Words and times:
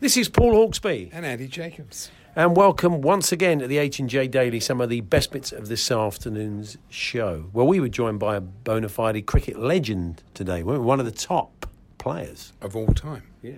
This 0.00 0.16
is 0.16 0.28
Paul 0.28 0.52
Hawksby, 0.54 1.10
And 1.12 1.26
Andy 1.26 1.48
Jacobs. 1.48 2.12
and 2.36 2.56
welcome 2.56 3.00
once 3.02 3.32
again 3.32 3.58
to 3.58 3.66
the 3.66 3.78
H 3.78 3.98
and 3.98 4.08
J 4.08 4.28
Daily. 4.28 4.60
Some 4.60 4.80
of 4.80 4.90
the 4.90 5.00
best 5.00 5.32
bits 5.32 5.50
of 5.50 5.66
this 5.66 5.90
afternoon's 5.90 6.78
show. 6.88 7.46
Well, 7.52 7.66
we 7.66 7.80
were 7.80 7.88
joined 7.88 8.20
by 8.20 8.36
a 8.36 8.40
bona 8.40 8.88
fide 8.90 9.26
cricket 9.26 9.58
legend 9.58 10.22
today. 10.34 10.62
weren't 10.62 10.82
we? 10.82 10.86
One 10.86 11.00
of 11.00 11.04
the 11.06 11.10
top 11.10 11.66
players. 11.98 12.52
Of 12.62 12.76
all 12.76 12.86
time. 12.94 13.24
Yeah, 13.42 13.54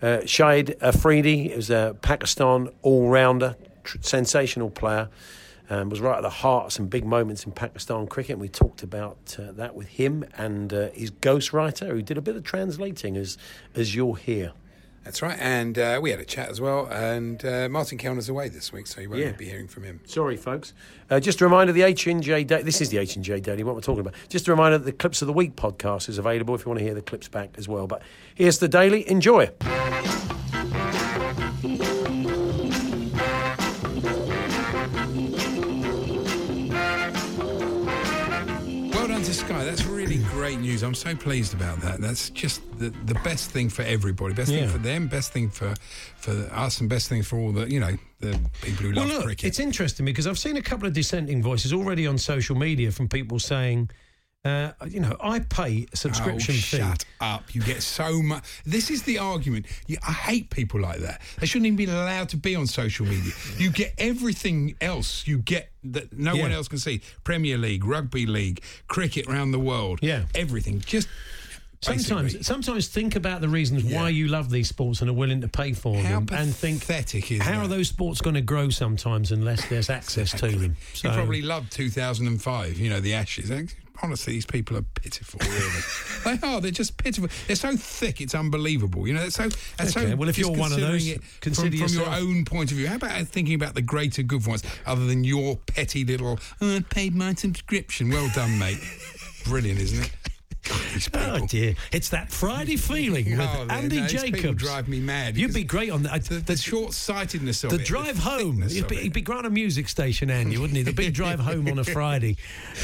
uh, 0.00 0.18
Shahid 0.18 0.78
Afridi 0.80 1.46
is 1.50 1.68
a 1.68 1.96
Pakistan 2.00 2.68
all-rounder, 2.82 3.56
tr- 3.82 3.98
sensational 4.02 4.70
player. 4.70 5.08
Um, 5.68 5.88
was 5.88 6.00
right 6.00 6.16
at 6.16 6.22
the 6.22 6.30
heart 6.30 6.66
of 6.66 6.72
some 6.74 6.86
big 6.86 7.04
moments 7.04 7.44
in 7.44 7.50
Pakistan 7.50 8.06
cricket. 8.06 8.32
And 8.34 8.40
we 8.40 8.48
talked 8.48 8.84
about 8.84 9.36
uh, 9.36 9.50
that 9.52 9.74
with 9.74 9.88
him 9.88 10.24
and 10.36 10.72
uh, 10.72 10.90
his 10.90 11.10
ghostwriter, 11.10 11.88
who 11.88 12.02
did 12.02 12.16
a 12.18 12.20
bit 12.20 12.36
of 12.36 12.44
translating, 12.44 13.16
as 13.16 13.36
as 13.74 13.96
you'll 13.96 14.14
hear. 14.14 14.52
That's 15.04 15.20
right. 15.20 15.36
And 15.40 15.78
uh, 15.78 15.98
we 16.00 16.10
had 16.10 16.20
a 16.20 16.24
chat 16.24 16.48
as 16.48 16.60
well. 16.60 16.86
And 16.86 17.44
uh, 17.44 17.68
Martin 17.68 17.98
Kelner's 17.98 18.28
away 18.28 18.48
this 18.48 18.72
week, 18.72 18.86
so 18.86 19.00
you 19.00 19.10
won't 19.10 19.20
Yeah. 19.22 19.32
be 19.32 19.46
hearing 19.48 19.66
from 19.66 19.82
him. 19.82 20.00
Sorry, 20.06 20.36
folks. 20.36 20.72
Uh, 21.10 21.18
just 21.18 21.40
a 21.40 21.44
reminder: 21.44 21.72
the 21.72 21.82
H 21.82 22.06
and 22.06 22.22
J. 22.22 22.44
Da- 22.44 22.62
this 22.62 22.80
is 22.80 22.90
the 22.90 22.98
H 22.98 23.16
and 23.16 23.24
J 23.24 23.40
Daily. 23.40 23.64
What 23.64 23.74
we're 23.74 23.80
talking 23.80 24.00
about. 24.00 24.14
Just 24.28 24.46
a 24.46 24.52
reminder 24.52 24.78
that 24.78 24.84
the 24.84 24.92
Clips 24.92 25.20
of 25.20 25.26
the 25.26 25.32
Week 25.32 25.56
podcast 25.56 26.08
is 26.08 26.18
available 26.18 26.54
if 26.54 26.64
you 26.64 26.68
want 26.68 26.78
to 26.78 26.84
hear 26.84 26.94
the 26.94 27.02
clips 27.02 27.26
back 27.28 27.50
as 27.58 27.68
well. 27.68 27.86
But 27.88 28.02
here's 28.34 28.58
the 28.60 28.68
daily. 28.68 29.08
Enjoy. 29.10 29.50
Great 40.54 40.62
news. 40.62 40.82
I'm 40.82 40.94
so 40.94 41.14
pleased 41.16 41.54
about 41.54 41.80
that. 41.80 42.00
That's 42.00 42.28
just 42.30 42.60
the, 42.78 42.90
the 43.06 43.14
best 43.24 43.50
thing 43.50 43.68
for 43.70 43.82
everybody. 43.82 44.34
Best 44.34 44.50
Yeah. 44.50 44.60
thing 44.60 44.68
for 44.68 44.78
them, 44.78 45.08
best 45.08 45.32
thing 45.32 45.48
for, 45.48 45.74
for 46.16 46.32
us, 46.52 46.80
and 46.80 46.90
best 46.90 47.08
thing 47.08 47.22
for 47.22 47.38
all 47.38 47.52
the, 47.52 47.70
you 47.70 47.80
know, 47.80 47.96
the 48.20 48.38
people 48.60 48.84
who 48.86 48.92
Well, 48.94 49.06
love 49.06 49.16
look, 49.16 49.24
cricket. 49.24 49.46
it's 49.46 49.58
interesting 49.60 50.04
because 50.04 50.26
I've 50.26 50.38
seen 50.38 50.56
a 50.56 50.62
couple 50.62 50.86
of 50.86 50.92
dissenting 50.92 51.42
voices 51.42 51.72
already 51.72 52.06
on 52.06 52.18
social 52.18 52.54
media 52.56 52.90
from 52.92 53.08
people 53.08 53.38
saying, 53.38 53.88
uh, 54.44 54.72
you 54.88 54.98
know, 54.98 55.16
I 55.22 55.38
pay 55.38 55.86
a 55.92 55.96
subscription 55.96 56.54
oh, 56.54 56.58
fee. 56.58 56.78
Shut 56.78 57.04
up! 57.20 57.54
You 57.54 57.60
get 57.62 57.82
so 57.82 58.20
much. 58.20 58.44
This 58.66 58.90
is 58.90 59.04
the 59.04 59.18
argument. 59.18 59.66
I 60.06 60.12
hate 60.12 60.50
people 60.50 60.80
like 60.80 60.98
that. 61.00 61.20
They 61.38 61.46
shouldn't 61.46 61.66
even 61.66 61.76
be 61.76 61.84
allowed 61.84 62.28
to 62.30 62.36
be 62.36 62.56
on 62.56 62.66
social 62.66 63.06
media. 63.06 63.32
You 63.56 63.70
get 63.70 63.94
everything 63.98 64.74
else. 64.80 65.26
You 65.28 65.38
get 65.38 65.70
that 65.84 66.12
no 66.12 66.34
one 66.36 66.50
else 66.50 66.66
can 66.66 66.78
see. 66.78 67.02
Premier 67.22 67.56
League, 67.56 67.84
rugby 67.84 68.26
league, 68.26 68.62
cricket 68.88 69.28
around 69.28 69.52
the 69.52 69.60
world. 69.60 70.00
Yeah. 70.02 70.24
everything. 70.34 70.80
Just 70.80 71.08
Sometimes, 71.80 72.22
basically. 72.34 72.42
sometimes 72.44 72.86
think 72.88 73.16
about 73.16 73.40
the 73.40 73.48
reasons 73.48 73.82
Yeah. 73.82 74.02
why 74.02 74.08
you 74.10 74.28
love 74.28 74.50
these 74.50 74.68
sports 74.68 75.00
and 75.00 75.10
are 75.10 75.14
willing 75.14 75.40
to 75.40 75.48
pay 75.48 75.72
for 75.72 75.96
How 76.00 76.20
them, 76.20 76.28
and 76.30 76.54
think 76.54 76.80
pathetic 76.80 77.32
is 77.32 77.42
how 77.42 77.50
that? 77.50 77.64
are 77.64 77.68
those 77.68 77.88
sports 77.88 78.20
going 78.20 78.34
to 78.34 78.40
grow 78.40 78.70
sometimes 78.70 79.32
unless 79.32 79.68
there's 79.68 79.90
access 79.90 80.30
to 80.38 80.46
them? 80.48 80.76
You 81.02 81.10
probably 81.10 81.42
loved 81.42 81.72
2005. 81.72 82.78
You 82.78 82.88
know 82.90 83.00
the 83.00 83.14
Ashes. 83.14 83.50
Honestly, 84.02 84.34
these 84.34 84.46
people 84.46 84.76
are 84.76 84.82
pitiful. 84.82 85.40
Really, 85.42 86.38
they 86.38 86.46
are. 86.46 86.60
They're 86.60 86.70
just 86.70 86.96
pitiful. 86.96 87.28
They're 87.46 87.56
so 87.56 87.76
thick. 87.76 88.20
It's 88.20 88.34
unbelievable. 88.34 89.06
You 89.06 89.14
know. 89.14 89.22
It's 89.24 89.36
so. 89.36 89.44
It's 89.44 89.96
Okay, 89.96 90.10
so 90.10 90.16
well, 90.16 90.28
if 90.28 90.38
you're 90.38 90.50
one 90.50 90.72
of 90.72 90.80
those, 90.80 91.06
it 91.06 91.20
consider 91.40 91.76
from, 91.76 91.88
from 91.88 91.96
your 91.96 92.08
own 92.08 92.44
point 92.44 92.70
of 92.70 92.76
view. 92.76 92.88
How 92.88 92.96
about 92.96 93.26
thinking 93.28 93.54
about 93.54 93.74
the 93.74 93.82
greater 93.82 94.22
good 94.22 94.46
ones, 94.46 94.62
other 94.86 95.06
than 95.06 95.24
your 95.24 95.56
petty 95.66 96.04
little? 96.04 96.38
Oh, 96.60 96.76
I 96.76 96.80
paid 96.80 97.14
my 97.14 97.34
subscription. 97.34 98.10
Well 98.10 98.30
done, 98.34 98.58
mate. 98.58 98.78
Brilliant, 99.44 99.80
isn't 99.80 100.04
it? 100.04 100.31
Oh 101.14 101.46
dear, 101.46 101.74
it's 101.90 102.10
that 102.10 102.30
Friday 102.30 102.76
feeling 102.76 103.36
with 103.36 103.40
Oh, 103.40 103.66
Andy 103.70 104.00
those 104.00 104.12
Jacobs. 104.12 104.62
drive 104.62 104.88
me 104.88 105.00
mad 105.00 105.36
You'd 105.36 105.54
be 105.54 105.64
great 105.64 105.90
on 105.90 106.02
that. 106.04 106.12
Uh, 106.12 106.18
the, 106.18 106.34
the 106.40 106.56
short-sightedness 106.56 107.64
of 107.64 107.72
it. 107.72 107.76
The 107.76 107.82
it, 107.82 107.86
drive 107.86 108.18
home. 108.18 108.56
thickness 108.56 108.74
He'd 108.74 108.88
be, 108.88 108.96
he'd 108.96 109.12
be 109.12 109.22
great 109.22 109.38
on 109.38 109.46
a 109.46 109.50
music 109.50 109.88
station, 109.88 110.30
Andy, 110.30 110.58
wouldn't 110.58 110.76
he? 110.76 110.82
The 110.82 110.92
big 110.92 111.14
drive 111.14 111.40
home 111.40 111.66
on 111.68 111.78
a 111.78 111.84
Friday, 111.92 112.36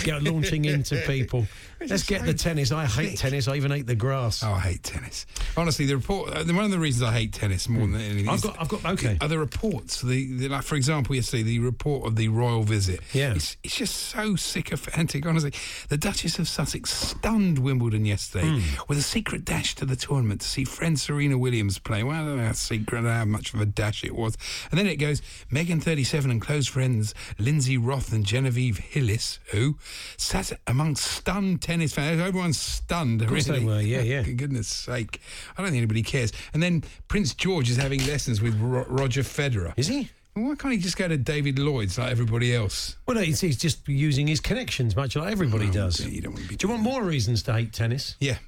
get 0.04 0.22
launching 0.22 0.64
into 0.64 0.96
people. 1.06 1.46
Let's 1.80 2.02
get 2.02 2.24
the 2.24 2.34
tennis. 2.34 2.72
I 2.72 2.86
hate 2.86 3.18
tennis. 3.18 3.46
I 3.48 3.54
even 3.56 3.70
hate 3.70 3.86
the 3.86 3.94
grass. 3.94 4.42
Oh, 4.42 4.52
I 4.52 4.60
hate 4.60 4.82
tennis. 4.82 5.26
Honestly, 5.56 5.86
the 5.86 5.94
report. 5.96 6.30
Uh, 6.36 6.44
one 6.52 6.64
of 6.64 6.70
the 6.70 6.78
reasons 6.78 7.02
I 7.04 7.12
hate 7.12 7.32
tennis 7.32 7.68
more 7.68 7.86
than 7.86 8.00
anything. 8.00 8.28
I've 8.28 8.36
is 8.36 8.40
got- 8.42 8.60
I've 8.60 8.68
got- 8.68 8.84
okay. 8.84 9.16
Are 9.20 9.28
the 9.28 9.38
reports? 9.38 10.00
The, 10.02 10.36
the 10.36 10.48
like, 10.48 10.64
for 10.64 10.74
example, 10.74 11.14
yesterday 11.14 11.44
the 11.44 11.58
report 11.60 12.06
of 12.06 12.16
the 12.16 12.28
royal 12.28 12.62
visit. 12.64 13.00
Yeah. 13.12 13.34
it's, 13.34 13.56
it's 13.62 13.76
just 13.76 13.94
so 13.94 14.34
sycophantic. 14.36 15.24
Honestly, 15.24 15.52
the 15.88 15.96
Duchess 15.96 16.38
of 16.38 16.48
Sussex 16.48 16.90
stunned 16.90 17.58
Wimbledon 17.60 18.04
yesterday 18.04 18.48
Hmm. 18.48 18.60
with 18.88 18.98
a 18.98 19.02
secret 19.02 19.44
dash 19.44 19.74
to 19.76 19.84
the 19.86 19.96
tournament 19.96 20.40
to 20.40 20.48
see 20.48 20.64
friend 20.64 20.98
Serena 20.98 21.38
Williams 21.38 21.78
play. 21.78 22.02
Well, 22.02 22.20
I 22.20 22.24
don't 22.26 22.38
know 22.38 22.46
how 22.46 22.52
secret, 22.52 23.04
how 23.04 23.24
much 23.24 23.54
of 23.54 23.60
a 23.60 23.66
dash 23.66 24.04
it 24.04 24.14
was. 24.14 24.36
And 24.70 24.78
then 24.78 24.86
it 24.86 24.96
goes 24.96 25.22
Meghan, 25.52 25.82
thirty-seven, 25.82 26.30
and 26.30 26.40
close 26.40 26.66
friends 26.66 27.14
Lindsay 27.38 27.78
Roth 27.78 28.12
and 28.12 28.24
Genevieve 28.24 28.78
Hillis, 28.78 29.38
who 29.52 29.76
sat 30.16 30.52
amongst 30.66 31.04
stunned 31.04 31.60
tennis 31.68 31.92
fans. 31.92 32.18
Everyone's 32.18 32.58
stunned. 32.58 33.20
Of 33.20 33.28
course 33.28 33.44
they 33.44 33.60
were, 33.62 33.80
yeah, 33.82 34.00
yeah. 34.12 34.22
For 34.22 34.32
goodness 34.32 34.68
sake. 34.68 35.20
I 35.56 35.60
don't 35.60 35.70
think 35.70 35.76
anybody 35.78 36.02
cares. 36.02 36.32
And 36.54 36.62
then 36.62 36.82
Prince 37.08 37.34
George 37.34 37.68
is 37.68 37.76
having 37.76 38.04
lessons 38.06 38.40
with 38.40 38.58
Ro- 38.58 38.86
Roger 38.88 39.20
Federer. 39.22 39.74
Is 39.76 39.86
he? 39.88 40.08
Why 40.32 40.54
can't 40.54 40.72
he 40.72 40.78
just 40.78 40.96
go 40.96 41.08
to 41.08 41.16
David 41.18 41.58
Lloyd's 41.58 41.98
like 41.98 42.10
everybody 42.10 42.54
else? 42.54 42.96
Well, 43.06 43.16
no, 43.16 43.20
he's, 43.22 43.40
he's 43.42 43.56
just 43.58 43.86
using 43.86 44.26
his 44.28 44.40
connections, 44.40 44.96
much 44.96 45.14
like 45.16 45.30
everybody 45.30 45.68
Oh, 45.68 45.72
does. 45.72 46.06
you 46.06 46.22
don't 46.22 46.32
want 46.32 46.44
to 46.44 46.48
be 46.48 46.56
Do 46.56 46.66
you 46.68 46.70
want 46.70 46.82
more 46.82 47.02
reasons 47.02 47.42
to 47.44 47.52
hate 47.52 47.72
tennis? 47.74 48.14
Yeah. 48.20 48.38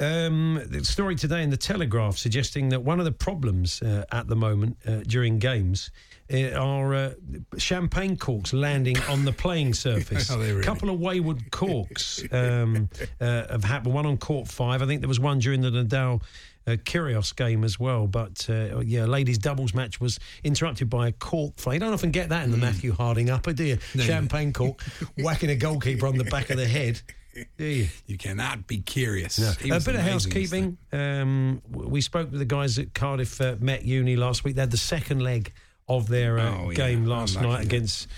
Um, 0.00 0.62
the 0.66 0.84
story 0.84 1.16
today 1.16 1.42
in 1.42 1.50
the 1.50 1.56
Telegraph 1.56 2.16
suggesting 2.16 2.70
that 2.70 2.82
one 2.82 2.98
of 2.98 3.04
the 3.04 3.12
problems 3.12 3.82
uh, 3.82 4.04
at 4.10 4.26
the 4.28 4.36
moment 4.36 4.78
uh, 4.86 5.00
during 5.06 5.38
games 5.38 5.90
are 6.32 6.94
uh, 6.94 7.10
champagne 7.58 8.16
corks 8.16 8.52
landing 8.52 8.98
on 9.08 9.24
the 9.24 9.32
playing 9.32 9.74
surface. 9.74 10.30
A 10.30 10.38
really? 10.38 10.62
couple 10.62 10.90
of 10.90 10.98
wayward 11.00 11.50
corks 11.50 12.24
um, 12.32 12.88
uh, 13.20 13.46
have 13.50 13.64
happened. 13.64 13.94
One 13.94 14.06
on 14.06 14.16
court 14.16 14.48
five. 14.48 14.82
I 14.82 14.86
think 14.86 15.00
there 15.00 15.08
was 15.08 15.20
one 15.20 15.38
during 15.38 15.60
the 15.60 15.70
Nadal. 15.70 16.22
Uh, 16.66 16.76
Kyrgios 16.76 17.36
game 17.36 17.62
as 17.62 17.78
well, 17.78 18.06
but 18.06 18.48
uh, 18.48 18.80
yeah, 18.80 19.04
ladies 19.04 19.36
doubles 19.36 19.74
match 19.74 20.00
was 20.00 20.18
interrupted 20.44 20.88
by 20.88 21.08
a 21.08 21.12
cork 21.12 21.58
fly. 21.58 21.74
You 21.74 21.80
don't 21.80 21.92
often 21.92 22.10
get 22.10 22.30
that 22.30 22.42
in 22.42 22.52
the 22.52 22.56
Matthew 22.56 22.94
Harding 22.94 23.28
upper, 23.28 23.52
do 23.52 23.64
you? 23.64 23.78
No, 23.94 24.02
Champagne 24.02 24.50
cork 24.50 24.80
whacking 25.18 25.50
a 25.50 25.56
goalkeeper 25.56 26.06
on 26.06 26.16
the 26.16 26.24
back 26.24 26.48
of 26.48 26.56
the 26.56 26.66
head, 26.66 27.02
do 27.58 27.64
you? 27.64 27.88
You 28.06 28.16
cannot 28.16 28.66
be 28.66 28.78
curious. 28.78 29.36
He 29.58 29.68
A 29.68 29.78
bit 29.78 29.94
of 29.94 30.00
housekeeping. 30.00 30.78
Um, 30.90 31.60
we 31.70 32.00
spoke 32.00 32.30
with 32.30 32.38
the 32.38 32.46
guys 32.46 32.78
at 32.78 32.94
Cardiff 32.94 33.42
uh, 33.42 33.56
Met 33.60 33.84
Uni 33.84 34.16
last 34.16 34.42
week. 34.44 34.54
They 34.54 34.62
had 34.62 34.70
the 34.70 34.78
second 34.78 35.20
leg 35.20 35.52
of 35.88 36.08
their 36.08 36.38
uh, 36.38 36.58
Oh, 36.58 36.70
yeah. 36.70 36.76
game 36.76 37.06
last 37.06 37.36
Unlucky, 37.36 37.52
night 37.54 37.64
against 37.64 38.08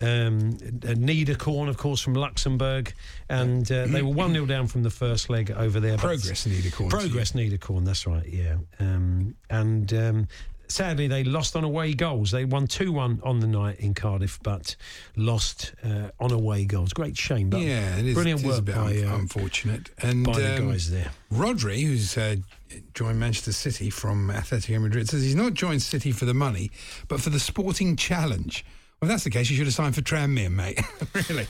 um, 0.00 0.56
uh, 0.84 0.92
Niederkorn, 0.94 1.68
of 1.68 1.78
course, 1.78 2.00
from 2.00 2.14
Luxembourg. 2.14 2.92
And 3.28 3.70
uh, 3.72 3.86
they 3.86 4.02
were 4.02 4.12
1 4.12 4.32
0 4.32 4.46
down 4.46 4.66
from 4.66 4.82
the 4.82 4.90
first 4.90 5.30
leg 5.30 5.50
over 5.50 5.80
there. 5.80 5.96
Progress 5.96 6.46
Niederkorn. 6.46 6.90
Progress 6.90 7.32
Niederkorn, 7.32 7.84
that's 7.84 8.06
right, 8.06 8.26
yeah. 8.28 8.56
Um, 8.78 9.34
and 9.48 9.92
um, 9.94 10.28
sadly, 10.68 11.06
they 11.08 11.24
lost 11.24 11.56
on 11.56 11.64
away 11.64 11.94
goals. 11.94 12.30
They 12.30 12.44
won 12.44 12.66
2 12.66 12.92
1 12.92 13.20
on 13.24 13.40
the 13.40 13.46
night 13.46 13.80
in 13.80 13.94
Cardiff, 13.94 14.38
but 14.42 14.76
lost 15.16 15.74
uh, 15.84 16.10
on 16.20 16.32
away 16.32 16.64
goals. 16.64 16.92
Great 16.92 17.16
shame. 17.16 17.50
But 17.50 17.60
yeah, 17.60 17.96
it 17.96 18.06
is, 18.06 18.14
brilliant 18.14 18.40
it 18.40 18.46
is 18.46 18.50
work 18.50 18.58
a 18.58 18.62
bit 18.62 18.74
by, 18.74 18.80
un- 19.02 19.04
uh, 19.12 19.14
unfortunate. 19.16 19.90
And 19.98 20.24
by 20.24 20.38
the 20.40 20.56
um, 20.58 20.68
guys 20.70 20.90
there. 20.90 21.10
Rodri, 21.32 21.82
who's 21.82 22.16
uh, 22.18 22.36
joined 22.94 23.18
Manchester 23.20 23.52
City 23.52 23.90
from 23.90 24.28
Atletico 24.30 24.80
Madrid, 24.80 25.08
says 25.08 25.22
he's 25.22 25.34
not 25.34 25.54
joined 25.54 25.82
City 25.82 26.12
for 26.12 26.24
the 26.24 26.34
money, 26.34 26.70
but 27.08 27.20
for 27.20 27.30
the 27.30 27.40
sporting 27.40 27.96
challenge. 27.96 28.64
Well, 29.00 29.08
if 29.10 29.14
that's 29.14 29.24
the 29.24 29.30
case, 29.30 29.50
you 29.50 29.56
should 29.56 29.66
have 29.66 29.74
signed 29.74 29.94
for 29.94 30.00
Tranmere, 30.00 30.50
mate. 30.50 30.80
really. 31.28 31.46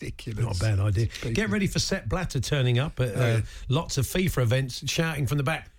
Ridiculous. 0.00 0.44
Not 0.44 0.56
a 0.56 0.60
bad 0.60 0.80
idea. 0.80 1.06
Get 1.32 1.50
ready 1.50 1.66
for 1.66 1.78
Sepp 1.78 2.08
Blatter 2.08 2.40
turning 2.40 2.78
up 2.78 2.98
at 3.00 3.08
uh, 3.14 3.20
Oh, 3.20 3.26
yeah. 3.36 3.40
lots 3.68 3.98
of 3.98 4.06
FIFA 4.06 4.42
events, 4.42 4.88
shouting 4.90 5.26
from 5.26 5.38
the 5.38 5.44
back, 5.44 5.70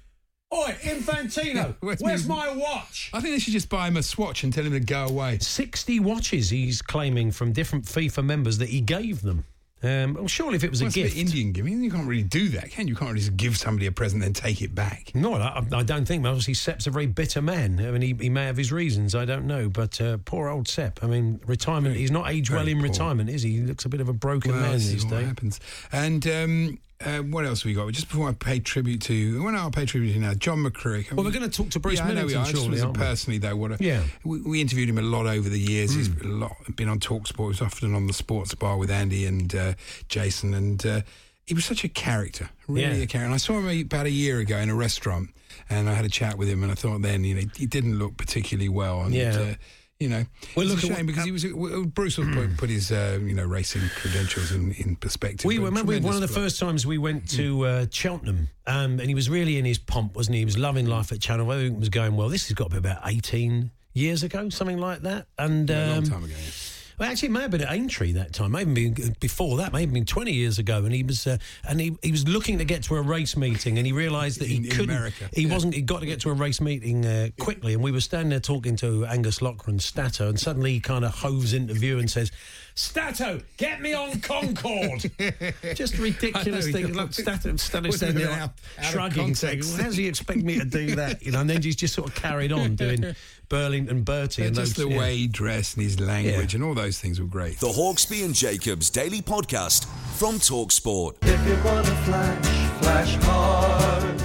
Oi, 0.53 0.75
Infantino, 0.81 1.75
Where's 1.81 1.99
where's, 2.01 2.27
my- 2.27 2.47
my 2.47 2.55
watch? 2.55 3.09
I 3.13 3.19
think 3.21 3.33
they 3.33 3.39
should 3.39 3.53
just 3.53 3.69
buy 3.69 3.87
him 3.87 3.97
a 3.97 4.03
swatch 4.03 4.43
and 4.43 4.53
tell 4.53 4.63
him 4.65 4.73
to 4.73 4.79
go 4.79 5.05
away. 5.05 5.39
60 5.39 5.99
watches 6.01 6.49
he's 6.49 6.81
claiming 6.81 7.31
from 7.31 7.53
different 7.53 7.85
FIFA 7.85 8.23
members 8.25 8.57
that 8.59 8.69
he 8.69 8.81
gave 8.81 9.21
them. 9.21 9.45
Um, 9.85 10.13
well, 10.13 10.27
surely 10.29 10.55
if 10.55 10.63
it 10.63 10.69
was 10.69 10.79
Well, 10.79 10.85
a 10.85 10.87
it's 10.87 10.95
a 10.95 11.01
gift. 11.03 11.17
Indian 11.17 11.51
giving. 11.51 11.83
You 11.83 11.91
can't 11.91 12.07
really 12.07 12.23
do 12.23 12.47
that, 12.49 12.71
can 12.71 12.87
you? 12.87 12.93
You 12.93 12.95
can't 12.95 13.09
really 13.11 13.19
just 13.19 13.35
give 13.35 13.57
somebody 13.57 13.85
a 13.87 13.91
present 13.91 14.23
and 14.23 14.33
then 14.33 14.41
take 14.41 14.61
it 14.61 14.73
back. 14.73 15.11
No, 15.13 15.33
I, 15.33 15.61
I 15.73 15.83
don't 15.83 16.05
think. 16.05 16.25
Obviously, 16.25 16.53
Sepp's 16.53 16.87
a 16.87 16.89
very 16.89 17.05
bitter 17.05 17.41
man. 17.41 17.81
I 17.85 17.91
mean, 17.91 18.01
he, 18.01 18.13
he 18.17 18.29
may 18.29 18.45
have 18.45 18.55
his 18.55 18.71
reasons. 18.71 19.13
I 19.13 19.25
don't 19.25 19.45
know. 19.45 19.67
But 19.67 19.99
uh, 19.99 20.19
poor 20.23 20.47
old 20.47 20.69
Sepp. 20.69 21.03
I 21.03 21.07
mean, 21.07 21.41
retirement. 21.45 21.97
He's 21.97 22.11
not 22.11 22.29
aged 22.31 22.49
well 22.49 22.65
in 22.65 22.77
poor. 22.77 22.87
retirement, 22.87 23.29
is 23.29 23.41
he? 23.41 23.57
He 23.57 23.61
looks 23.63 23.83
a 23.83 23.89
bit 23.89 23.99
of 23.99 24.07
a 24.07 24.13
broken 24.13 24.51
Well, 24.53 24.61
man 24.61 24.71
these 24.73 24.93
is 24.93 25.03
what 25.05 25.15
days. 25.17 25.27
happens. 25.27 25.59
And 25.91 26.27
um, 26.27 26.79
uh, 27.05 27.19
what 27.23 27.45
else 27.45 27.61
have 27.61 27.65
we 27.67 27.73
got? 27.73 27.91
Just 27.91 28.07
before 28.09 28.29
I 28.29 28.33
pay 28.33 28.59
tribute 28.59 29.01
to, 29.03 29.43
when 29.43 29.55
I'll 29.55 29.71
pay 29.71 29.85
tribute 29.85 30.13
to 30.13 30.19
now, 30.19 30.33
John 30.33 30.59
McCririck. 30.63 31.11
Well, 31.13 31.25
we're 31.25 31.31
going 31.31 31.49
to 31.49 31.55
talk 31.55 31.69
to 31.71 31.79
Bruce 31.79 31.99
yeah, 31.99 32.05
I 32.05 32.13
know 32.13 32.25
we 32.25 32.33
Millington 32.33 32.37
are. 32.37 32.41
I 32.41 32.51
just 32.51 32.55
shortly, 32.63 32.69
wanted 32.69 32.79
to 32.81 32.85
aren't 32.87 32.97
we? 32.97 33.03
personally 33.03 33.37
though, 33.39 33.55
what 33.55 33.71
a, 33.71 33.77
Yeah. 33.83 34.03
we, 34.23 34.41
we 34.41 34.61
interviewed 34.61 34.89
him 34.89 34.97
a 34.97 35.01
lot 35.01 35.25
over 35.27 35.47
the 35.49 35.59
years. 35.59 35.93
He's 35.93 36.09
a 36.09 36.27
lot 36.27 36.55
been 36.75 36.89
on 36.89 36.99
Talksport. 36.99 37.37
He 37.37 37.47
was 37.47 37.61
often 37.61 37.93
on 37.93 38.07
the 38.07 38.13
Sports 38.13 38.53
Bar 38.55 38.77
with 38.77 38.89
Andy 38.91 39.25
and 39.25 39.53
uh, 39.55 39.73
Jason, 40.07 40.53
and 40.53 40.85
uh, 40.85 41.01
he 41.45 41.53
was 41.53 41.65
such 41.65 41.83
a 41.83 41.89
character, 41.89 42.49
really 42.67 42.97
Yeah. 42.97 43.03
a 43.03 43.07
character. 43.07 43.25
And 43.25 43.33
I 43.33 43.37
saw 43.37 43.59
him 43.59 43.81
about 43.81 44.05
a 44.05 44.11
year 44.11 44.39
ago 44.39 44.57
in 44.57 44.69
a 44.69 44.75
restaurant, 44.75 45.29
and 45.69 45.89
I 45.89 45.93
had 45.93 46.05
a 46.05 46.09
chat 46.09 46.37
with 46.37 46.47
him, 46.47 46.63
and 46.63 46.71
I 46.71 46.75
thought 46.75 47.01
then, 47.01 47.23
you 47.23 47.35
know, 47.35 47.41
he 47.55 47.65
didn't 47.65 47.99
look 47.99 48.17
particularly 48.17 48.69
well, 48.69 49.01
and. 49.01 49.13
Yeah. 49.13 49.37
Uh, 49.37 49.53
you 49.99 50.09
know, 50.09 50.25
Well, 50.55 50.65
it's 50.65 50.75
look 50.75 50.83
a 50.83 50.91
at 50.91 50.97
shame 50.97 51.05
because 51.05 51.23
he 51.23 51.31
was. 51.31 51.45
Bruce 51.93 52.17
will 52.17 52.31
put, 52.33 52.57
put 52.57 52.69
his, 52.69 52.91
uh, 52.91 53.19
you 53.21 53.33
know, 53.33 53.45
racing 53.45 53.83
credentials 53.95 54.51
in, 54.51 54.73
in 54.73 54.95
perspective. 54.97 55.45
We 55.45 55.59
remember 55.59 55.97
one 55.99 56.15
of 56.15 56.21
the 56.21 56.27
first 56.27 56.59
times 56.59 56.85
we 56.85 56.97
went 56.97 57.29
to 57.31 57.65
uh, 57.65 57.85
Cheltenham, 57.89 58.49
um, 58.67 58.99
and 58.99 59.07
he 59.07 59.15
was 59.15 59.29
really 59.29 59.57
in 59.57 59.65
his 59.65 59.77
pomp, 59.77 60.15
wasn't 60.15 60.33
he? 60.35 60.39
He 60.39 60.45
was 60.45 60.57
loving 60.57 60.87
life 60.87 61.11
at 61.11 61.21
Channel. 61.21 61.51
Everything 61.51 61.79
was 61.79 61.89
going 61.89 62.15
well. 62.15 62.29
This 62.29 62.47
has 62.47 62.55
got 62.55 62.65
to 62.65 62.71
be 62.71 62.77
about 62.77 63.01
eighteen 63.05 63.71
years 63.93 64.23
ago, 64.23 64.49
something 64.49 64.77
like 64.77 65.01
that. 65.03 65.27
And 65.37 65.69
a 65.69 65.87
long 65.87 65.97
um, 65.99 66.03
time 66.03 66.23
ago. 66.23 66.33
yeah. 66.37 66.51
Well, 66.99 67.09
actually, 67.09 67.29
it 67.29 67.31
may 67.31 67.41
have 67.41 67.51
been 67.51 67.61
at 67.61 67.71
Aintree 67.71 68.13
that 68.13 68.33
time. 68.33 68.51
Maybe 68.51 68.89
been 68.89 69.15
before 69.19 69.57
that. 69.57 69.73
Maybe 69.73 69.91
been 69.91 70.05
twenty 70.05 70.33
years 70.33 70.59
ago. 70.59 70.83
And 70.85 70.93
he 70.93 71.03
was, 71.03 71.25
uh, 71.25 71.37
and 71.67 71.79
he, 71.79 71.97
he 72.01 72.11
was 72.11 72.27
looking 72.27 72.57
to 72.59 72.65
get 72.65 72.83
to 72.83 72.95
a 72.95 73.01
race 73.01 73.35
meeting, 73.35 73.77
and 73.77 73.85
he 73.87 73.93
realised 73.93 74.39
that 74.39 74.47
he 74.47 74.57
In- 74.57 74.65
in 74.65 74.71
couldn't. 74.71 74.89
America, 74.95 75.29
he 75.33 75.43
yeah. 75.43 75.53
wasn't. 75.53 75.73
He 75.73 75.81
got 75.81 76.01
to 76.01 76.05
get 76.05 76.19
to 76.21 76.29
a 76.29 76.33
race 76.33 76.61
meeting 76.61 77.05
uh, 77.05 77.29
quickly, 77.39 77.73
and 77.73 77.81
we 77.83 77.91
were 77.91 78.01
standing 78.01 78.29
there 78.29 78.39
talking 78.39 78.75
to 78.77 79.05
Angus 79.05 79.41
Loughran, 79.41 79.79
Stato, 79.79 80.29
and 80.29 80.39
suddenly 80.39 80.73
he 80.73 80.79
kind 80.79 81.03
of 81.05 81.13
hoves 81.15 81.53
into 81.53 81.73
view 81.73 81.99
and 81.99 82.09
says, 82.09 82.31
"Stato, 82.75 83.41
get 83.57 83.81
me 83.81 83.93
on 83.93 84.19
Concorde. 84.21 85.11
Just 85.75 85.97
ridiculous 85.97 86.69
thing. 86.71 86.93
Like 86.93 87.13
Stato, 87.13 87.55
Stato 87.57 87.89
standing 87.91 88.25
there, 88.25 88.51
shrugging, 88.83 89.35
saying, 89.35 89.61
well, 89.61 89.77
"How 89.77 89.83
does 89.83 89.97
he 89.97 90.07
expect 90.07 90.39
me 90.43 90.59
to 90.59 90.65
do 90.65 90.95
that?" 90.95 91.23
You 91.23 91.31
know, 91.31 91.41
and 91.41 91.49
then 91.49 91.61
he's 91.61 91.75
just 91.75 91.93
sort 91.95 92.09
of 92.09 92.15
carried 92.15 92.51
on 92.51 92.75
doing 92.75 93.15
Burlington 93.53 94.01
Bertie 94.01 94.47
and 94.47 94.55
just 94.55 94.77
those, 94.77 94.87
the 94.87 94.91
yeah. 94.91 94.97
way 94.97 95.15
he 95.15 95.27
dressed 95.27 95.77
and 95.77 95.83
his 95.83 95.99
language 95.99 96.55
and 96.55 96.63
all 96.63 96.73
those 96.73 96.97
things 96.97 97.21
were 97.21 97.27
great. 97.27 97.59
The 97.59 97.67
Hawksby 97.67 98.25
and 98.25 98.33
Jacobs 98.33 98.89
Daily 98.89 99.21
Podcast 99.21 99.85
from 100.17 100.39
Talksport. 100.39 101.17
If 101.21 101.47
you 101.47 101.63
wanna 101.63 101.83
flash, 101.83 102.81
flash 102.81 103.15
hard. 103.23 104.21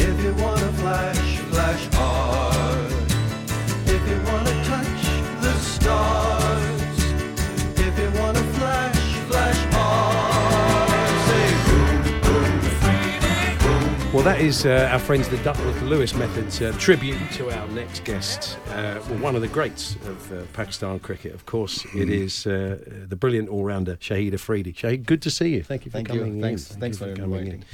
If 0.00 0.20
you 0.24 0.34
wanna 0.42 0.72
flash, 0.72 1.38
flash 1.52 1.94
hard. 1.94 2.23
That 14.24 14.40
is 14.40 14.64
uh, 14.64 14.88
our 14.90 14.98
friends 14.98 15.28
the 15.28 15.36
Duckworth 15.38 15.82
Lewis 15.82 16.14
Method's 16.14 16.62
uh, 16.62 16.74
tribute 16.78 17.18
to 17.32 17.50
our 17.50 17.68
next 17.68 18.04
guest. 18.04 18.56
Uh, 18.70 18.98
well, 19.10 19.18
one 19.18 19.36
of 19.36 19.42
the 19.42 19.48
greats 19.48 19.96
of 20.06 20.32
uh, 20.32 20.44
Pakistan 20.54 20.98
cricket, 20.98 21.34
of 21.34 21.44
course, 21.44 21.84
it 21.94 22.08
is 22.08 22.46
uh, 22.46 22.78
the 23.06 23.16
brilliant 23.16 23.50
all-rounder 23.50 23.96
Shahid 23.96 24.32
Afridi. 24.32 24.72
Shahid, 24.72 25.04
good 25.04 25.20
to 25.22 25.30
see 25.30 25.48
you. 25.50 25.62
Thank 25.62 25.84
you 25.84 25.90
for 25.90 25.98
Thank 25.98 26.08
you. 26.08 26.20
coming 26.20 26.36
in. 26.36 26.40
Thanks- 26.42 26.68
Thank 26.68 26.80
thanks 26.80 27.00
you 27.00 27.14
for 27.14 27.20
coming 27.20 27.46
in. 27.48 27.64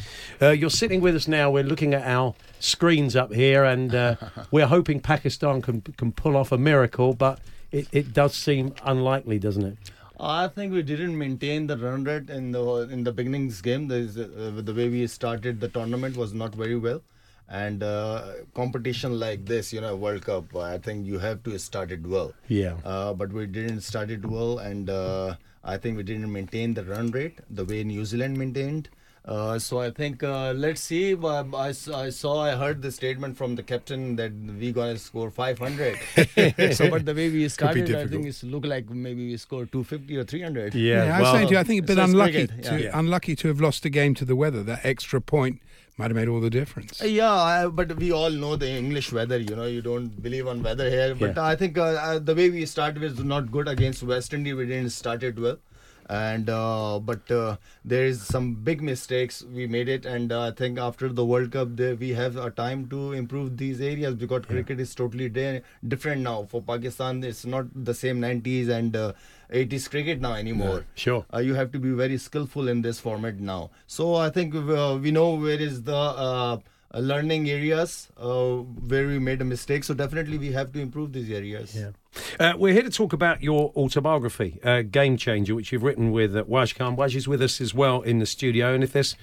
Uh, 0.43 0.51
you're 0.51 0.71
sitting 0.71 1.01
with 1.01 1.15
us 1.15 1.29
now. 1.29 1.53
We're 1.53 1.63
looking 1.63 1.95
at 1.95 2.05
our 2.05 2.35
screens 2.59 3.15
up 3.15 3.33
here, 3.33 3.63
and 3.63 3.95
uh, 3.95 4.17
we're 4.51 4.67
hoping 4.67 4.99
Pakistan 4.99 5.63
can 5.63 5.83
can 5.83 6.11
pull 6.11 6.37
off 6.37 6.51
a 6.51 6.59
miracle, 6.59 7.15
but 7.15 7.39
it, 7.71 7.87
it 7.93 8.13
does 8.13 8.35
seem 8.35 8.75
unlikely, 8.85 9.39
doesn't 9.39 9.65
it? 9.65 9.77
I 10.21 10.49
think 10.49 10.73
we 10.75 10.83
didn't 10.83 11.17
maintain 11.17 11.67
the 11.67 11.79
run 11.79 12.05
rate 12.05 12.29
in 12.29 12.53
the 12.53 12.63
in 12.91 13.05
the 13.05 13.13
beginning's 13.13 13.63
game. 13.63 13.89
There's, 13.89 14.19
uh, 14.19 14.61
the 14.63 14.75
way 14.75 14.89
we 14.91 15.07
started 15.07 15.61
the 15.61 15.69
tournament 15.69 16.17
was 16.17 16.35
not 16.35 16.55
very 16.55 16.77
well, 16.77 17.01
and 17.49 17.83
uh, 17.83 18.33
competition 18.55 19.19
like 19.19 19.47
this, 19.47 19.73
you 19.73 19.81
know, 19.81 19.97
World 19.97 20.27
Cup, 20.27 20.55
I 20.55 20.77
think 20.77 21.07
you 21.07 21.19
have 21.19 21.43
to 21.45 21.59
start 21.59 21.91
it 21.91 22.07
well. 22.07 22.35
Yeah. 22.49 22.75
Uh, 22.85 23.15
but 23.15 23.33
we 23.33 23.47
didn't 23.47 23.81
start 23.81 24.11
it 24.11 24.27
well, 24.27 24.59
and 24.59 24.91
uh, 24.91 25.37
I 25.65 25.79
think 25.79 25.97
we 25.97 26.03
didn't 26.03 26.31
maintain 26.31 26.75
the 26.75 26.85
run 26.85 27.11
rate 27.13 27.39
the 27.49 27.65
way 27.65 27.83
New 27.83 28.05
Zealand 28.05 28.37
maintained. 28.37 28.91
Uh, 29.23 29.59
so 29.59 29.79
I 29.81 29.91
think 29.91 30.23
uh, 30.23 30.53
let's 30.53 30.81
see. 30.81 31.15
I, 31.15 31.45
I, 31.55 31.69
s- 31.69 31.89
I 31.89 32.09
saw, 32.11 32.43
I 32.43 32.57
heard 32.57 32.81
the 32.81 32.91
statement 32.91 33.37
from 33.37 33.55
the 33.55 33.63
captain 33.63 34.17
that 34.17 34.33
we 34.33 34.73
gonna 34.73 34.97
score 34.97 35.31
500. 35.31 35.99
so, 36.75 36.89
but 36.91 37.05
the 37.05 37.15
way 37.15 37.29
we 37.29 37.47
started, 37.49 37.95
I 37.95 38.07
think 38.07 38.27
it's 38.27 38.43
look 38.43 38.65
like 38.65 38.89
maybe 38.89 39.27
we 39.27 39.37
score 39.37 39.67
250 39.67 40.17
or 40.17 40.25
300. 40.25 40.75
Yeah, 40.75 41.17
I 41.17 41.21
was 41.21 41.31
saying 41.33 41.49
to 41.49 41.53
you, 41.55 41.59
I 41.61 41.65
think 41.65 41.85
a 41.85 41.87
bit 41.87 41.97
so 41.97 42.05
unlucky 42.05 42.47
cricket, 42.47 42.65
to 42.65 42.83
yeah. 42.83 42.99
unlucky 42.99 43.37
to 43.37 43.49
have 43.49 43.61
lost 43.61 43.85
a 43.85 43.91
game 43.91 44.15
to 44.15 44.25
the 44.25 44.35
weather. 44.35 44.63
That 44.63 44.85
extra 44.85 45.21
point 45.21 45.61
might 45.99 46.07
have 46.11 46.17
made 46.17 46.29
all 46.29 46.41
the 46.41 46.49
difference. 46.51 47.03
Uh, 47.03 47.05
Yeah, 47.05 47.31
I, 47.31 47.67
but 47.67 47.95
we 47.97 48.11
all 48.13 48.31
know 48.31 48.57
the 48.57 48.71
English 48.71 49.13
weather. 49.13 49.37
You 49.39 49.55
know, 49.55 49.67
you 49.67 49.83
don't 49.83 50.23
believe 50.23 50.47
on 50.49 50.63
weather 50.63 50.89
here. 50.89 51.15
But 51.15 51.37
Yeah. 51.37 51.45
I 51.45 51.57
think 51.57 51.77
uh, 51.77 51.83
uh, 51.83 52.19
the 52.21 52.35
way 52.35 52.49
we 52.49 52.65
started 52.65 53.03
was 53.03 53.23
not 53.23 53.53
good 53.53 53.69
against 53.69 54.03
West 54.03 54.33
Indies. 54.33 54.55
We 54.55 54.65
didn't 54.65 54.91
start 54.93 55.23
it 55.23 55.39
well, 55.39 55.59
and 56.11 56.51
uh, 56.51 56.99
but 56.99 57.31
uh, 57.31 57.57
there 57.85 58.05
is 58.05 58.21
some 58.21 58.55
big 58.55 58.83
mistakes 58.83 59.43
we 59.43 59.67
made 59.67 59.89
it. 59.89 60.05
And 60.05 60.33
uh, 60.33 60.49
I 60.49 60.51
think 60.51 60.79
after 60.79 61.09
the 61.09 61.25
World 61.25 61.53
Cup, 61.53 61.77
there 61.77 61.95
we 61.95 62.11
have 62.11 62.37
a 62.37 62.51
time 62.51 62.89
to 62.89 63.13
improve 63.13 63.57
these 63.57 63.81
areas 63.81 64.17
because 64.17 64.45
cricket 64.47 64.81
is 64.81 64.95
totally 64.95 65.29
di- 65.29 65.61
different 65.87 66.23
now. 66.23 66.43
For 66.51 66.61
Pakistan, 66.61 67.23
it's 67.23 67.45
not 67.45 67.67
the 67.75 67.95
same 67.95 68.19
90s 68.21 68.69
and 68.69 68.97
uh, 68.97 69.13
80s 69.51 69.87
cricket 69.87 70.21
now 70.21 70.35
anymore. 70.35 70.85
Sure. 70.95 71.25
Uh, 71.33 71.39
you 71.39 71.55
have 71.55 71.71
to 71.73 71.79
be 71.79 71.91
very 71.93 72.19
skillful 72.19 72.69
in 72.69 72.83
this 72.83 72.99
format 72.99 73.39
now. 73.39 73.71
So 73.87 74.17
I 74.17 74.31
think 74.31 74.55
uh, 74.55 74.99
we 75.01 75.13
know 75.13 75.35
where 75.35 75.61
is 75.61 75.83
the 75.85 75.95
uh, 75.95 76.59
uh, 76.93 76.99
learning 76.99 77.49
areas 77.49 78.09
uh, 78.17 78.57
where 78.93 79.07
we 79.07 79.21
made 79.21 79.41
a 79.41 79.45
mistake. 79.45 79.85
So 79.85 79.95
definitely 79.95 80.39
we 80.39 80.51
have 80.53 80.73
to 80.73 80.81
improve 80.81 81.13
these 81.13 81.31
areas. 81.31 81.77
Yeah. 81.77 81.91
Uh, 82.39 82.55
we're 82.57 82.73
here 82.73 82.83
to 82.83 82.91
talk 82.91 83.13
about 83.13 83.43
your 83.43 83.73
autobiography, 83.77 84.59
uh, 84.65 84.83
Game 84.83 85.17
Changer, 85.17 85.55
which 85.55 85.73
you've 85.73 85.83
written 85.83 86.11
with 86.11 86.37
uh, 86.37 86.45
Waj 86.45 86.75
Khan. 86.77 86.97
Waj 86.97 87.15
is 87.15 87.29
with 87.29 87.43
us 87.43 87.61
as 87.61 87.75
well 87.75 88.03
in 88.03 88.19
the 88.19 88.27
studio. 88.27 88.75
And 88.75 88.83
if 88.83 88.93
this 88.93 89.17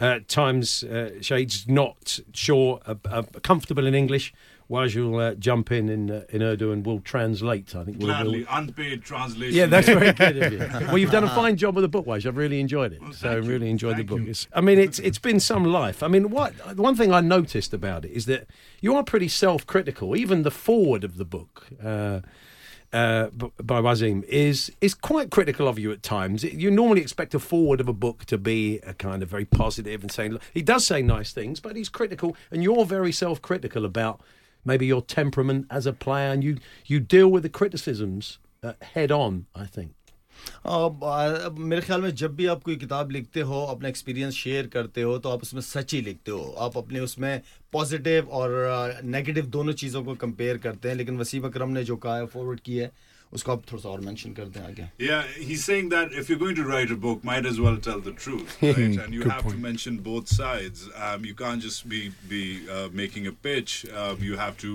uh, 0.00 0.20
times 0.26 0.82
uh, 0.84 1.20
Shades 1.20 1.68
not 1.68 2.18
sure, 2.32 2.80
uh, 2.86 2.94
uh, 3.04 3.22
comfortable 3.42 3.86
in 3.86 3.94
English, 3.94 4.32
Waj 4.72 4.96
will 4.96 5.18
uh, 5.20 5.34
jump 5.34 5.70
in 5.70 5.88
in, 5.90 6.10
uh, 6.10 6.24
in 6.30 6.42
Urdu 6.42 6.72
and 6.72 6.84
we'll 6.86 7.00
translate. 7.00 7.76
I 7.76 7.84
think 7.84 7.98
we'll, 7.98 8.06
Gladly, 8.08 8.38
we'll- 8.38 8.58
unpaid 8.58 9.02
translation. 9.04 9.54
yeah, 9.54 9.66
that's 9.66 9.86
very 9.86 10.12
good 10.12 10.36
of 10.38 10.52
you. 10.52 10.58
Well, 10.88 10.98
you've 10.98 11.10
done 11.10 11.24
a 11.24 11.28
fine 11.34 11.56
job 11.56 11.74
with 11.76 11.82
the 11.82 11.88
book, 11.88 12.06
Waj. 12.06 12.24
I've 12.26 12.36
really 12.38 12.58
enjoyed 12.58 12.92
it. 12.94 13.00
so, 13.12 13.28
thank 13.32 13.44
you. 13.44 13.50
really 13.50 13.70
enjoyed 13.70 13.96
Thank 13.96 14.08
the 14.08 14.16
book. 14.16 14.26
you. 14.26 14.34
I 14.54 14.60
mean, 14.62 14.78
it's 14.78 14.98
it's 14.98 15.18
been 15.18 15.40
some 15.40 15.64
life. 15.64 16.02
I 16.02 16.08
mean, 16.08 16.30
what 16.30 16.52
one 16.76 16.96
thing 16.96 17.12
I 17.12 17.20
noticed 17.20 17.74
about 17.74 18.04
it 18.06 18.12
is 18.12 18.24
that 18.26 18.46
you 18.80 18.96
are 18.96 19.04
pretty 19.04 19.28
self-critical. 19.28 20.16
Even 20.16 20.42
the 20.42 20.50
forward 20.50 21.04
of 21.04 21.16
the 21.18 21.24
book. 21.26 21.66
Uh, 21.84 22.20
uh, 22.92 23.28
by 23.62 23.80
Wasim 23.80 24.22
is 24.24 24.70
is 24.82 24.92
quite 24.94 25.30
critical 25.30 25.66
of 25.66 25.78
you 25.78 25.92
at 25.92 26.02
times. 26.02 26.44
You 26.44 26.70
normally 26.70 27.00
expect 27.00 27.34
a 27.34 27.38
forward 27.38 27.80
of 27.80 27.88
a 27.88 27.92
book 27.94 28.26
to 28.26 28.36
be 28.36 28.80
a 28.80 28.92
kind 28.92 29.22
of 29.22 29.28
very 29.30 29.46
positive 29.46 30.02
and 30.02 30.12
saying 30.12 30.38
he 30.52 30.60
does 30.62 30.86
say 30.86 31.00
nice 31.00 31.32
things, 31.32 31.58
but 31.60 31.74
he's 31.76 31.88
critical, 31.88 32.36
and 32.50 32.62
you're 32.62 32.84
very 32.84 33.10
self-critical 33.12 33.84
about 33.86 34.20
maybe 34.64 34.86
your 34.86 35.02
temperament 35.02 35.66
as 35.70 35.86
a 35.86 35.92
player, 35.94 36.30
and 36.32 36.44
you 36.44 36.58
you 36.86 37.00
deal 37.00 37.28
with 37.28 37.42
the 37.42 37.48
criticisms 37.50 38.38
uh, 38.62 38.72
head 38.94 39.10
on. 39.12 39.46
I 39.54 39.66
think. 39.66 39.92
Uh, 40.64 40.86
uh, 40.86 41.50
میرے 41.50 41.80
خیال 41.80 42.00
میں 42.00 42.10
جب 42.10 42.30
بھی 42.30 42.48
آپ 42.48 42.62
کوئی 42.64 42.76
کتاب 42.76 43.10
لکھتے 43.10 43.42
ہو 43.42 43.60
اپنا 43.66 43.88
ایکسپیرینس 43.88 44.34
شیئر 44.34 44.66
کرتے 44.72 45.02
ہو 45.02 45.18
تو 45.18 45.30
آپ 45.30 45.38
اس 45.42 45.52
میں 45.52 45.62
سچ 45.62 45.94
ہی 45.94 46.00
لکھتے 46.00 46.30
ہو 46.30 46.52
آپ 46.56 46.78
اپنے 46.78 46.98
اس 46.98 47.16
میں 47.18 47.38
پازیٹیو 47.70 48.30
اور 48.30 48.50
uh, 48.70 49.04
نگیٹو 49.04 49.46
دونوں 49.52 49.72
چیزوں 49.72 50.04
کو 50.04 50.14
کمپیئر 50.14 50.56
کرتے 50.62 50.88
ہیں 50.88 50.96
لیکن 50.96 51.20
وسیم 51.20 51.44
اکرم 51.44 51.70
نے 51.72 51.84
جو 51.84 51.96
کہا 51.96 52.18
ہے 52.18 52.26
فارورڈ 52.32 52.60
کی 52.60 52.80
ہے 52.80 52.88
उसको 53.34 53.52
आप 53.52 53.62
थोड़ा 53.70 53.82
सा 53.82 53.88
और 53.88 54.00
मेंशन 54.00 54.32
कर 54.38 54.48
दें 54.54 54.60
आगे 54.60 54.88
yeah 54.98 55.22
he's 55.50 55.64
saying 55.64 55.88
that 55.92 56.12
if 56.22 56.28
you're 56.28 56.42
going 56.42 56.58
to 56.60 56.64
write 56.70 56.90
a 56.90 56.96
book 57.04 57.24
might 57.24 57.46
as 57.52 57.60
well 57.66 57.78
tell 57.86 58.00
the 58.08 58.12
truth 58.24 58.56
and 58.62 59.14
you 59.18 59.22
have 59.30 59.46
to 59.52 59.56
mention 59.56 59.98
both 60.08 60.28
sides. 60.28 60.88
Um, 61.06 61.24
you 61.24 61.34
can't 61.34 61.62
just 61.68 61.88
be 61.88 62.02
be 62.32 62.42
uh, 62.78 62.88
making 63.02 63.26
a 63.26 63.32
pitch. 63.46 63.76
Um, 64.02 64.26
you 64.30 64.36
have 64.36 64.58
to 64.64 64.72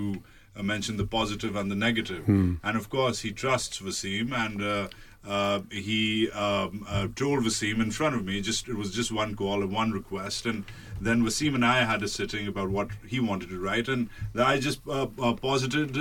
uh, 0.56 0.62
mention 0.62 0.96
the 1.02 1.06
positive 1.18 1.60
and 1.60 1.70
the 1.70 1.76
negative. 1.82 2.24
Hmm. 2.24 2.54
and 2.62 2.76
of 2.76 2.88
course 2.96 3.20
he 3.20 3.32
trusts 3.42 3.80
Wasim 3.88 4.34
and 4.40 4.62
uh, 4.62 4.88
uh, 5.36 5.60
he 5.70 6.30
um, 6.30 6.84
uh, 6.88 7.06
told 7.14 7.44
Wasim 7.44 7.80
in 7.86 7.90
front 7.90 8.16
of 8.16 8.24
me. 8.24 8.40
Just 8.40 8.68
it 8.68 8.76
was 8.82 8.92
just 8.98 9.12
one 9.12 9.36
call 9.36 9.62
and 9.62 9.72
one 9.72 9.92
request, 9.92 10.46
and 10.46 10.64
then 11.00 11.22
Wasim 11.22 11.54
and 11.54 11.64
I 11.64 11.84
had 11.84 12.02
a 12.02 12.08
sitting 12.08 12.48
about 12.52 12.70
what 12.70 12.88
he 13.06 13.20
wanted 13.20 13.50
to 13.50 13.58
write, 13.58 13.88
and 13.88 14.08
I 14.34 14.58
just 14.58 14.80
uh, 14.88 15.06
posited 15.48 15.94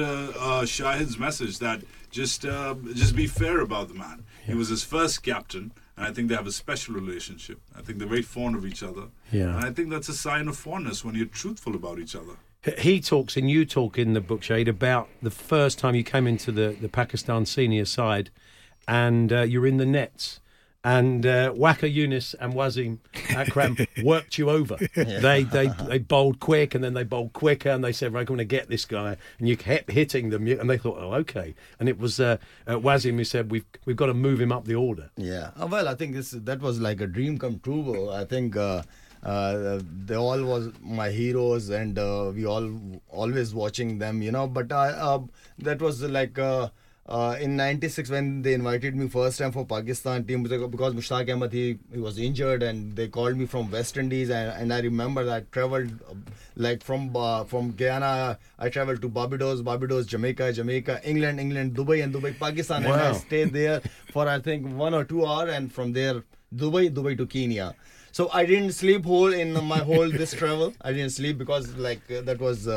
Shahid's 0.76 1.18
message 1.20 1.60
that 1.60 1.82
just 2.12 2.46
uh, 2.46 2.76
just 2.94 3.16
be 3.16 3.28
fair 3.28 3.60
about 3.62 3.88
the 3.90 3.94
man. 3.94 4.24
He 4.46 4.54
was 4.54 4.70
his 4.70 4.84
first 4.84 5.24
captain, 5.24 5.72
and 5.96 6.06
I 6.08 6.12
think 6.12 6.30
they 6.30 6.36
have 6.36 6.48
a 6.48 6.52
special 6.52 6.96
relationship. 6.96 7.60
I 7.76 7.82
think 7.82 8.00
they're 8.00 8.08
very 8.08 8.22
fond 8.22 8.56
of 8.56 8.66
each 8.66 8.82
other, 8.84 9.04
Yeah. 9.32 9.56
and 9.56 9.66
I 9.66 9.72
think 9.72 9.90
that's 9.90 10.10
a 10.10 10.14
sign 10.14 10.48
of 10.48 10.56
fondness 10.58 11.04
when 11.04 11.16
you're 11.16 11.26
truthful 11.26 11.76
about 11.76 12.00
each 12.00 12.16
other. 12.16 12.34
He 12.80 13.00
talks 13.00 13.38
and 13.38 13.50
you 13.50 13.66
talk 13.66 13.98
in 13.98 14.14
the 14.14 14.20
book, 14.22 14.44
Shade, 14.44 14.68
about 14.68 15.08
the 15.22 15.32
first 15.32 15.80
time 15.80 15.96
you 15.96 16.04
came 16.04 16.28
into 16.28 16.52
the, 16.52 16.76
the 16.82 16.90
Pakistan 16.90 17.46
senior 17.46 17.86
side 17.86 18.30
and 18.88 19.32
uh, 19.32 19.42
you're 19.44 19.68
in 19.68 19.78
the 19.78 19.86
nets. 19.86 20.40
And 20.88 21.26
uh, 21.26 21.52
Waqar 21.52 21.94
Younis 21.94 22.34
and 22.40 22.54
Wasim 22.54 23.00
Akram 23.32 23.76
worked 24.04 24.38
you 24.38 24.50
over. 24.50 24.78
They, 24.96 25.44
they 25.44 25.68
they 25.86 26.00
bowled 26.00 26.40
quick 26.40 26.76
and 26.76 26.82
then 26.82 26.94
they 26.94 27.04
bowled 27.04 27.34
quicker 27.34 27.72
and 27.72 27.84
they 27.84 27.92
said, 27.92 28.14
"We're 28.14 28.24
going 28.24 28.38
to 28.38 28.46
get 28.46 28.70
this 28.70 28.86
guy." 28.86 29.18
And 29.38 29.50
you 29.50 29.58
kept 29.58 29.92
hitting 29.92 30.30
them, 30.30 30.48
and 30.48 30.70
they 30.70 30.78
thought, 30.78 30.98
"Oh, 30.98 31.14
okay." 31.16 31.56
And 31.78 31.90
it 31.90 32.00
was 32.00 32.22
uh, 32.22 32.38
uh, 32.66 32.76
Wasim 32.76 33.18
who 33.18 33.26
said, 33.26 33.52
"We've 33.52 33.66
we've 33.84 33.98
got 33.98 34.06
to 34.06 34.14
move 34.14 34.40
him 34.40 34.54
up 34.54 34.64
the 34.64 34.76
order." 34.76 35.10
Yeah. 35.18 35.50
Uh, 35.62 35.68
well, 35.68 35.90
I 35.90 35.96
think 35.96 36.16
this 36.16 36.32
that 36.32 36.62
was 36.62 36.80
like 36.80 37.02
a 37.02 37.08
dream 37.08 37.38
come 37.38 37.60
true. 37.60 38.10
I 38.10 38.24
think 38.24 38.56
uh, 38.56 38.84
uh, 39.24 39.82
they 40.06 40.16
all 40.16 40.42
was 40.42 40.72
my 40.82 41.10
heroes, 41.10 41.70
and 41.70 42.00
uh, 42.00 42.32
we 42.34 42.46
all 42.46 43.02
always 43.10 43.54
watching 43.54 44.00
them, 44.00 44.22
you 44.22 44.32
know. 44.32 44.48
But 44.48 44.72
I 44.72 44.92
uh, 44.92 45.20
that 45.60 45.82
was 45.82 46.02
like. 46.02 46.40
Uh, 47.08 47.18
uh, 47.28 47.38
in 47.40 47.56
96 47.56 48.10
when 48.10 48.42
they 48.42 48.54
invited 48.54 48.96
me 48.96 49.08
first 49.08 49.40
time 49.40 49.52
for 49.52 49.66
Pakistan 49.66 50.24
team 50.24 50.44
because 50.44 50.94
Mushtaq 50.94 51.32
Ahmed 51.34 51.52
he, 51.52 51.78
he 51.92 52.00
was 52.00 52.18
injured 52.18 52.64
and 52.64 52.96
they 52.96 53.08
called 53.08 53.36
me 53.38 53.46
from 53.46 53.70
West 53.72 53.98
Indies 53.98 54.30
and, 54.30 54.52
and 54.52 54.74
I 54.74 54.80
remember 54.82 55.24
that 55.24 55.36
I 55.36 55.46
traveled 55.52 55.92
uh, 56.10 56.14
like 56.56 56.84
from 56.84 57.16
uh, 57.16 57.44
from 57.44 57.72
Guyana 57.72 58.38
I 58.60 58.70
traveled 58.70 59.02
to 59.02 59.10
Barbados 59.10 59.62
Barbados 59.62 60.06
Jamaica 60.06 60.54
Jamaica 60.54 61.02
England 61.04 61.40
England 61.40 61.76
Dubai 61.76 62.04
and 62.04 62.14
Dubai 62.14 62.38
Pakistan. 62.38 62.86
And 62.86 62.94
I 62.94 63.14
stayed 63.14 63.54
there 63.54 63.82
for 64.12 64.28
I 64.28 64.40
think 64.40 64.68
one 64.76 64.94
or 64.94 65.04
two 65.04 65.26
hours 65.26 65.54
and 65.54 65.72
from 65.72 65.94
there 65.94 66.24
Dubai 66.56 66.94
Dubai 66.94 67.18
to 67.18 67.26
Kenya. 67.26 67.76
So 68.12 68.30
I 68.34 68.46
didn't 68.46 68.72
sleep 68.72 69.06
whole 69.06 69.34
in 69.34 69.54
my 69.66 69.80
whole 69.80 70.10
this 70.10 70.34
travel. 70.34 70.74
I 70.82 70.92
didn't 70.92 71.12
sleep 71.12 71.38
because 71.38 71.76
like 71.76 72.02
uh, 72.12 72.22
that 72.22 72.40
was 72.40 72.68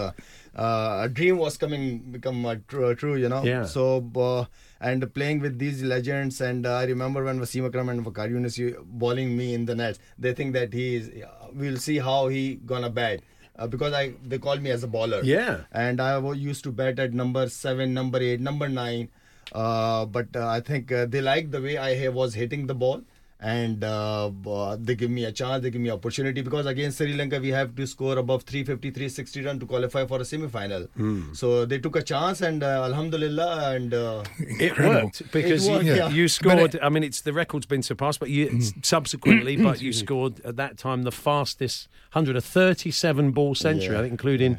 uh, 0.56 0.60
uh, 0.60 1.00
a 1.04 1.08
dream 1.08 1.38
was 1.38 1.56
coming 1.56 1.98
become 1.98 2.44
uh, 2.46 2.56
true, 2.68 2.94
true 2.94 3.16
you 3.16 3.28
know 3.28 3.42
Yeah. 3.44 3.64
so 3.64 4.04
uh, 4.16 4.44
and 4.80 5.12
playing 5.14 5.40
with 5.40 5.58
these 5.58 5.82
legends 5.82 6.40
and 6.40 6.66
uh, 6.66 6.74
I 6.74 6.84
remember 6.84 7.24
when 7.24 7.38
Wasim 7.40 7.66
Akram 7.66 7.88
and 7.88 8.04
Waqar 8.04 8.30
Younis 8.30 8.58
bowling 8.84 9.36
me 9.36 9.54
in 9.54 9.64
the 9.66 9.74
nets 9.74 9.98
they 10.18 10.32
think 10.34 10.52
that 10.54 10.72
he 10.72 10.96
is 10.96 11.10
we'll 11.52 11.76
see 11.76 11.98
how 11.98 12.28
he 12.28 12.56
gonna 12.66 12.90
bat 12.90 13.20
uh, 13.58 13.66
because 13.66 13.92
I 13.92 14.12
they 14.26 14.38
call 14.38 14.56
me 14.56 14.70
as 14.70 14.82
a 14.82 14.88
bowler 14.88 15.22
Yeah. 15.22 15.60
and 15.72 16.00
I 16.00 16.18
used 16.32 16.64
to 16.64 16.72
bat 16.72 16.98
at 16.98 17.12
number 17.12 17.48
seven, 17.48 17.92
number 17.94 18.18
eight, 18.18 18.40
number 18.40 18.68
nine. 18.68 19.08
Uh, 19.52 20.06
but 20.06 20.28
uh, 20.36 20.46
I 20.46 20.60
think 20.60 20.92
uh, 20.92 21.06
they 21.06 21.20
liked 21.20 21.50
the 21.50 21.60
way 21.60 21.76
I 21.76 22.08
was 22.08 22.34
hitting 22.34 22.66
the 22.68 22.74
ball, 22.74 23.02
and 23.42 23.82
uh, 23.82 24.30
uh, 24.46 24.76
they 24.78 24.94
give 24.94 25.10
me 25.10 25.24
a 25.24 25.32
chance, 25.32 25.62
they 25.62 25.70
give 25.70 25.80
me 25.80 25.90
opportunity 25.90 26.42
because 26.42 26.66
against 26.66 26.98
Sri 26.98 27.14
Lanka 27.14 27.38
we 27.40 27.48
have 27.48 27.74
to 27.74 27.86
score 27.86 28.18
above 28.18 28.42
350, 28.42 28.90
360 28.90 29.44
run 29.44 29.58
to 29.58 29.66
qualify 29.66 30.04
for 30.06 30.20
a 30.20 30.24
semi-final. 30.24 30.88
So 31.32 31.64
they 31.64 31.78
took 31.78 31.96
a 31.96 32.02
chance, 32.02 32.42
and 32.42 32.62
uh, 32.62 32.84
Alhamdulillah, 32.84 33.74
and 33.74 33.94
uh, 33.94 34.24
It 34.38 34.78
worked 34.78 35.30
because 35.32 35.66
It 35.66 35.70
worked, 35.70 35.84
you, 35.86 35.94
yeah. 35.94 36.08
you 36.10 36.28
scored. 36.28 36.78
I 36.82 36.88
mean, 36.90 37.02
it's 37.02 37.22
the 37.22 37.32
record's 37.32 37.66
been 37.66 37.82
surpassed, 37.82 38.20
but 38.20 38.28
you 38.30 38.60
subsequently, 38.82 39.56
but 39.56 39.80
you 39.80 39.92
scored 39.92 40.40
at 40.44 40.56
that 40.56 40.76
time 40.76 41.02
the 41.04 41.12
fastest 41.12 41.88
137 42.12 43.32
ball 43.32 43.54
century, 43.54 43.94
Yeah. 43.94 44.00
I 44.00 44.02
think, 44.02 44.12
including 44.12 44.58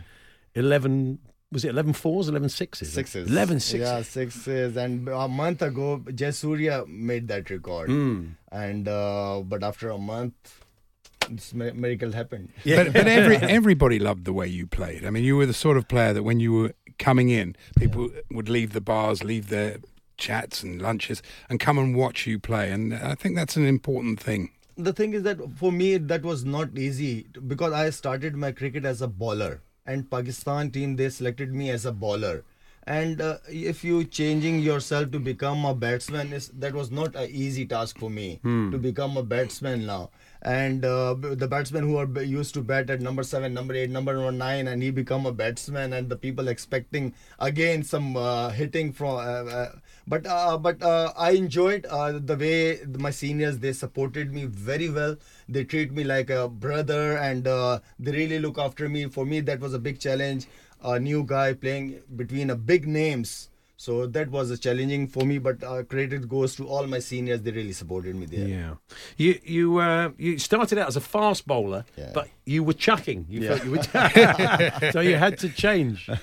11. 0.55 1.19
Was 1.51 1.65
it 1.65 1.69
11 1.69 1.93
fours, 1.93 2.29
11 2.29 2.49
sixes? 2.49 2.93
sixes. 2.93 3.29
11 3.29 3.59
sixes. 3.59 3.89
Yeah, 3.89 4.01
sixes. 4.03 4.77
And 4.77 5.07
a 5.09 5.27
month 5.27 5.61
ago, 5.61 5.99
Jayasuriya 6.05 6.87
made 6.87 7.27
that 7.27 7.49
record. 7.49 7.89
Hmm. 7.89 8.29
And 8.51 8.87
uh, 8.87 9.41
but 9.45 9.63
after 9.63 9.89
a 9.89 9.97
month, 9.97 10.33
this 11.29 11.53
miracle 11.53 12.11
happened. 12.13 12.49
Yeah. 12.63 12.83
But, 12.83 12.93
but 12.93 13.07
every 13.07 13.37
everybody 13.37 13.99
loved 13.99 14.25
the 14.25 14.33
way 14.33 14.47
you 14.47 14.65
played. 14.67 15.05
I 15.05 15.09
mean, 15.09 15.23
you 15.23 15.35
were 15.37 15.45
the 15.45 15.53
sort 15.53 15.77
of 15.77 15.87
player 15.87 16.13
that 16.13 16.23
when 16.23 16.39
you 16.39 16.53
were 16.53 16.73
coming 16.99 17.29
in, 17.29 17.55
people 17.77 18.09
would 18.31 18.47
leave 18.47 18.71
the 18.73 18.81
bars, 18.81 19.23
leave 19.23 19.49
their 19.49 19.77
chats 20.17 20.63
and 20.63 20.81
lunches, 20.81 21.21
and 21.49 21.59
come 21.59 21.77
and 21.77 21.95
watch 21.95 22.25
you 22.27 22.39
play. 22.39 22.71
And 22.71 22.93
I 22.93 23.15
think 23.15 23.35
that's 23.35 23.55
an 23.57 23.65
important 23.65 24.19
thing. 24.21 24.51
the 24.77 24.93
thing 24.93 25.13
is 25.17 25.23
that 25.23 25.37
for 25.61 25.69
me 25.71 25.87
that 26.11 26.23
was 26.27 26.43
not 26.45 26.77
easy 26.77 27.27
because 27.47 27.73
I 27.73 27.89
started 27.95 28.35
my 28.43 28.51
cricket 28.59 28.85
as 28.91 29.01
a 29.01 29.07
bowler 29.07 29.61
and 29.91 30.09
Pakistan 30.15 30.71
team 30.77 30.95
they 30.95 31.09
selected 31.19 31.53
me 31.63 31.69
as 31.69 31.85
a 31.85 31.91
bowler. 32.05 32.37
And 32.91 33.21
uh, 33.21 33.37
if 33.47 33.83
you 33.87 33.97
changing 34.03 34.55
yourself 34.67 35.11
to 35.15 35.19
become 35.25 35.65
a 35.65 35.73
batsman 35.81 36.31
is 36.37 36.47
that 36.63 36.73
was 36.77 36.89
not 36.99 37.15
an 37.23 37.29
easy 37.41 37.65
task 37.73 37.99
for 38.03 38.09
me 38.09 38.39
to 38.71 38.77
become 38.85 39.17
a 39.17 39.23
batsman 39.33 39.85
now. 39.89 40.09
And 40.41 40.83
uh, 40.83 41.13
the 41.43 41.47
batsmen 41.47 41.83
who 41.89 41.97
are 41.97 42.07
b- 42.07 42.23
used 42.23 42.55
to 42.55 42.63
bat 42.71 42.89
at 42.89 42.99
number 43.07 43.21
7 43.21 43.53
number 43.53 43.75
8 43.75 43.91
number 43.97 44.15
9 44.31 44.67
and 44.71 44.81
he 44.81 44.89
become 44.89 45.27
a 45.27 45.31
batsman 45.43 45.93
and 45.93 46.09
the 46.09 46.15
people 46.25 46.47
expecting 46.47 47.13
again 47.51 47.83
some 47.83 48.17
uh, 48.17 48.49
hitting 48.49 48.91
from 48.91 49.17
uh, 49.17 49.43
uh, 49.59 49.69
but 50.07 50.25
uh, 50.27 50.57
but 50.57 50.81
uh, 50.81 51.11
I 51.17 51.31
enjoyed 51.31 51.85
uh, 51.85 52.19
the 52.19 52.35
way 52.35 52.79
my 52.97 53.11
seniors 53.11 53.59
they 53.59 53.73
supported 53.73 54.33
me 54.33 54.45
very 54.45 54.89
well. 54.89 55.17
They 55.47 55.63
treat 55.63 55.91
me 55.91 56.03
like 56.03 56.29
a 56.29 56.47
brother 56.49 57.17
and 57.17 57.47
uh, 57.47 57.79
they 57.99 58.11
really 58.11 58.39
look 58.39 58.57
after 58.57 58.89
me. 58.89 59.05
For 59.07 59.25
me, 59.25 59.39
that 59.41 59.59
was 59.59 59.73
a 59.73 59.79
big 59.79 59.99
challenge. 59.99 60.47
A 60.83 60.99
new 60.99 61.23
guy 61.23 61.53
playing 61.53 62.01
between 62.15 62.49
a 62.49 62.55
big 62.55 62.87
names. 62.87 63.49
So 63.77 64.05
that 64.05 64.29
was 64.29 64.51
a 64.51 64.57
challenging 64.59 65.07
for 65.07 65.25
me, 65.25 65.39
but 65.39 65.63
uh, 65.63 65.81
credit 65.83 66.29
goes 66.29 66.55
to 66.57 66.67
all 66.67 66.85
my 66.85 66.99
seniors. 66.99 67.41
They 67.41 67.49
really 67.49 67.73
supported 67.73 68.15
me 68.15 68.27
there. 68.27 68.47
Yeah, 68.47 68.73
you 69.17 69.39
you 69.43 69.77
uh, 69.79 70.11
you 70.19 70.37
started 70.37 70.77
out 70.77 70.87
as 70.87 70.95
a 70.95 71.01
fast 71.01 71.47
bowler, 71.47 71.83
Yeah. 71.97 72.11
but 72.13 72.27
you 72.45 72.63
were 72.63 72.73
chucking. 72.73 73.25
You 73.27 73.41
Yeah. 73.41 73.49
felt 73.49 73.65
you 73.65 73.71
were, 73.71 73.77
chucking. 73.91 74.91
so 74.91 74.99
you 74.99 75.15
had 75.15 75.39
to 75.39 75.49
change. 75.49 76.07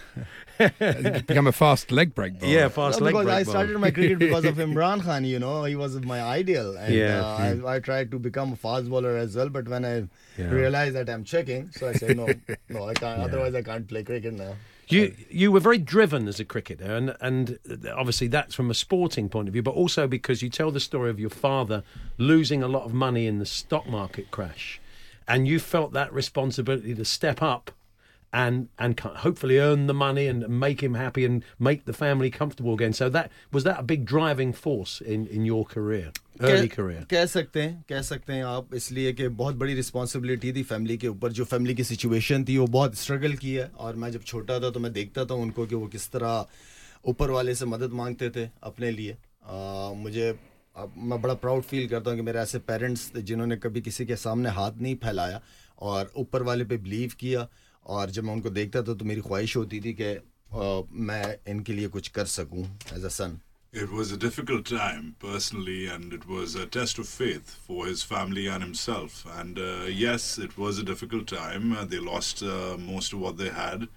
Become 1.26 1.46
a 1.46 1.52
fast 1.52 1.92
leg 1.92 2.14
break 2.14 2.38
bowler. 2.38 2.52
Yeah, 2.52 2.68
fast 2.68 3.00
No, 3.00 3.06
leg 3.06 3.14
because 3.14 3.26
break 3.26 3.36
I 3.36 3.42
bowler. 3.44 3.58
started 3.58 3.78
my 3.78 3.90
cricket 3.90 4.18
because 4.18 4.44
of 4.44 4.56
Imran 4.66 5.02
Khan. 5.02 5.24
You 5.24 5.38
know, 5.38 5.64
he 5.64 5.76
was 5.76 5.96
my 6.00 6.20
ideal, 6.20 6.76
and 6.76 6.94
Yeah. 6.94 7.22
uh, 7.22 7.68
I, 7.68 7.74
I 7.76 7.78
tried 7.78 8.10
to 8.10 8.18
become 8.18 8.52
a 8.52 8.56
fast 8.56 8.88
bowler 8.90 9.16
as 9.16 9.36
well. 9.36 9.48
But 9.48 9.68
when 9.68 9.84
I 9.84 10.08
Yeah. 10.38 10.50
realized 10.50 10.94
that 10.96 11.08
I'm 11.08 11.24
checking, 11.24 11.70
so 11.72 11.88
I 11.88 11.92
said 11.92 12.16
no, 12.16 12.26
no, 12.68 12.88
I 12.88 12.94
can't. 12.94 13.20
Otherwise, 13.20 13.54
I 13.54 13.62
can't 13.62 13.86
play 13.86 14.02
cricket 14.02 14.34
now. 14.34 14.54
You 14.88 15.14
you 15.30 15.52
were 15.52 15.60
very 15.60 15.78
driven 15.78 16.26
as 16.28 16.40
a 16.40 16.44
cricketer, 16.44 16.94
and 16.96 17.14
and 17.20 17.58
obviously 17.94 18.26
that's 18.26 18.54
from 18.54 18.70
a 18.70 18.74
sporting 18.74 19.28
point 19.28 19.46
of 19.48 19.52
view, 19.52 19.62
but 19.62 19.74
also 19.74 20.06
because 20.08 20.42
you 20.42 20.48
tell 20.48 20.70
the 20.70 20.80
story 20.80 21.10
of 21.10 21.20
your 21.20 21.30
father 21.30 21.82
losing 22.16 22.62
a 22.62 22.68
lot 22.68 22.84
of 22.84 22.94
money 22.94 23.26
in 23.26 23.38
the 23.38 23.46
stock 23.46 23.86
market 23.86 24.30
crash, 24.30 24.80
and 25.26 25.46
you 25.46 25.58
felt 25.58 25.92
that 25.92 26.12
responsibility 26.12 26.94
to 26.94 27.04
step 27.04 27.42
up 27.42 27.70
And 28.33 28.61
and 28.83 28.95
ca- 28.97 29.13
hopefully 29.23 29.57
earn 29.63 29.81
the 29.87 29.93
money 29.93 30.21
and 30.27 30.45
make 30.61 30.79
him 30.83 30.95
happy 30.95 31.23
and 31.25 31.43
make 31.65 31.81
the 31.89 31.93
family 31.97 32.29
comfortable 32.37 32.73
again. 32.77 32.93
So 32.99 33.07
that 33.15 33.29
was 33.51 33.65
that 33.67 33.81
a 33.81 33.83
big 33.91 34.05
driving 34.11 34.53
force 34.61 34.93
in, 35.15 35.27
in 35.27 35.45
your 35.49 35.59
career, 35.73 36.07
early 36.39 36.69
कह- 36.69 36.75
career. 36.77 37.03
कह 37.11 37.25
सकते 37.33 37.61
हैं 37.61 37.83
कह 37.89 38.01
सकते 38.07 38.33
हैं 38.33 38.43
आप 38.53 38.73
इसलिए 38.75 39.11
कि 39.19 39.27
बहुत 39.41 39.55
बड़ी 39.63 39.73
रिस्पॉन्सिबिलिटी 39.81 40.53
थी 40.53 40.63
फैमिली 40.71 40.97
के 41.03 41.07
ऊपर 41.07 41.31
जो 41.39 41.45
फैमिली 41.53 41.75
की 41.75 41.83
सिचुएशन 41.91 42.45
थी 42.49 42.57
वो 42.57 42.65
बहुत 42.77 42.95
स्ट्रगल 43.03 43.33
की 43.43 43.53
है 43.53 43.67
और 43.87 43.95
मैं 44.05 44.11
जब 44.11 44.23
छोटा 44.33 44.59
था 44.63 44.69
तो 44.69 44.79
मैं 44.87 44.91
देखता 44.93 45.25
था 45.25 45.33
उनको 45.45 45.65
कि 45.65 45.75
वो 45.75 45.87
किस 45.97 46.11
तरह 46.11 46.45
ऊपर 47.13 47.31
वाले 47.37 47.55
से 47.55 47.65
मदद 47.75 47.91
मांगते 48.01 48.29
थे 48.37 48.49
अपने 48.71 48.91
लिए 48.91 49.11
आ, 49.45 49.93
मुझे 50.05 50.29
अब 50.77 50.93
मैं 51.11 51.21
बड़ा 51.21 51.33
प्राउड 51.45 51.63
फील 51.73 51.87
करता 51.89 52.09
हूँ 52.11 52.17
कि 52.19 52.25
मेरे 52.31 52.39
ऐसे 52.39 52.59
पेरेंट्स 52.71 53.11
जिन्होंने 53.17 53.57
कभी 53.67 53.81
किसी 53.89 54.05
के 54.05 54.15
सामने 54.25 54.49
हाथ 54.59 54.81
नहीं 54.81 54.95
फैलाया 55.05 55.41
और 55.91 56.11
ऊपर 56.17 56.43
वाले 56.49 56.65
पे 56.73 56.77
बिलीव 56.87 57.11
किया 57.19 57.47
और 57.87 58.09
जब 58.11 58.23
मैं 58.23 58.33
उनको 58.33 58.49
देखता 58.49 58.81
था 58.81 58.93
तो 58.93 59.05
मेरी 59.05 59.21
ख्वाहिश 59.21 59.55
होती 59.57 59.79
थी 59.85 59.93
कि 60.01 60.13
आ, 60.13 60.81
मैं 61.09 61.37
इनके 61.51 61.73
लिए 61.73 61.87
कुछ 61.95 62.07
कर 62.17 62.25
सकूं 62.37 62.65
as 62.97 63.05
a 63.05 63.15
sun 63.21 63.39
It 63.81 63.91
was 63.91 64.11
a 64.11 64.17
difficult 64.17 64.67
time 64.69 65.05
personally, 65.21 65.87
and 65.93 66.11
it 66.13 66.25
was 66.31 66.51
a 66.63 66.65
test 66.73 66.99
of 67.03 67.07
faith 67.07 67.53
for 67.69 67.87
his 67.87 68.03
family 68.09 68.43
and 68.55 68.61
himself. 68.65 69.15
And 69.35 69.57
uh, 69.57 69.85
yes, 70.01 70.37
it 70.37 70.53
was 70.63 70.77
a 70.77 70.83
difficult 70.89 71.25
time. 71.31 71.71
Uh, 71.77 71.85
they 71.93 72.01
lost 72.09 72.43
uh, 72.43 72.77
most 72.83 73.13
of 73.17 73.23
what 73.23 73.39
they 73.39 73.49
had, 73.55 73.87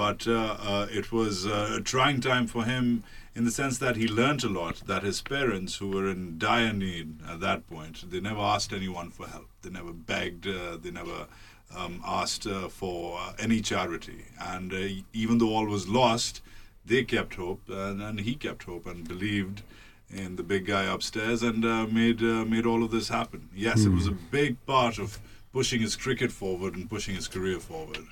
but 0.00 0.26
uh, 0.26 0.38
uh, 0.76 0.86
it 1.02 1.12
was 1.12 1.44
uh, 1.46 1.76
a 1.80 1.82
trying 1.92 2.22
time 2.28 2.46
for 2.54 2.64
him 2.70 2.88
in 3.34 3.44
the 3.44 3.50
sense 3.50 3.76
that 3.84 3.96
he 4.04 4.08
learnt 4.08 4.42
a 4.42 4.48
lot. 4.48 4.82
That 4.86 5.02
his 5.10 5.20
parents, 5.20 5.76
who 5.82 5.90
were 5.98 6.08
in 6.14 6.24
dire 6.38 6.72
need 6.72 7.14
at 7.28 7.40
that 7.40 7.68
point, 7.68 8.02
they 8.10 8.20
never 8.30 8.40
asked 8.40 8.72
anyone 8.72 9.10
for 9.10 9.26
help. 9.36 9.50
They 9.60 9.76
never 9.78 9.92
begged. 9.92 10.46
Uh, 10.56 10.78
they 10.86 10.90
never 11.02 11.26
um, 11.75 12.01
asked 12.05 12.45
uh, 12.47 12.67
for 12.67 13.19
uh, 13.19 13.33
any 13.39 13.61
charity. 13.61 14.25
And 14.39 14.73
uh, 14.73 15.03
even 15.13 15.37
though 15.37 15.49
all 15.49 15.65
was 15.65 15.87
lost, 15.87 16.41
they 16.85 17.03
kept 17.03 17.35
hope, 17.35 17.61
and, 17.69 18.01
and 18.01 18.19
he 18.19 18.35
kept 18.35 18.63
hope 18.63 18.85
and 18.85 19.07
believed 19.07 19.63
in 20.09 20.35
the 20.35 20.43
big 20.43 20.65
guy 20.65 20.83
upstairs, 20.83 21.41
and 21.41 21.65
uh, 21.65 21.87
made 21.87 22.21
uh, 22.21 22.45
made 22.45 22.65
all 22.65 22.83
of 22.83 22.91
this 22.91 23.09
happen. 23.09 23.49
Yes, 23.55 23.85
it 23.85 23.89
was 23.89 24.07
a 24.07 24.11
big 24.11 24.63
part 24.65 24.99
of 24.99 25.19
pushing 25.51 25.81
his 25.81 25.95
cricket 25.95 26.31
forward 26.31 26.75
and 26.75 26.89
pushing 26.89 27.15
his 27.15 27.27
career 27.27 27.59
forward. 27.59 28.05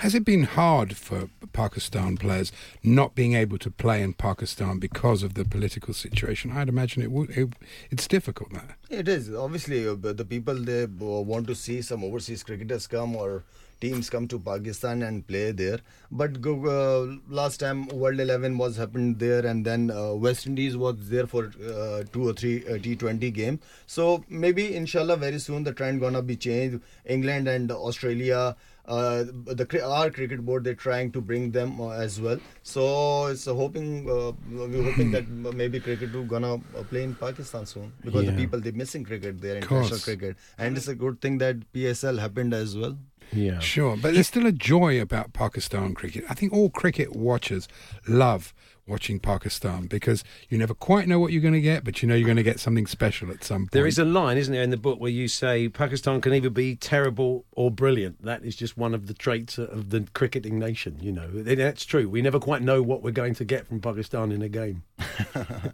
Has 0.00 0.14
it 0.14 0.24
been 0.24 0.44
hard 0.44 0.96
for 0.96 1.28
Pakistan 1.52 2.16
players 2.16 2.52
not 2.82 3.14
being 3.14 3.34
able 3.34 3.58
to 3.58 3.70
play 3.70 4.02
in 4.02 4.12
Pakistan 4.12 4.78
because 4.78 5.22
of 5.22 5.34
the 5.34 5.44
political 5.44 5.94
situation? 5.94 6.52
I'd 6.52 6.68
imagine 6.68 7.02
it 7.02 7.10
would. 7.10 7.30
It, 7.30 7.54
it's 7.90 8.06
difficult 8.06 8.52
there. 8.52 8.76
It 8.90 9.08
is 9.08 9.32
obviously 9.34 9.88
uh, 9.88 9.94
the 9.94 10.24
people 10.24 10.54
they 10.54 10.84
uh, 10.84 10.86
want 10.86 11.46
to 11.48 11.54
see 11.54 11.82
some 11.82 12.04
overseas 12.04 12.42
cricketers 12.42 12.86
come 12.86 13.16
or 13.16 13.44
teams 13.80 14.08
come 14.10 14.26
to 14.28 14.38
Pakistan 14.38 15.02
and 15.02 15.26
play 15.26 15.50
there. 15.52 15.78
But 16.10 16.44
uh, 16.46 17.06
last 17.28 17.58
time 17.58 17.88
World 17.88 18.20
11 18.20 18.56
was 18.58 18.76
happened 18.76 19.18
there, 19.18 19.44
and 19.44 19.64
then 19.64 19.90
uh, 19.90 20.12
West 20.14 20.46
Indies 20.46 20.76
was 20.76 21.08
there 21.08 21.26
for 21.26 21.52
uh, 21.74 22.04
two 22.12 22.28
or 22.28 22.32
three 22.32 22.64
uh, 22.66 22.78
T20 22.78 23.32
game. 23.32 23.60
So 23.86 24.24
maybe 24.28 24.74
inshallah 24.74 25.16
very 25.16 25.38
soon 25.38 25.64
the 25.64 25.72
trend 25.72 26.00
gonna 26.00 26.22
be 26.22 26.36
changed. 26.36 26.80
England 27.04 27.48
and 27.48 27.70
Australia. 27.70 28.56
Uh, 28.86 29.24
the 29.60 29.82
our 29.84 30.10
cricket 30.10 30.44
board 30.46 30.62
they're 30.62 30.72
trying 30.82 31.10
to 31.10 31.20
bring 31.20 31.50
them 31.50 31.80
uh, 31.80 31.88
as 31.88 32.20
well. 32.20 32.38
So 32.62 33.26
it's 33.26 33.48
uh, 33.48 33.54
hoping 33.54 34.08
uh, 34.08 34.30
we're 34.48 34.84
hoping 34.84 35.10
that 35.10 35.28
maybe 35.28 35.80
cricket 35.80 36.12
will 36.12 36.22
gonna 36.24 36.54
uh, 36.54 36.84
play 36.88 37.02
in 37.02 37.16
Pakistan 37.16 37.66
soon 37.66 37.92
because 38.04 38.24
Yeah. 38.24 38.30
the 38.30 38.36
people 38.36 38.60
they're 38.60 38.72
missing 38.84 39.02
cricket 39.04 39.40
there 39.40 39.56
international 39.56 39.98
cricket, 39.98 40.36
and 40.56 40.76
it's 40.76 40.86
a 40.86 40.94
good 40.94 41.20
thing 41.20 41.38
that 41.38 41.56
PSL 41.72 42.20
happened 42.26 42.54
as 42.54 42.76
well. 42.76 42.96
Yeah. 43.32 43.58
Sure, 43.58 43.96
but 43.96 44.14
there's 44.14 44.26
still 44.26 44.46
a 44.46 44.52
joy 44.52 45.00
about 45.00 45.32
Pakistan 45.32 45.94
cricket. 45.94 46.24
I 46.28 46.34
think 46.34 46.52
all 46.52 46.70
cricket 46.70 47.14
watchers 47.14 47.68
love 48.06 48.54
watching 48.86 49.18
Pakistan 49.18 49.86
because 49.86 50.22
you 50.48 50.56
never 50.56 50.74
quite 50.74 51.08
know 51.08 51.18
what 51.18 51.32
you're 51.32 51.42
going 51.42 51.54
to 51.54 51.60
get, 51.60 51.84
but 51.84 52.02
you 52.02 52.08
know 52.08 52.14
you're 52.14 52.26
going 52.26 52.36
to 52.36 52.42
get 52.42 52.60
something 52.60 52.86
special 52.86 53.30
at 53.30 53.42
some 53.42 53.62
point. 53.62 53.72
There 53.72 53.86
is 53.86 53.98
a 53.98 54.04
line, 54.04 54.36
isn't 54.38 54.52
there, 54.52 54.62
in 54.62 54.70
the 54.70 54.76
book 54.76 55.00
where 55.00 55.10
you 55.10 55.28
say 55.28 55.68
Pakistan 55.68 56.20
can 56.20 56.32
either 56.32 56.50
be 56.50 56.76
terrible 56.76 57.44
or 57.52 57.70
brilliant. 57.70 58.22
That 58.22 58.44
is 58.44 58.56
just 58.56 58.76
one 58.76 58.94
of 58.94 59.06
the 59.06 59.14
traits 59.14 59.58
of 59.58 59.90
the 59.90 60.06
cricketing 60.14 60.58
nation. 60.58 60.98
You 61.00 61.12
know, 61.12 61.28
that's 61.28 61.84
true. 61.84 62.08
We 62.08 62.22
never 62.22 62.38
quite 62.38 62.62
know 62.62 62.82
what 62.82 63.02
we're 63.02 63.10
going 63.10 63.34
to 63.34 63.44
get 63.44 63.66
from 63.66 63.80
Pakistan 63.80 64.32
in 64.32 64.42
a 64.42 64.48
game. 64.48 64.82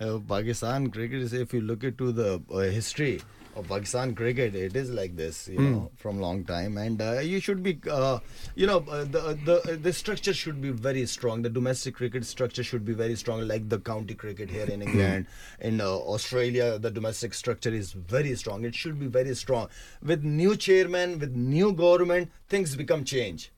Uh, 0.00 0.18
Pakistan 0.28 0.90
cricket 0.90 1.20
is 1.20 1.32
if 1.32 1.52
you 1.52 1.60
look 1.60 1.82
into 1.82 2.12
the 2.12 2.40
uh, 2.52 2.58
history 2.58 3.16
of 3.16 3.37
Pakistan 3.62 4.14
cricket, 4.14 4.54
it 4.54 4.76
is 4.76 4.90
like 4.90 5.16
this, 5.16 5.48
you 5.48 5.58
know, 5.58 5.90
from 5.96 6.20
long 6.20 6.44
time, 6.44 6.76
and 6.76 7.00
uh, 7.00 7.18
you 7.20 7.40
should 7.40 7.62
be, 7.62 7.78
uh, 7.90 8.18
you 8.54 8.66
know, 8.66 8.84
uh, 8.90 9.04
the 9.04 9.38
the 9.44 9.76
the 9.76 9.92
structure 9.92 10.32
should 10.32 10.60
be 10.60 10.70
very 10.70 11.06
strong. 11.06 11.42
The 11.42 11.50
domestic 11.50 11.96
cricket 11.96 12.24
structure 12.24 12.62
should 12.62 12.84
be 12.84 12.92
very 12.92 13.16
strong, 13.16 13.46
like 13.46 13.68
the 13.68 13.78
county 13.78 14.14
cricket 14.14 14.50
here 14.50 14.66
in 14.66 14.82
England, 14.88 15.26
in 15.60 15.80
uh, 15.80 15.86
Australia, 15.88 16.78
the 16.78 16.90
domestic 16.90 17.34
structure 17.34 17.74
is 17.74 17.92
very 17.92 18.34
strong. 18.36 18.64
It 18.64 18.74
should 18.74 18.98
be 18.98 19.06
very 19.06 19.34
strong. 19.34 19.68
With 20.02 20.24
new 20.24 20.56
chairman, 20.56 21.18
with 21.18 21.34
new 21.34 21.72
government, 21.72 22.30
things 22.48 22.76
become 22.76 23.04
change 23.04 23.52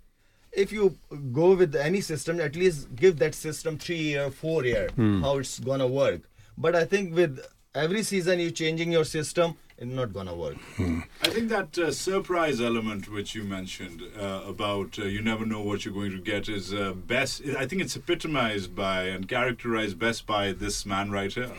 if 0.52 0.73
you 0.73 0.99
go 1.33 1.54
with 1.54 1.76
any 1.76 2.00
system, 2.00 2.40
at 2.40 2.57
least 2.57 2.95
give 2.97 3.19
that 3.19 3.35
system 3.35 3.78
three 3.78 3.99
year, 3.99 4.30
four 4.30 4.64
year, 4.64 4.88
how 5.23 5.38
it's 5.38 5.61
gonna 5.61 5.87
work. 5.87 6.23
But 6.59 6.75
I 6.75 6.85
think 6.85 7.14
with 7.14 7.40
every 7.75 8.02
season 8.02 8.40
you 8.40 8.50
changing 8.50 8.90
your 8.92 9.04
system, 9.04 9.57
it's 9.80 9.90
not 9.90 10.12
gonna 10.12 10.34
work. 10.34 10.56
I 10.78 11.28
think 11.30 11.49
that 11.49 11.78
uh, 11.78 11.90
surprise 11.90 12.60
element 12.60 13.08
which 13.10 13.34
you 13.34 13.44
mentioned 13.44 14.02
uh, 14.18 14.42
about 14.46 14.99
uh, 14.99 15.04
you 15.04 15.22
never 15.22 15.46
know 15.46 15.62
what 15.62 15.84
you're 15.84 15.94
going 15.94 16.10
to 16.12 16.20
get 16.20 16.49
is 16.50 16.75
uh, 16.75 16.92
best. 16.92 17.42
I 17.59 17.66
think 17.66 17.81
it's 17.81 17.96
epitomized 17.96 18.74
by 18.76 19.05
and 19.05 19.26
characterized 19.26 19.98
best 19.98 20.26
by 20.26 20.52
this 20.52 20.85
man 20.85 21.11
right 21.11 21.33
here. 21.33 21.50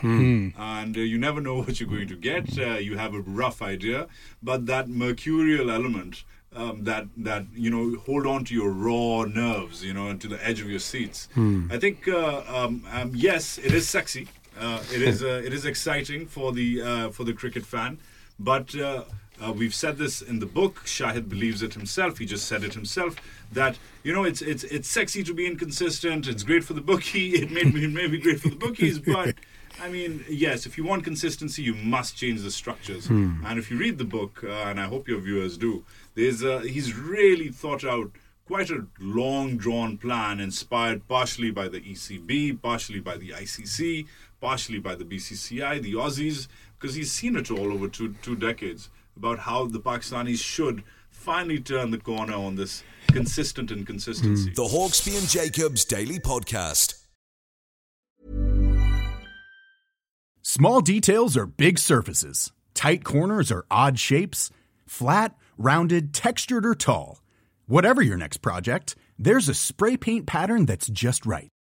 And 0.56 0.96
uh, 0.96 1.00
you 1.00 1.18
never 1.18 1.40
know 1.40 1.56
what 1.62 1.80
you're 1.80 1.88
going 1.88 2.08
to 2.08 2.16
get. 2.16 2.56
Uh, 2.56 2.74
you 2.74 2.96
have 2.96 3.12
a 3.12 3.20
rough 3.20 3.60
idea, 3.60 4.06
but 4.42 4.66
that 4.66 4.88
mercurial 4.88 5.70
element. 5.70 6.24
Um, 6.54 6.84
that 6.84 7.06
that 7.16 7.44
you 7.54 7.70
know 7.70 7.98
hold 8.04 8.26
on 8.26 8.44
to 8.44 8.52
your 8.54 8.68
raw 8.70 9.24
nerves 9.24 9.82
you 9.82 9.94
know 9.94 10.08
and 10.08 10.20
to 10.20 10.28
the 10.28 10.38
edge 10.46 10.60
of 10.60 10.68
your 10.68 10.80
seats 10.80 11.26
i 11.70 11.78
think 11.78 12.06
uh, 12.06 12.42
um, 12.46 12.84
um, 12.92 13.12
yes 13.14 13.56
it 13.56 13.72
is 13.72 13.88
sexy 13.88 14.28
uh, 14.60 14.82
it 14.92 15.00
is 15.00 15.22
uh, 15.22 15.40
it 15.46 15.54
is 15.54 15.64
exciting 15.64 16.26
for 16.26 16.52
the 16.52 16.82
uh, 16.82 17.08
for 17.08 17.24
the 17.24 17.32
cricket 17.32 17.64
fan 17.64 17.98
but 18.42 18.74
uh, 18.74 19.04
uh, 19.42 19.52
we've 19.52 19.74
said 19.74 19.98
this 19.98 20.22
in 20.22 20.38
the 20.38 20.46
book. 20.46 20.84
Shahid 20.84 21.28
believes 21.28 21.62
it 21.62 21.74
himself. 21.74 22.18
He 22.18 22.26
just 22.26 22.46
said 22.46 22.64
it 22.64 22.74
himself 22.74 23.16
that 23.52 23.78
you 24.02 24.12
know 24.12 24.24
it's 24.24 24.42
it's 24.42 24.64
it's 24.64 24.88
sexy 24.88 25.22
to 25.24 25.34
be 25.34 25.46
inconsistent. 25.46 26.28
It's 26.28 26.42
great 26.42 26.64
for 26.64 26.74
the 26.74 26.80
bookie. 26.80 27.34
It 27.42 27.50
may 27.50 27.64
be, 27.64 27.84
it 27.84 27.92
may 27.92 28.06
be 28.06 28.18
great 28.18 28.40
for 28.40 28.48
the 28.48 28.56
bookies, 28.56 28.98
but 28.98 29.34
I 29.80 29.88
mean, 29.88 30.24
yes, 30.28 30.66
if 30.66 30.76
you 30.78 30.84
want 30.84 31.04
consistency, 31.04 31.62
you 31.62 31.74
must 31.74 32.16
change 32.16 32.42
the 32.42 32.50
structures. 32.50 33.08
And 33.46 33.58
if 33.58 33.70
you 33.70 33.78
read 33.78 33.98
the 33.98 34.04
book, 34.04 34.44
uh, 34.44 34.48
and 34.68 34.78
I 34.78 34.84
hope 34.86 35.08
your 35.08 35.20
viewers 35.20 35.56
do, 35.56 35.84
there's 36.14 36.44
uh, 36.44 36.60
he's 36.60 36.94
really 36.94 37.48
thought 37.48 37.84
out 37.84 38.10
quite 38.46 38.70
a 38.70 38.86
long 39.00 39.56
drawn 39.56 39.96
plan 39.96 40.38
inspired 40.40 41.08
partially 41.08 41.50
by 41.50 41.68
the 41.68 41.80
ECB, 41.80 42.60
partially 42.60 43.00
by 43.00 43.16
the 43.16 43.30
ICC, 43.30 44.06
partially 44.40 44.78
by 44.78 44.94
the 44.94 45.04
BCCI, 45.04 45.80
the 45.80 45.94
Aussies, 45.94 46.48
because 46.82 46.96
he's 46.96 47.12
seen 47.12 47.36
it 47.36 47.48
all 47.48 47.72
over 47.72 47.86
two, 47.86 48.14
two 48.22 48.34
decades 48.34 48.90
about 49.16 49.38
how 49.38 49.66
the 49.66 49.78
Pakistanis 49.78 50.42
should 50.42 50.82
finally 51.10 51.60
turn 51.60 51.92
the 51.92 51.98
corner 51.98 52.34
on 52.34 52.56
this 52.56 52.82
consistent 53.06 53.70
inconsistency. 53.70 54.50
Mm. 54.50 54.54
The 54.56 54.64
Hawksby 54.64 55.16
and 55.16 55.28
Jacobs 55.28 55.84
Daily 55.84 56.18
Podcast. 56.18 57.04
Small 60.42 60.80
details 60.80 61.36
are 61.36 61.46
big 61.46 61.78
surfaces. 61.78 62.50
Tight 62.74 63.04
corners 63.04 63.52
are 63.52 63.64
odd 63.70 64.00
shapes. 64.00 64.50
Flat, 64.84 65.36
rounded, 65.56 66.12
textured, 66.12 66.66
or 66.66 66.74
tall. 66.74 67.20
Whatever 67.66 68.02
your 68.02 68.16
next 68.16 68.38
project, 68.38 68.96
there's 69.16 69.48
a 69.48 69.54
spray 69.54 69.96
paint 69.96 70.26
pattern 70.26 70.66
that's 70.66 70.88
just 70.88 71.24
right. 71.24 71.51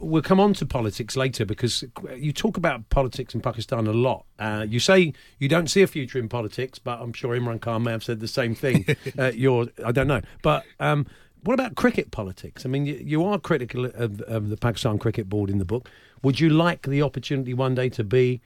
we'll 0.00 0.22
come 0.22 0.40
on 0.40 0.54
to 0.54 0.66
politics 0.66 1.16
later 1.16 1.44
because 1.44 1.84
you 2.16 2.32
talk 2.32 2.56
about 2.56 2.88
politics 2.88 3.34
in 3.34 3.40
Pakistan 3.40 3.86
a 3.86 3.92
lot. 3.92 4.24
Uh, 4.38 4.66
you 4.68 4.80
say 4.80 5.12
you 5.38 5.48
don't 5.48 5.68
see 5.68 5.82
a 5.82 5.86
future 5.86 6.18
in 6.18 6.28
politics, 6.28 6.78
but 6.78 7.00
I'm 7.00 7.12
sure 7.12 7.36
Imran 7.36 7.60
Khan 7.60 7.82
may 7.82 7.92
have 7.92 8.04
said 8.04 8.20
the 8.20 8.28
same 8.28 8.54
thing. 8.54 8.84
uh, 9.18 9.32
you're, 9.34 9.68
I 9.84 9.92
don't 9.92 10.08
know, 10.08 10.22
but. 10.42 10.64
Um, 10.80 11.06
what 11.44 11.54
about 11.54 11.76
cricket 11.76 12.10
politics? 12.10 12.66
I 12.66 12.68
mean, 12.68 12.84
you, 12.84 12.94
you 12.94 13.24
are 13.24 13.38
critical 13.38 13.84
of, 13.84 14.20
of 14.22 14.48
the 14.48 14.56
Pakistan 14.56 14.98
Cricket 14.98 15.28
Board 15.28 15.50
in 15.50 15.58
the 15.58 15.64
book. 15.64 15.88
Would 16.24 16.40
you 16.40 16.50
like 16.50 16.82
the 16.82 17.00
opportunity 17.00 17.54
one 17.54 17.76
day 17.76 17.88
to 17.90 18.02
be 18.02 18.40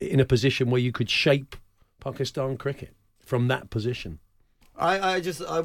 in 0.00 0.18
a 0.18 0.24
position 0.24 0.70
where 0.70 0.80
you 0.80 0.90
could 0.90 1.08
shape 1.08 1.54
Pakistan 2.00 2.56
cricket 2.56 2.96
from 3.24 3.46
that 3.46 3.70
position? 3.70 4.18
I, 4.80 5.14
I 5.14 5.20
just 5.20 5.42
I, 5.42 5.62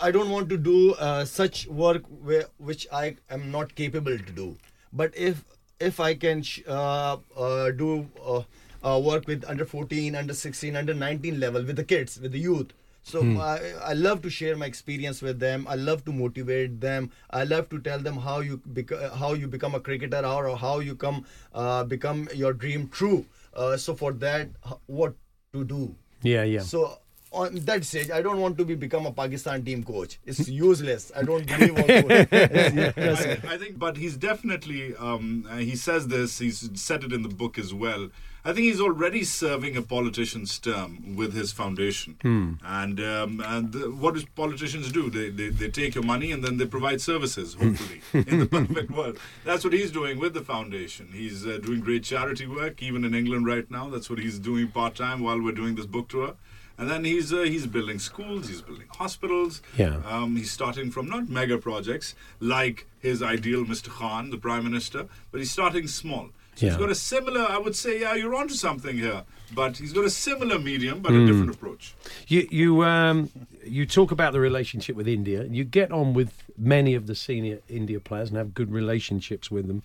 I 0.00 0.10
don't 0.10 0.30
want 0.30 0.48
to 0.50 0.56
do 0.58 0.92
uh, 0.94 1.24
such 1.24 1.66
work 1.66 2.02
where, 2.30 2.44
which 2.58 2.86
I 2.92 3.16
am 3.30 3.50
not 3.50 3.74
capable 3.74 4.18
to 4.18 4.32
do. 4.40 4.56
But 4.92 5.16
if 5.16 5.44
if 5.80 5.98
I 6.00 6.14
can 6.14 6.42
sh- 6.42 6.60
uh, 6.68 7.16
uh, 7.36 7.70
do 7.70 8.08
uh, 8.24 8.42
uh, 8.82 8.98
work 9.00 9.26
with 9.26 9.44
under 9.48 9.64
14, 9.64 10.14
under 10.14 10.34
16, 10.34 10.76
under 10.76 10.92
19 10.94 11.40
level 11.40 11.64
with 11.64 11.76
the 11.76 11.84
kids, 11.84 12.20
with 12.20 12.32
the 12.32 12.38
youth. 12.38 12.72
So 13.02 13.22
Hmm. 13.22 13.38
I, 13.38 13.72
I 13.82 13.92
love 13.94 14.20
to 14.22 14.30
share 14.30 14.56
my 14.62 14.66
experience 14.66 15.22
with 15.22 15.38
them. 15.40 15.66
I 15.66 15.74
love 15.76 16.04
to 16.04 16.12
motivate 16.12 16.80
them. 16.82 17.10
I 17.30 17.44
love 17.44 17.70
to 17.70 17.78
tell 17.80 17.98
them 17.98 18.18
how 18.18 18.40
you 18.40 18.60
bec- 18.66 18.98
how 19.22 19.32
you 19.32 19.48
become 19.48 19.74
a 19.74 19.80
cricketer 19.80 20.24
or 20.32 20.54
how 20.56 20.80
you 20.80 20.94
come 20.94 21.24
uh, 21.54 21.84
become 21.84 22.28
your 22.34 22.52
dream 22.52 22.88
true. 22.88 23.24
Uh, 23.54 23.76
so 23.78 23.94
for 23.94 24.12
that, 24.24 24.50
what 24.86 25.14
to 25.54 25.64
do? 25.64 25.94
Yeah, 26.22 26.44
yeah. 26.44 26.60
So 26.60 26.98
on 27.32 27.54
that 27.54 27.84
stage, 27.84 28.10
I 28.10 28.22
don't 28.22 28.40
want 28.40 28.58
to 28.58 28.64
be 28.64 28.74
become 28.74 29.06
a 29.06 29.12
Pakistan 29.12 29.64
team 29.64 29.84
coach. 29.84 30.18
It's 30.26 30.48
useless. 30.68 31.12
I 31.16 31.22
don't 31.22 31.46
believe. 31.46 31.78
on 31.78 31.86
Trust 31.86 33.26
me. 33.26 33.32
I, 33.48 33.54
I 33.54 33.58
think, 33.58 33.78
but 33.78 33.96
he's 33.96 34.16
definitely. 34.16 34.94
Um, 34.96 35.46
uh, 35.50 35.56
he 35.58 35.76
says 35.76 36.08
this. 36.08 36.38
He's 36.38 36.70
said 36.74 37.04
it 37.04 37.12
in 37.12 37.22
the 37.22 37.28
book 37.28 37.58
as 37.58 37.72
well. 37.72 38.10
I 38.42 38.54
think 38.54 38.64
he's 38.64 38.80
already 38.80 39.22
serving 39.22 39.76
a 39.76 39.82
politician's 39.82 40.58
term 40.58 41.14
with 41.14 41.34
his 41.34 41.52
foundation. 41.52 42.16
Hmm. 42.22 42.54
And 42.64 42.98
and, 42.98 43.40
and 43.42 43.72
the, 43.72 43.90
what 43.90 44.14
do 44.14 44.24
politicians 44.34 44.90
do? 44.90 45.10
They, 45.10 45.28
they 45.28 45.50
they 45.50 45.68
take 45.68 45.94
your 45.94 46.04
money 46.04 46.32
and 46.32 46.42
then 46.42 46.56
they 46.56 46.66
provide 46.66 47.00
services. 47.00 47.54
Hopefully, 47.54 48.00
in 48.26 48.40
the 48.40 48.46
perfect 48.46 48.90
world, 48.90 49.18
that's 49.44 49.62
what 49.62 49.72
he's 49.72 49.92
doing 49.92 50.18
with 50.18 50.34
the 50.34 50.42
foundation. 50.42 51.10
He's 51.12 51.46
uh, 51.46 51.58
doing 51.62 51.80
great 51.80 52.02
charity 52.02 52.46
work, 52.46 52.82
even 52.82 53.04
in 53.04 53.14
England 53.14 53.46
right 53.46 53.70
now. 53.70 53.88
That's 53.90 54.08
what 54.08 54.18
he's 54.18 54.38
doing 54.38 54.68
part 54.68 54.94
time 54.94 55.20
while 55.22 55.40
we're 55.40 55.52
doing 55.52 55.74
this 55.74 55.86
book 55.86 56.08
tour. 56.08 56.34
And 56.80 56.88
then 56.90 57.04
he's 57.04 57.30
uh, 57.32 57.42
he's 57.42 57.66
building 57.66 57.98
schools, 57.98 58.48
he's 58.48 58.62
building 58.62 58.86
hospitals. 58.98 59.60
Yeah. 59.76 60.00
Um, 60.06 60.34
he's 60.36 60.50
starting 60.50 60.90
from 60.90 61.06
not 61.10 61.28
mega 61.28 61.58
projects 61.58 62.14
like 62.40 62.86
his 63.00 63.22
ideal 63.22 63.64
Mr. 63.66 63.90
Khan, 63.90 64.30
the 64.30 64.38
Prime 64.38 64.64
Minister, 64.64 65.06
but 65.30 65.38
he's 65.40 65.50
starting 65.50 65.86
small. 65.86 66.30
So 66.54 66.66
Yeah. 66.66 66.72
he's 66.72 66.78
got 66.80 66.90
a 66.90 66.94
similar, 66.94 67.42
I 67.42 67.58
would 67.58 67.76
say, 67.76 68.00
yeah, 68.00 68.14
you're 68.14 68.34
onto 68.34 68.54
something 68.54 68.96
here. 68.96 69.22
But 69.54 69.76
he's 69.78 69.92
got 69.92 70.04
a 70.04 70.10
similar 70.10 70.58
medium, 70.58 71.00
but 71.00 71.12
a 71.12 71.16
Mm. 71.16 71.26
different 71.26 71.50
approach. 71.54 71.94
You 72.28 72.48
you 72.50 72.82
um, 72.84 73.28
you 73.66 73.84
talk 73.84 74.10
about 74.10 74.32
the 74.32 74.40
relationship 74.40 74.96
with 74.96 75.08
India. 75.08 75.44
You 75.44 75.64
get 75.64 75.90
on 75.92 76.14
with 76.14 76.32
many 76.56 76.94
of 76.94 77.06
the 77.06 77.14
senior 77.14 77.58
India 77.68 78.00
players 78.00 78.28
and 78.30 78.38
have 78.38 78.54
good 78.54 78.72
relationships 78.72 79.50
with 79.50 79.66
them. 79.68 79.82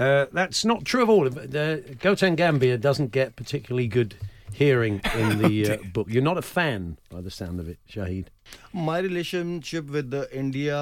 Uh, 0.00 0.26
that's 0.32 0.64
not 0.64 0.84
true 0.84 1.02
of 1.04 1.08
all 1.10 1.26
of 1.28 1.36
it. 1.36 1.54
Uh, 1.54 1.76
Gautam 2.02 2.34
Gambhir 2.36 2.80
doesn't 2.80 3.12
get 3.12 3.36
particularly 3.36 3.86
good 3.86 4.14
hearing 4.54 5.00
in 5.22 5.38
the 5.42 5.54
uh, 5.72 5.76
book. 5.92 6.06
You're 6.10 6.22
not 6.22 6.38
a 6.38 6.42
fan, 6.42 6.98
by 7.10 7.20
the 7.20 7.30
sound 7.30 7.60
of 7.60 7.68
it, 7.68 7.78
Shahid. 7.90 8.26
My 8.72 8.98
relationship 8.98 9.86
with 9.98 10.10
the 10.10 10.22
India 10.44 10.78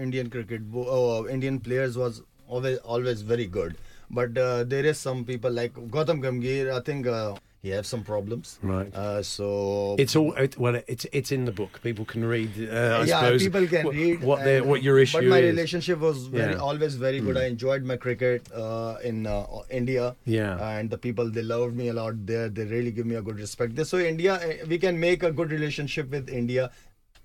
Indian 0.00 0.30
cricket 0.30 0.70
bo- 0.70 0.88
uh, 0.98 1.28
Indian 1.36 1.60
players 1.60 1.96
was 1.96 2.22
always 2.48 2.78
always 2.78 3.22
very 3.22 3.46
good. 3.46 3.76
But 4.10 4.36
uh, 4.36 4.64
there 4.64 4.84
is 4.92 4.98
some 4.98 5.24
people 5.24 5.50
like 5.62 5.74
Gautam 5.96 6.20
Gambhir. 6.26 6.72
I 6.76 6.80
think 6.90 7.06
uh, 7.06 7.34
he 7.62 7.68
have 7.70 7.86
some 7.86 8.02
problems. 8.02 8.58
Right. 8.62 8.92
Uh, 8.94 9.22
so 9.22 9.94
It's 9.98 10.16
all 10.16 10.32
it, 10.34 10.56
well. 10.58 10.80
It's 10.88 11.06
it's 11.12 11.30
in 11.30 11.44
the 11.44 11.52
book. 11.52 11.80
People 11.82 12.04
can 12.06 12.24
read. 12.24 12.50
Uh, 12.58 13.00
I 13.00 13.04
yeah, 13.04 13.20
suppose 13.20 13.42
people 13.42 13.66
can 13.66 13.84
what, 13.86 13.94
read 13.94 14.22
what 14.24 14.44
their 14.44 14.58
and- 14.62 14.66
what 14.70 14.82
your 14.82 14.98
issue 14.98 15.18
But 15.18 15.24
my 15.26 15.38
is. 15.38 15.50
relationship 15.54 15.98
was 15.98 16.26
very, 16.26 16.52
Yeah. 16.54 16.58
always 16.68 16.94
very 16.94 17.20
good. 17.20 17.36
Mm. 17.36 17.42
I 17.42 17.46
enjoyed 17.46 17.84
my 17.84 17.96
cricket 17.96 18.50
uh, 18.52 18.96
in 19.04 19.26
uh, 19.26 19.44
India. 19.70 20.16
Yeah. 20.24 20.56
and 20.78 20.88
the 20.88 20.98
people 20.98 21.30
they 21.30 21.42
loved 21.42 21.76
me 21.76 21.88
a 21.88 21.92
lot 21.92 22.14
there. 22.26 22.48
They 22.48 22.64
really 22.64 22.92
give 22.92 23.06
me 23.06 23.16
a 23.16 23.22
good 23.22 23.38
respect. 23.38 23.84
So 23.86 23.98
India, 23.98 24.38
eh, 24.42 24.64
we 24.66 24.78
can 24.78 24.98
make 24.98 25.22
a 25.22 25.30
good 25.30 25.50
relationship 25.52 26.10
with 26.10 26.28
India 26.30 26.70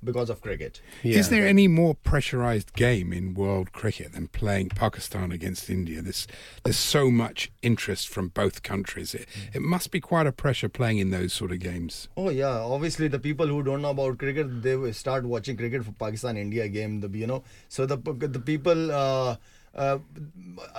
because 0.06 0.30
of 0.30 0.41
cricket. 0.41 0.82
Is 1.04 1.30
there 1.30 1.46
any 1.46 1.68
more 1.68 1.96
pressurized 1.96 2.74
game 2.74 3.12
in 3.12 3.34
world 3.34 3.72
cricket 3.72 4.13
than 4.13 4.28
playing 4.28 4.70
Pakistan 4.70 5.32
against 5.32 5.70
India? 5.70 6.02
There's 6.02 6.28
there's 6.63 6.78
so 6.78 7.10
much 7.12 7.52
interest 7.62 8.08
from 8.08 8.30
both 8.30 8.63
countries. 8.63 9.13
It, 9.13 9.28
it 9.54 9.62
must 9.62 9.91
be 9.91 10.00
quite 10.00 10.28
a 10.28 10.32
pressure 10.32 10.70
playing 10.70 11.00
in 11.00 11.10
those 11.10 11.34
sort 11.34 11.52
of 11.52 11.60
games. 11.60 12.08
Oh 12.15 12.30
yeah, 12.30 12.60
obviously 12.60 13.08
the 13.08 13.20
people 13.20 13.48
who 13.48 13.63
don't 13.63 13.82
know 13.82 13.89
about 13.89 14.18
cricket, 14.18 14.62
they 14.62 14.76
will 14.76 14.94
start 14.94 15.26
watching 15.26 15.58
cricket 15.58 15.84
for 15.84 15.91
Pakistan 15.91 16.38
India 16.38 16.68
game. 16.70 17.02
The 17.02 17.10
you 17.10 17.28
know, 17.28 17.44
so 17.68 17.86
the 17.86 17.98
the 17.98 18.39
people 18.39 18.91
uh, 18.91 19.36
uh, 19.74 19.98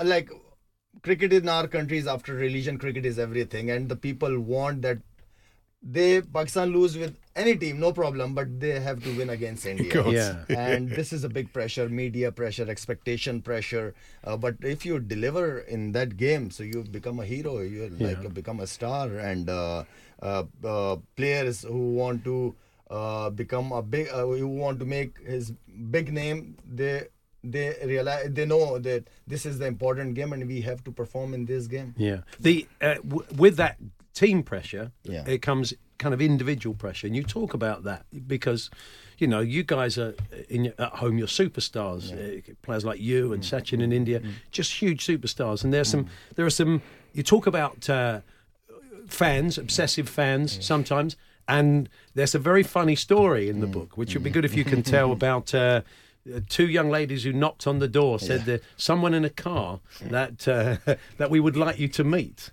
like 0.04 0.30
cricket 1.02 1.32
in 1.32 1.48
our 1.48 1.66
countries 1.66 2.06
after 2.06 2.34
religion. 2.34 2.78
Cricket 2.78 3.04
is 3.06 3.18
everything, 3.18 3.70
and 3.70 3.88
the 3.88 3.96
people 3.96 4.40
want 4.40 4.82
that 4.82 4.98
they 5.88 6.20
Pakistan 6.20 6.70
lose 6.72 6.96
with 6.98 7.14
any 7.36 7.54
team, 7.56 7.78
no 7.78 7.92
problem, 7.92 8.34
but 8.34 8.58
they 8.60 8.80
have 8.80 9.02
to 9.04 9.16
win 9.16 9.30
against 9.30 9.66
India. 9.66 10.02
Yeah. 10.10 10.44
and 10.48 10.90
this 10.90 11.12
is 11.12 11.22
a 11.22 11.28
big 11.28 11.52
pressure, 11.52 11.88
media 11.88 12.32
pressure, 12.32 12.68
expectation 12.68 13.40
pressure. 13.42 13.94
Uh, 14.24 14.36
but 14.36 14.56
if 14.62 14.84
you 14.84 14.98
deliver 14.98 15.60
in 15.60 15.92
that 15.92 16.16
game, 16.16 16.50
so 16.50 16.62
you 16.64 16.82
become 16.82 17.20
a 17.20 17.26
hero, 17.26 17.60
you 17.60 17.88
like 18.00 18.22
Yeah. 18.22 18.28
become 18.30 18.60
a 18.60 18.66
star, 18.66 19.08
and 19.18 19.48
uh, 19.48 19.84
uh, 20.22 20.44
uh, 20.64 20.96
players 21.14 21.62
who 21.62 21.92
want 21.94 22.24
to 22.24 22.54
uh, 22.90 23.30
become 23.30 23.70
a 23.72 23.82
big, 23.82 24.08
uh, 24.08 24.24
who 24.26 24.46
want 24.48 24.78
to 24.80 24.84
make 24.86 25.18
his 25.26 25.52
big 25.90 26.12
name, 26.12 26.56
they 26.80 27.04
they 27.44 27.76
realize 27.84 28.26
they 28.32 28.44
know 28.46 28.78
that 28.78 29.04
this 29.26 29.44
is 29.46 29.58
the 29.58 29.66
important 29.66 30.14
game, 30.14 30.32
and 30.32 30.48
we 30.48 30.60
have 30.62 30.82
to 30.84 30.90
perform 30.90 31.34
in 31.34 31.44
this 31.46 31.66
game. 31.68 31.94
Yeah. 31.96 32.20
The 32.40 32.66
uh, 32.80 32.94
w- 32.94 33.26
with 33.36 33.56
that 33.56 33.76
team 34.16 34.42
pressure, 34.42 34.90
Yeah. 35.04 35.24
it 35.28 35.40
comes 35.42 35.72
kind 35.98 36.12
of 36.12 36.20
individual 36.20 36.74
pressure, 36.74 37.06
and 37.06 37.14
you 37.14 37.22
talk 37.22 37.54
about 37.54 37.84
that 37.84 38.04
because. 38.26 38.70
You 39.18 39.26
know, 39.26 39.40
you 39.40 39.62
guys 39.62 39.96
are 39.96 40.12
in 40.50 40.74
at 40.78 40.92
home. 40.96 41.16
You're 41.16 41.26
superstars. 41.26 42.12
Uh, 42.12 42.42
players 42.60 42.84
like 42.84 43.00
you 43.00 43.32
and 43.32 43.42
Sachin 43.42 43.80
in 43.82 43.90
India, 43.90 44.20
just 44.50 44.70
huge 44.82 45.06
superstars. 45.06 45.64
And 45.64 45.72
there's 45.72 45.88
some. 45.88 46.08
There 46.34 46.44
are 46.44 46.50
some. 46.50 46.82
You 47.14 47.22
talk 47.22 47.46
about 47.46 47.88
uh, 47.88 48.20
fans, 49.06 49.56
obsessive 49.56 50.06
fans 50.06 50.62
sometimes, 50.62 51.16
and 51.48 51.88
there's 52.14 52.34
a 52.34 52.38
very 52.38 52.62
funny 52.62 52.94
story 52.94 53.48
in 53.48 53.60
the 53.60 53.66
book, 53.66 53.96
which 53.96 54.12
would 54.12 54.22
be 54.22 54.28
good 54.28 54.44
if 54.44 54.54
you 54.54 54.64
can 54.64 54.82
tell 54.82 55.12
about. 55.18 55.54
Uh, 55.54 55.80
uh, 56.34 56.40
Two 56.50 56.68
young 56.68 56.90
ladies 56.90 57.24
who 57.24 57.32
knocked 57.32 57.66
on 57.66 57.78
the 57.78 57.88
door 57.88 58.18
said 58.18 58.44
that 58.44 58.60
someone 58.76 59.14
in 59.14 59.24
a 59.24 59.30
car 59.30 59.80
that 60.10 60.46
uh, 60.46 60.76
that 61.16 61.30
we 61.30 61.40
would 61.40 61.56
like 61.56 61.78
you 61.78 61.88
to 61.88 62.04
meet. 62.04 62.50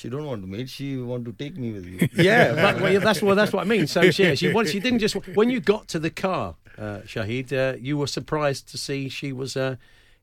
She 0.00 0.08
don't 0.08 0.24
want 0.24 0.40
to 0.40 0.48
meet. 0.48 0.70
She 0.70 0.96
want 0.96 1.26
to 1.26 1.32
take 1.32 1.58
me 1.58 1.72
with 1.72 1.84
you. 1.84 2.08
Yeah, 2.14 2.54
but, 2.54 2.80
well, 2.80 3.00
that's 3.00 3.20
well, 3.20 3.36
that's 3.36 3.52
what 3.52 3.66
I 3.66 3.68
mean. 3.68 3.86
So 3.86 4.00
yeah, 4.00 4.34
she 4.34 4.64
she 4.64 4.80
didn't 4.80 5.00
just 5.00 5.14
when 5.36 5.50
you 5.50 5.60
got 5.60 5.88
to 5.88 5.98
the 5.98 6.08
car, 6.08 6.54
uh, 6.78 7.00
Shahid, 7.04 7.52
uh, 7.52 7.76
you 7.76 7.98
were 7.98 8.06
surprised 8.06 8.66
to 8.70 8.78
see 8.78 9.10
she 9.10 9.30
was 9.30 9.58
uh, 9.58 9.76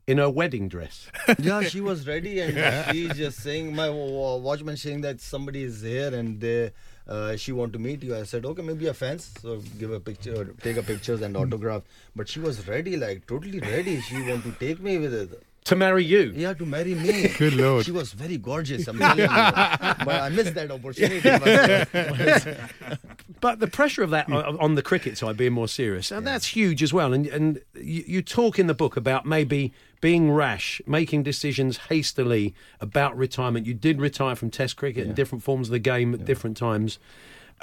in 0.08 0.18
her 0.18 0.32
wedding 0.32 0.68
dress. 0.68 1.12
yeah, 1.38 1.62
she 1.62 1.80
was 1.80 2.08
ready, 2.14 2.40
and 2.40 2.58
she's 2.92 3.16
just 3.16 3.40
saying, 3.42 3.76
my 3.76 3.88
watchman 3.90 4.78
saying 4.78 5.02
that 5.02 5.22
somebody 5.22 5.62
is 5.64 5.82
here, 5.82 6.12
and 6.12 6.42
they, 6.42 6.72
uh, 7.08 7.36
she 7.36 7.52
want 7.52 7.72
to 7.74 7.80
meet 7.80 8.02
you. 8.02 8.16
I 8.16 8.24
said, 8.24 8.46
okay, 8.46 8.64
maybe 8.64 8.88
a 8.88 8.96
fans, 8.96 9.32
so 9.42 9.62
give 9.78 9.92
a 9.92 10.00
picture, 10.00 10.56
take 10.62 10.78
a 10.78 10.84
pictures 10.84 11.22
and 11.22 11.38
autograph. 11.38 11.84
But 12.16 12.30
she 12.30 12.40
was 12.40 12.68
ready, 12.68 12.98
like 12.98 13.28
totally 13.28 13.60
ready. 13.60 14.02
She 14.02 14.24
want 14.24 14.44
to 14.46 14.54
take 14.54 14.80
me 14.80 14.98
with 14.98 15.14
it. 15.14 15.44
To 15.68 15.76
marry 15.76 16.06
you? 16.06 16.32
Yeah, 16.34 16.54
to 16.54 16.66
marry 16.66 16.96
me. 16.96 17.28
Good 17.38 17.54
lord. 17.54 17.84
She 17.86 17.92
was 17.92 18.14
very 18.14 18.38
gorgeous. 18.38 18.88
I'm 18.88 18.98
telling 18.98 19.20
you. 19.20 19.28
but 19.28 20.22
I 20.22 20.30
missed 20.30 20.54
that 20.54 20.72
opportunity. 20.72 21.20
But, 21.20 21.48
uh, 21.94 22.96
But 23.42 23.60
the 23.60 23.68
pressure 23.68 24.02
of 24.02 24.10
that 24.12 24.32
on 24.32 24.58
on 24.60 24.76
the 24.76 24.82
cricket 24.82 25.18
side, 25.18 25.36
being 25.36 25.52
more 25.52 25.68
serious, 25.68 26.10
and 26.10 26.26
that's 26.26 26.48
huge 26.48 26.82
as 26.82 26.94
well. 26.94 27.12
And 27.14 27.28
and 27.28 27.62
you, 27.76 28.04
you 28.08 28.22
talk 28.22 28.58
in 28.58 28.68
the 28.68 28.74
book 28.74 28.96
about 28.96 29.26
maybe 29.26 29.74
being 30.00 30.32
rash, 30.32 30.82
making 30.88 31.24
decisions 31.24 31.78
hastily 31.90 32.56
about 32.80 33.18
retirement. 33.18 33.66
You 33.68 33.74
did 33.74 34.00
retire 34.00 34.36
from 34.36 34.50
Test 34.50 34.78
cricket 34.78 35.06
and 35.06 35.16
different 35.16 35.44
forms 35.44 35.68
of 35.68 35.74
the 35.74 35.80
game 35.80 36.14
at 36.14 36.24
different 36.24 36.56
times. 36.56 36.98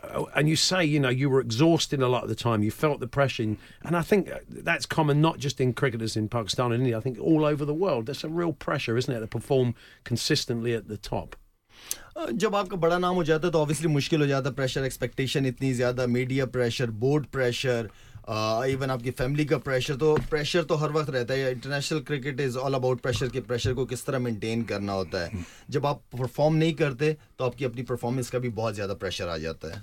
Uh, 0.04 0.24
and 0.36 0.48
you 0.48 0.56
say, 0.56 0.84
you 0.84 1.00
know, 1.00 1.10
you 1.10 1.30
were 1.30 1.42
exhausted 1.42 2.02
a 2.02 2.08
lot 2.08 2.24
of 2.24 2.30
the 2.30 2.36
time. 2.36 2.64
You 2.64 2.72
felt 2.72 3.00
the 3.00 3.08
pressure, 3.08 3.44
and 3.84 3.98
I 3.98 4.02
think 4.02 4.32
uh, 4.32 4.40
that's 4.48 4.86
common 4.86 5.20
not 5.22 5.40
just 5.40 5.60
in 5.60 5.74
cricketers 5.74 6.16
in 6.16 6.30
Pakistan 6.30 6.72
and 6.72 6.82
India. 6.82 6.98
I 6.98 7.02
think 7.02 7.20
all 7.20 7.44
over 7.44 7.66
the 7.66 7.74
world. 7.74 8.06
There's 8.06 8.24
a 8.24 8.30
real 8.30 8.54
pressure, 8.54 8.96
isn't 8.98 9.14
it, 9.14 9.20
to 9.20 9.28
perform 9.28 9.76
consistently 10.04 10.74
at 10.74 10.88
the 10.88 10.98
top. 10.98 11.36
जब 12.34 12.56
आपका 12.56 12.78
बड़ा 12.78 12.98
नाम 13.00 13.16
हो 13.16 13.24
जाता 13.24 13.48
है 13.48 13.52
तो 13.52 13.60
obviously 13.60 13.88
मुश्किल 13.88 14.22
हो 14.22 14.26
जाता 14.28 14.50
है 14.50 14.56
प्रेशर 14.56 14.86
एक्सपेक्टेशन 14.86 15.46
इतनी 15.46 15.72
ज़्यादा 15.74 16.08
media 16.08 16.46
pressure 16.56 16.90
board 17.04 17.26
pressure 17.36 17.90
even 18.29 18.91
آپ 18.91 19.01
کی 19.05 19.11
فیملی 19.11 19.45
کا 19.45 19.59
پریشر 19.59 19.97
تو 19.97 20.17
پریشر 20.31 20.63
تو 20.63 20.85
ہر 20.85 20.91
وقت 20.91 21.11
رہتا 21.11 21.35
ہے 21.35 21.51
international 21.51 22.03
cricket 22.03 22.41
is 22.41 22.57
all 22.59 22.75
about 22.75 23.03
pressure 23.03 23.29
کے 23.29 23.41
پریشر 23.41 23.75
کو 23.75 23.87
کس 23.87 24.05
طرح 24.05 24.19
مینٹین 24.19 24.63
کرنا 24.65 24.93
ہوتا 24.93 25.27
ہے۔ 25.27 25.43
جب 25.69 25.87
آپ 25.87 26.11
پرفارم 26.11 26.57
نہیں 26.57 26.73
کرتے، 26.73 27.13
تو 27.37 27.45
آپ 27.45 27.59
کی 27.59 27.65
اپنی 27.65 27.83
پرفارمنس 27.83 28.31
کا 28.31 28.39
بھی 28.39 28.49
بہت 28.49 28.77
زیادہ 28.77 28.95
پریشر 29.01 29.29
آ 29.29 29.37
جاتا 29.37 29.69
ہے۔ 29.69 29.81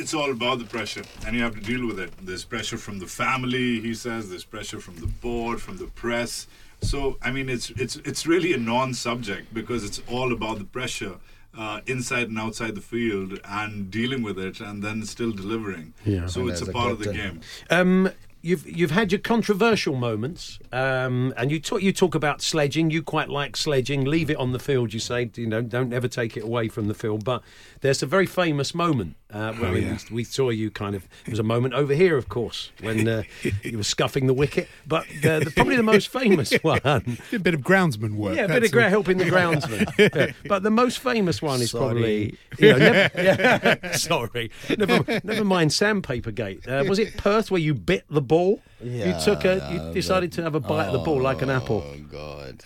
It's 0.00 0.14
all 0.14 0.30
about 0.30 0.60
the 0.60 0.64
pressure 0.70 1.00
and 1.24 1.36
you 1.36 1.44
have 1.44 1.52
to 1.54 1.60
deal 1.66 1.84
with 1.84 1.98
it 1.98 2.26
this 2.28 2.48
pressure 2.48 2.76
from 2.76 2.98
the 2.98 3.06
family 3.06 3.80
he 3.84 3.94
says 3.94 4.32
this 4.34 4.50
pressure 4.50 4.78
from 4.78 5.00
the 5.02 5.10
board 5.20 5.60
from 5.60 5.76
the 5.76 5.84
press 6.00 6.46
so 6.82 7.10
I 7.20 7.34
mean 7.34 7.50
it's 7.50 7.70
it's 7.80 7.98
it's 8.06 8.26
really 8.26 8.50
a 8.50 8.56
non 8.56 8.92
subject 8.92 9.54
because 9.54 9.84
it's 9.84 10.00
all 10.08 10.32
about 10.32 10.58
the 10.58 10.64
pressure 10.72 11.08
uh, 11.56 11.80
inside 11.86 12.28
and 12.28 12.38
outside 12.38 12.74
the 12.74 12.80
field, 12.80 13.38
and 13.44 13.90
dealing 13.90 14.22
with 14.22 14.38
it, 14.38 14.60
and 14.60 14.82
then 14.82 15.04
still 15.04 15.32
delivering. 15.32 15.94
Yeah. 16.04 16.26
So 16.26 16.42
And 16.42 16.50
it's 16.50 16.62
as 16.62 16.68
a 16.68 16.70
a 16.70 16.74
part 16.74 16.92
of 16.92 16.98
the 16.98 17.12
game. 17.12 17.40
Um, 17.70 18.10
you've 18.42 18.68
you've 18.68 18.90
had 18.90 19.10
your 19.12 19.20
controversial 19.20 19.94
moments, 19.94 20.58
um, 20.72 21.32
and 21.36 21.50
you 21.50 21.60
talk 21.60 21.82
you 21.82 21.92
talk 21.92 22.14
about 22.14 22.42
sledging. 22.42 22.90
You 22.90 23.02
quite 23.02 23.28
like 23.28 23.56
sledging. 23.56 24.04
Leave 24.04 24.28
it 24.30 24.36
on 24.36 24.52
the 24.52 24.58
field. 24.58 24.92
You 24.92 25.00
say, 25.00 25.30
you 25.36 25.46
know, 25.46 25.62
don't 25.62 25.92
ever 25.92 26.08
take 26.08 26.36
it 26.36 26.42
away 26.44 26.68
from 26.68 26.88
the 26.88 26.94
field. 26.94 27.24
But 27.24 27.42
there's 27.80 28.02
a 28.02 28.06
very 28.06 28.26
famous 28.26 28.74
moment. 28.74 29.16
Uh, 29.32 29.50
where 29.54 29.70
Oh, 29.70 29.72
we, 29.72 29.80
yeah. 29.80 29.98
we 30.10 30.24
saw 30.24 30.50
you 30.50 30.70
kind 30.70 30.94
of. 30.94 31.08
There 31.24 31.32
was 31.32 31.38
a 31.38 31.42
moment 31.42 31.72
over 31.72 31.94
here, 31.94 32.18
of 32.18 32.28
course, 32.28 32.70
when 32.82 33.08
uh, 33.08 33.22
you 33.62 33.78
were 33.78 33.82
scuffing 33.82 34.26
the 34.26 34.34
wicket. 34.34 34.68
But 34.86 35.06
the, 35.22 35.40
the, 35.44 35.50
probably 35.56 35.76
the 35.76 35.82
most 35.82 36.08
famous 36.08 36.52
one. 36.62 36.80
A 36.84 37.38
bit 37.38 37.54
of 37.54 37.60
groundsman 37.62 38.16
work. 38.16 38.36
Yeah, 38.36 38.44
a 38.44 38.48
bit 38.48 38.64
of 38.64 38.72
gra- 38.72 38.84
all. 38.84 38.90
helping 38.90 39.16
the 39.18 39.24
groundsman. 39.24 39.88
Yeah. 40.14 40.32
But 40.48 40.62
the 40.62 40.70
most 40.70 40.98
famous 40.98 41.40
one 41.40 41.60
is 41.62 41.70
Sorry. 41.70 41.82
probably. 41.84 42.38
You 42.58 42.72
know, 42.72 42.78
never, 42.78 43.10
yeah, 43.22 43.92
sorry. 43.92 44.50
Never, 44.76 45.20
never 45.24 45.44
mind 45.44 45.72
Sandpaper 45.72 46.30
Gate. 46.32 46.66
Uh, 46.68 46.84
was 46.88 46.98
it 46.98 47.16
Perth 47.16 47.50
where 47.50 47.60
you 47.60 47.72
bit 47.72 48.04
the 48.10 48.20
ball. 48.32 48.52
Yeah, 48.82 49.06
you 49.06 49.24
took 49.24 49.44
a, 49.44 49.54
you 49.72 49.80
uh, 49.80 49.92
decided 49.92 50.32
to 50.32 50.42
have 50.42 50.54
a 50.54 50.60
bite 50.60 50.84
oh, 50.84 50.86
of 50.86 50.92
the 50.92 51.02
ball 51.06 51.20
like 51.20 51.42
an 51.42 51.50
oh, 51.50 51.56
apple. 51.56 51.82
God. 52.10 52.56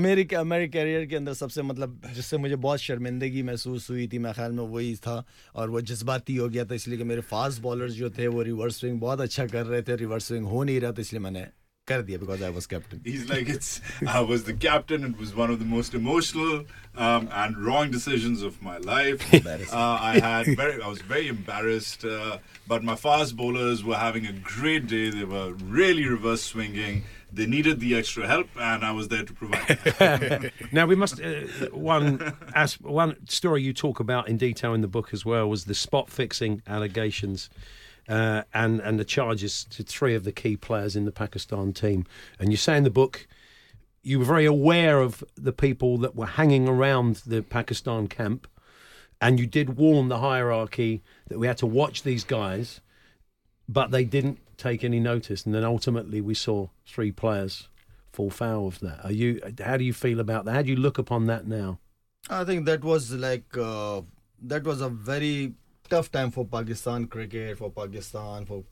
میری 0.00 0.24
میرے 0.46 0.68
career 0.68 1.04
کے 1.04 1.16
اندر 1.16 1.34
سب 1.34 1.52
سے 1.52 1.62
مطلب 1.62 1.94
جس 2.16 2.24
سے 2.24 2.36
مجھے 2.36 2.56
بہت 2.56 2.80
شرمندگی 2.80 3.42
محسوس 3.42 3.88
ہوئی 3.90 4.06
تھی 4.06 4.18
میں 4.18 4.32
خیال 4.36 4.52
میں 4.52 4.64
وہی 4.64 4.94
تھا 5.02 5.20
اور 5.52 5.68
وہ 5.68 5.80
جذباتی 5.90 6.38
ہو 6.38 6.52
گیا 6.52 6.64
تھا 6.64 6.74
اس 6.74 6.88
لیے 6.88 6.98
کہ 6.98 7.04
میرے 7.04 7.20
فاسٹ 7.28 7.60
بالرز 7.60 7.94
جو 7.94 8.08
تھے 8.08 8.28
وہ 8.28 8.44
ریورس 8.44 8.76
سوئنگ 8.76 8.98
بہت 8.98 9.20
اچھا 9.20 9.46
کر 9.52 9.66
رہے 9.66 9.82
تھے 9.82 9.96
ریورس 9.96 10.24
سوئنگ 10.24 10.46
ہو 10.46 10.64
نہیں 10.64 10.80
رہا 10.80 10.90
تھا 10.90 11.00
اس 11.00 11.12
لیے 11.12 11.20
میں 11.20 11.30
نے 11.30 11.44
kar 11.90 12.02
diya 12.02 12.18
because 12.20 12.42
I 12.42 12.50
was 12.50 12.66
captain. 12.66 13.00
He's 13.04 13.28
like, 13.28 13.48
it's 13.48 13.80
I 14.06 14.20
was 14.20 14.44
the 14.44 14.54
captain. 14.54 15.04
It 15.04 15.18
was 15.18 15.34
one 15.34 15.50
of 15.50 15.58
the 15.58 15.64
most 15.64 15.94
emotional 15.94 16.64
um, 16.96 17.28
and 17.32 17.56
wrong 17.58 17.90
decisions 17.90 18.42
of 18.42 18.62
my 18.62 18.78
life. 18.78 19.20
uh, 19.74 19.98
I 20.00 20.20
had 20.20 20.56
very, 20.56 20.80
I 20.82 20.88
was 20.88 21.02
very 21.02 21.28
embarrassed. 21.28 22.04
Uh, 22.04 22.38
but 22.66 22.84
my 22.84 22.96
fast 22.96 23.36
bowlers 23.36 23.82
were 23.82 23.96
having 23.96 24.26
a 24.26 24.32
great 24.32 24.86
day. 24.86 25.10
They 25.10 25.24
were 25.24 25.52
really 25.52 26.06
reverse 26.06 26.42
swinging 26.42 27.04
they 27.32 27.46
needed 27.46 27.80
the 27.80 27.96
extra 27.96 28.26
help, 28.26 28.48
and 28.58 28.84
I 28.84 28.92
was 28.92 29.08
there 29.08 29.24
to 29.24 29.32
provide. 29.32 30.52
now 30.72 30.86
we 30.86 30.96
must 30.96 31.20
uh, 31.20 31.46
one 31.72 32.34
as 32.54 32.80
one 32.80 33.16
story 33.28 33.62
you 33.62 33.72
talk 33.72 34.00
about 34.00 34.28
in 34.28 34.36
detail 34.36 34.74
in 34.74 34.80
the 34.80 34.88
book 34.88 35.10
as 35.12 35.24
well 35.24 35.48
was 35.48 35.64
the 35.64 35.74
spot 35.74 36.10
fixing 36.10 36.62
allegations 36.66 37.48
uh, 38.08 38.42
and 38.52 38.80
and 38.80 38.98
the 38.98 39.04
charges 39.04 39.64
to 39.64 39.82
three 39.82 40.14
of 40.14 40.24
the 40.24 40.32
key 40.32 40.56
players 40.56 40.96
in 40.96 41.04
the 41.04 41.12
Pakistan 41.12 41.72
team. 41.72 42.06
And 42.38 42.50
you 42.50 42.56
say 42.56 42.76
in 42.76 42.84
the 42.84 42.90
book 42.90 43.26
you 44.02 44.18
were 44.18 44.24
very 44.24 44.46
aware 44.46 45.00
of 45.00 45.22
the 45.36 45.52
people 45.52 45.98
that 45.98 46.16
were 46.16 46.26
hanging 46.26 46.68
around 46.68 47.16
the 47.26 47.42
Pakistan 47.42 48.08
camp, 48.08 48.46
and 49.20 49.38
you 49.38 49.46
did 49.46 49.76
warn 49.76 50.08
the 50.08 50.18
hierarchy 50.18 51.02
that 51.28 51.38
we 51.38 51.46
had 51.46 51.58
to 51.58 51.66
watch 51.66 52.02
these 52.02 52.24
guys, 52.24 52.80
but 53.68 53.90
they 53.90 54.04
didn't 54.04 54.38
take 54.56 54.82
any 54.82 55.00
notice. 55.00 55.44
And 55.44 55.54
then 55.54 55.64
ultimately 55.64 56.20
we 56.20 56.34
saw 56.34 56.68
three 56.86 57.12
players 57.12 57.68
fall 58.12 58.30
foul 58.30 58.66
of 58.66 58.80
that. 58.80 59.04
Are 59.04 59.12
you? 59.12 59.40
How 59.62 59.76
do 59.76 59.84
you 59.84 59.92
feel 59.92 60.20
about 60.20 60.44
that? 60.46 60.52
How 60.52 60.62
do 60.62 60.70
you 60.70 60.76
look 60.76 60.98
upon 60.98 61.26
that 61.26 61.46
now? 61.46 61.78
I 62.28 62.44
think 62.44 62.66
that 62.66 62.82
was 62.82 63.12
like 63.12 63.56
uh, 63.56 64.02
that 64.42 64.64
was 64.64 64.80
a 64.80 64.88
very 64.88 65.54
tough 65.90 66.10
time 66.10 66.30
for 66.30 66.44
Pakistan 66.46 67.06
cricket, 67.06 67.58
for 67.58 67.70
Pakistan, 67.70 68.46
for 68.46 68.62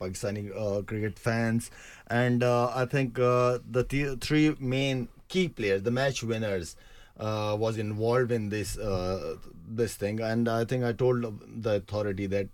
Pakistani 0.00 0.50
uh, 0.64 0.82
cricket 0.82 1.18
fans, 1.18 1.70
and 2.08 2.42
uh, 2.42 2.70
I 2.74 2.84
think 2.84 3.18
uh, 3.18 3.58
the 3.70 3.84
th- 3.84 4.18
three 4.20 4.54
main 4.58 5.08
key 5.28 5.48
players, 5.48 5.82
the 5.82 5.90
match 5.90 6.22
winners, 6.22 6.76
uh, 7.18 7.56
was 7.58 7.78
involved 7.78 8.30
in 8.32 8.48
this 8.50 8.76
uh, 8.78 9.36
this 9.80 9.94
thing, 9.94 10.20
and 10.20 10.48
I 10.48 10.64
think 10.64 10.84
I 10.84 10.92
told 10.92 11.24
the 11.62 11.76
authority 11.76 12.26
that 12.26 12.48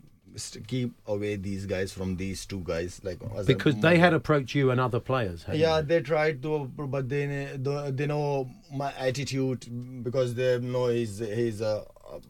keep 0.67 0.93
away 1.07 1.37
these 1.37 1.67
guys 1.67 1.93
from 1.93 2.17
these 2.17 2.47
two 2.47 2.61
guys, 2.65 3.01
like 3.05 3.19
a- 3.23 3.45
Because 3.45 3.75
they 3.81 3.99
had 3.99 4.15
approached 4.15 4.55
you 4.55 4.71
and 4.71 4.81
other 4.81 4.99
players. 5.01 5.45
yeah, 5.53 5.81
they? 5.83 5.97
they 5.97 6.01
tried 6.03 6.43
to, 6.45 6.71
but 6.95 7.09
they 7.09 7.27
they 7.57 8.07
know 8.07 8.49
my 8.73 8.93
attitude 9.09 9.67
because 10.03 10.35
they 10.35 10.59
know 10.59 10.87
he's 10.89 11.19
he's 11.19 11.61
uh, 11.61 11.85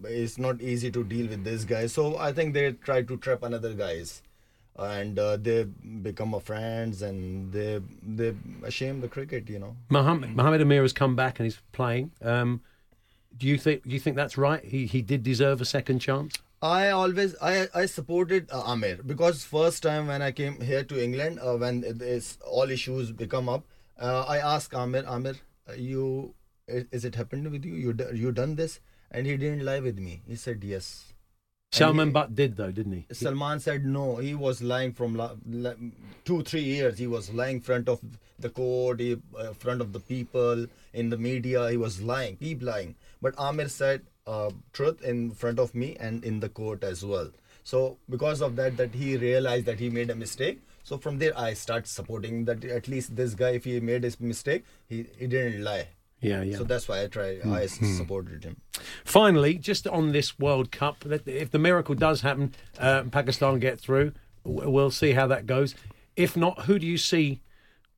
it's 0.05 0.39
not 0.39 0.61
easy 0.61 0.91
to 0.91 1.05
deal 1.05 1.29
with 1.29 1.45
this 1.45 1.65
guy. 1.65 1.87
So 1.87 2.17
I 2.19 2.33
think 2.33 2.55
they 2.55 2.73
try 2.73 3.03
to 3.03 3.17
trap 3.17 3.43
another 3.43 3.75
guys, 3.75 4.23
and 4.77 5.19
uh, 5.19 5.37
they 5.37 5.65
become 5.65 6.35
a 6.35 6.41
friends 6.41 7.03
and 7.03 7.53
they 7.53 7.81
they 8.03 8.35
shame 8.71 9.01
the 9.01 9.09
cricket. 9.09 9.49
You 9.49 9.59
know. 9.59 9.77
Mohammed, 9.89 10.37
Mohammed 10.37 10.61
Amir 10.61 10.83
has 10.83 10.93
come 10.93 11.17
back 11.17 11.39
and 11.39 11.47
he's 11.47 11.61
playing. 11.73 12.13
Um, 12.23 12.63
do 13.37 13.47
you 13.47 13.59
think? 13.59 13.85
Do 13.85 13.91
you 13.91 14.01
think 14.01 14.17
that's 14.17 14.39
right? 14.39 14.65
He 14.65 14.87
he 14.87 15.03
did 15.03 15.23
deserve 15.23 15.61
a 15.61 15.65
second 15.65 16.01
chance. 16.01 16.35
I 16.63 16.91
always 16.91 17.35
I 17.43 17.69
I 17.75 17.87
supported 17.87 18.49
uh, 18.53 18.63
Amir 18.67 19.01
because 19.05 19.45
first 19.45 19.83
time 19.83 20.07
when 20.07 20.23
I 20.23 20.31
came 20.31 20.61
here 20.61 20.85
to 20.85 21.03
England 21.03 21.41
uh, 21.43 21.57
when 21.57 21.81
this 21.81 22.39
all 22.47 22.71
issues 22.71 23.11
become 23.11 23.49
up 23.49 23.65
uh, 23.99 24.25
I 24.29 24.39
asked 24.39 24.73
Amir 24.73 25.03
Amir 25.09 25.35
uh, 25.69 25.73
you 25.73 26.35
is, 26.69 26.85
is 26.93 27.05
it 27.05 27.17
happened 27.17 27.51
with 27.51 27.65
you 27.65 27.75
you 27.75 27.97
you 28.15 28.31
done 28.31 28.55
this 28.55 28.79
and 29.13 29.27
he 29.27 29.37
didn't 29.37 29.65
lie 29.65 29.81
with 29.81 29.99
me 29.99 30.21
he 30.27 30.37
said 30.37 30.65
yes 30.65 31.13
Salman 31.75 32.13
Butt 32.13 32.35
did 32.35 32.57
though, 32.57 32.71
didn't 32.71 32.93
he? 32.93 33.15
Salman 33.15 33.59
said 33.59 33.87
no. 33.87 34.17
He 34.17 34.35
was 34.35 34.61
lying 34.61 34.93
from 34.93 35.17
la- 35.17 35.37
la- 35.49 35.73
two, 36.23 36.43
three 36.43 36.63
years. 36.63 36.99
He 36.99 37.07
was 37.07 37.33
lying 37.33 37.63
front 37.63 37.89
of 37.89 37.99
the 38.39 38.51
court, 38.51 39.01
he, 39.01 39.17
uh, 39.39 39.55
front 39.55 39.81
of 39.81 39.95
the 39.95 40.01
people, 40.01 40.67
in 40.93 41.09
the 41.09 41.17
media. 41.17 41.71
He 41.71 41.79
was 41.79 42.03
lying, 42.03 42.37
keep 42.37 42.63
lying. 42.63 42.95
But 43.23 43.35
Amir 43.39 43.71
said 43.71 44.03
uh, 44.27 44.51
truth 44.75 45.01
in 45.03 45.31
front 45.31 45.59
of 45.59 45.75
me 45.75 45.97
and 45.99 46.23
in 46.23 46.41
the 46.41 46.51
court 46.51 46.85
as 46.85 47.05
well. 47.07 47.31
So 47.65 47.97
because 48.11 48.43
of 48.43 48.57
that, 48.57 48.77
that 48.77 48.95
he 48.95 49.17
realized 49.17 49.65
that 49.65 49.79
he 49.81 49.89
made 49.89 50.11
a 50.11 50.15
mistake. 50.15 50.61
So 50.83 50.99
from 50.99 51.19
there, 51.19 51.33
I 51.39 51.55
start 51.55 51.87
supporting 51.87 52.45
that 52.47 52.65
at 52.65 52.87
least 52.87 53.17
this 53.17 53.35
guy, 53.35 53.51
if 53.51 53.65
he 53.65 53.81
made 53.81 54.03
his 54.05 54.21
mistake, 54.21 54.65
he, 54.89 55.07
he 55.19 55.27
didn't 55.27 55.65
lie. 55.65 55.89
Yeah, 56.23 56.43
yeah. 56.43 56.57
So 56.57 56.65
that's 56.65 56.89
why 56.89 57.03
I 57.03 57.09
tried. 57.09 57.41
I 57.45 57.67
supported 57.67 58.45
him. 58.45 58.57
Finally, 59.05 59.55
just 59.59 59.87
on 59.89 60.13
this 60.13 60.39
World 60.39 60.71
Cup, 60.71 61.05
if 61.27 61.51
the 61.51 61.59
miracle 61.59 61.97
does 61.97 62.21
happen, 62.21 62.55
uh, 62.79 63.03
Pakistan 63.11 63.59
get 63.59 63.81
through, 63.81 64.13
we'll 64.45 64.93
see 64.93 65.13
how 65.13 65.27
that 65.27 65.47
goes. 65.47 65.75
If 66.17 66.37
not, 66.37 66.63
who 66.63 66.79
do 66.79 66.87
you 66.87 66.97
see 66.97 67.43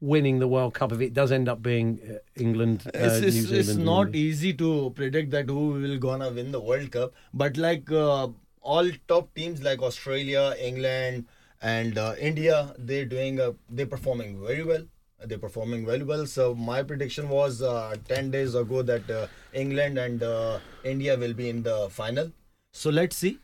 winning 0.00 0.38
the 0.38 0.48
World 0.48 0.74
Cup 0.74 0.92
if 0.92 1.00
it 1.00 1.12
does 1.12 1.32
end 1.32 1.48
up 1.48 1.62
being 1.62 2.00
uh, 2.08 2.18
England, 2.36 2.82
uh, 2.86 2.90
it's, 2.94 3.20
New 3.20 3.30
Zealand? 3.30 3.58
it's 3.58 3.74
not 3.76 4.14
easy 4.14 4.54
to 4.54 4.90
predict 4.94 5.30
that 5.30 5.48
who 5.48 5.68
will 5.68 5.98
gonna 5.98 6.30
win 6.30 6.50
the 6.50 6.60
World 6.60 6.90
Cup, 6.92 7.12
but 7.32 7.56
like 7.56 7.90
uh, 7.92 8.28
all 8.60 8.90
top 9.06 9.34
teams 9.34 9.62
like 9.62 9.82
Australia, 9.82 10.54
England, 10.58 11.26
and 11.60 11.98
uh, 11.98 12.14
India, 12.18 12.74
they're 12.78 13.04
doing 13.04 13.40
uh, 13.40 13.52
they're 13.68 13.86
performing 13.86 14.40
very 14.40 14.64
well. 14.64 14.84
They're 15.24 15.38
performing 15.38 15.86
very 15.86 16.02
well. 16.02 16.26
So 16.26 16.54
my 16.54 16.82
prediction 16.82 17.28
was 17.28 17.62
uh, 17.62 17.96
ten 18.08 18.30
days 18.30 18.54
ago 18.54 18.82
that 18.82 19.08
uh, 19.10 19.26
England 19.52 19.98
and 19.98 20.22
uh, 20.22 20.58
India 20.84 21.16
will 21.16 21.34
be 21.34 21.48
in 21.48 21.62
the 21.62 21.88
final. 21.90 22.32
So 22.72 22.90
let's 22.90 23.16
see. 23.16 23.38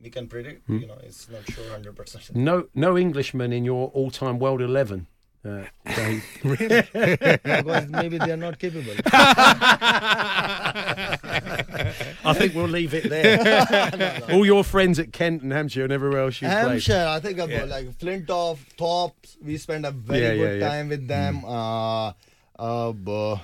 We 0.00 0.10
can 0.10 0.26
predict. 0.26 0.66
Hmm. 0.66 0.78
You 0.78 0.86
know, 0.88 0.98
it's 1.02 1.28
not 1.28 1.48
sure 1.50 1.70
hundred 1.70 1.96
percent. 1.96 2.34
No, 2.34 2.68
no 2.74 2.98
Englishman 2.98 3.52
in 3.52 3.64
your 3.64 3.88
all-time 3.88 4.38
world 4.38 4.60
eleven. 4.60 5.06
Uh, 5.44 5.64
Dave. 5.96 6.24
because 6.42 7.88
maybe 7.88 8.18
they 8.18 8.30
are 8.30 8.36
not 8.36 8.58
capable. 8.58 8.92
I 12.24 12.32
think 12.34 12.54
we'll 12.54 12.66
leave 12.68 12.94
it 12.94 13.08
there. 13.08 14.20
All 14.32 14.44
your 14.46 14.64
friends 14.64 14.98
at 14.98 15.12
Kent 15.12 15.42
and 15.42 15.52
Hampshire 15.52 15.84
and 15.84 15.92
everywhere 15.92 16.22
else 16.22 16.40
you 16.40 16.48
played. 16.48 16.58
Hampshire, 16.68 17.06
I 17.08 17.20
think 17.20 17.38
about 17.38 17.50
Yeah. 17.50 17.64
like 17.64 17.86
Flintoff, 17.98 18.58
Tops. 18.76 19.36
We 19.42 19.56
spent 19.58 19.84
a 19.84 19.90
very 19.90 20.20
Yeah, 20.22 20.34
good 20.34 20.60
yeah, 20.60 20.68
time 20.68 20.88
with 20.88 21.06
them. 21.08 21.44
Uh, 21.44 22.12
uh, 22.58 22.92
bu- 22.92 23.36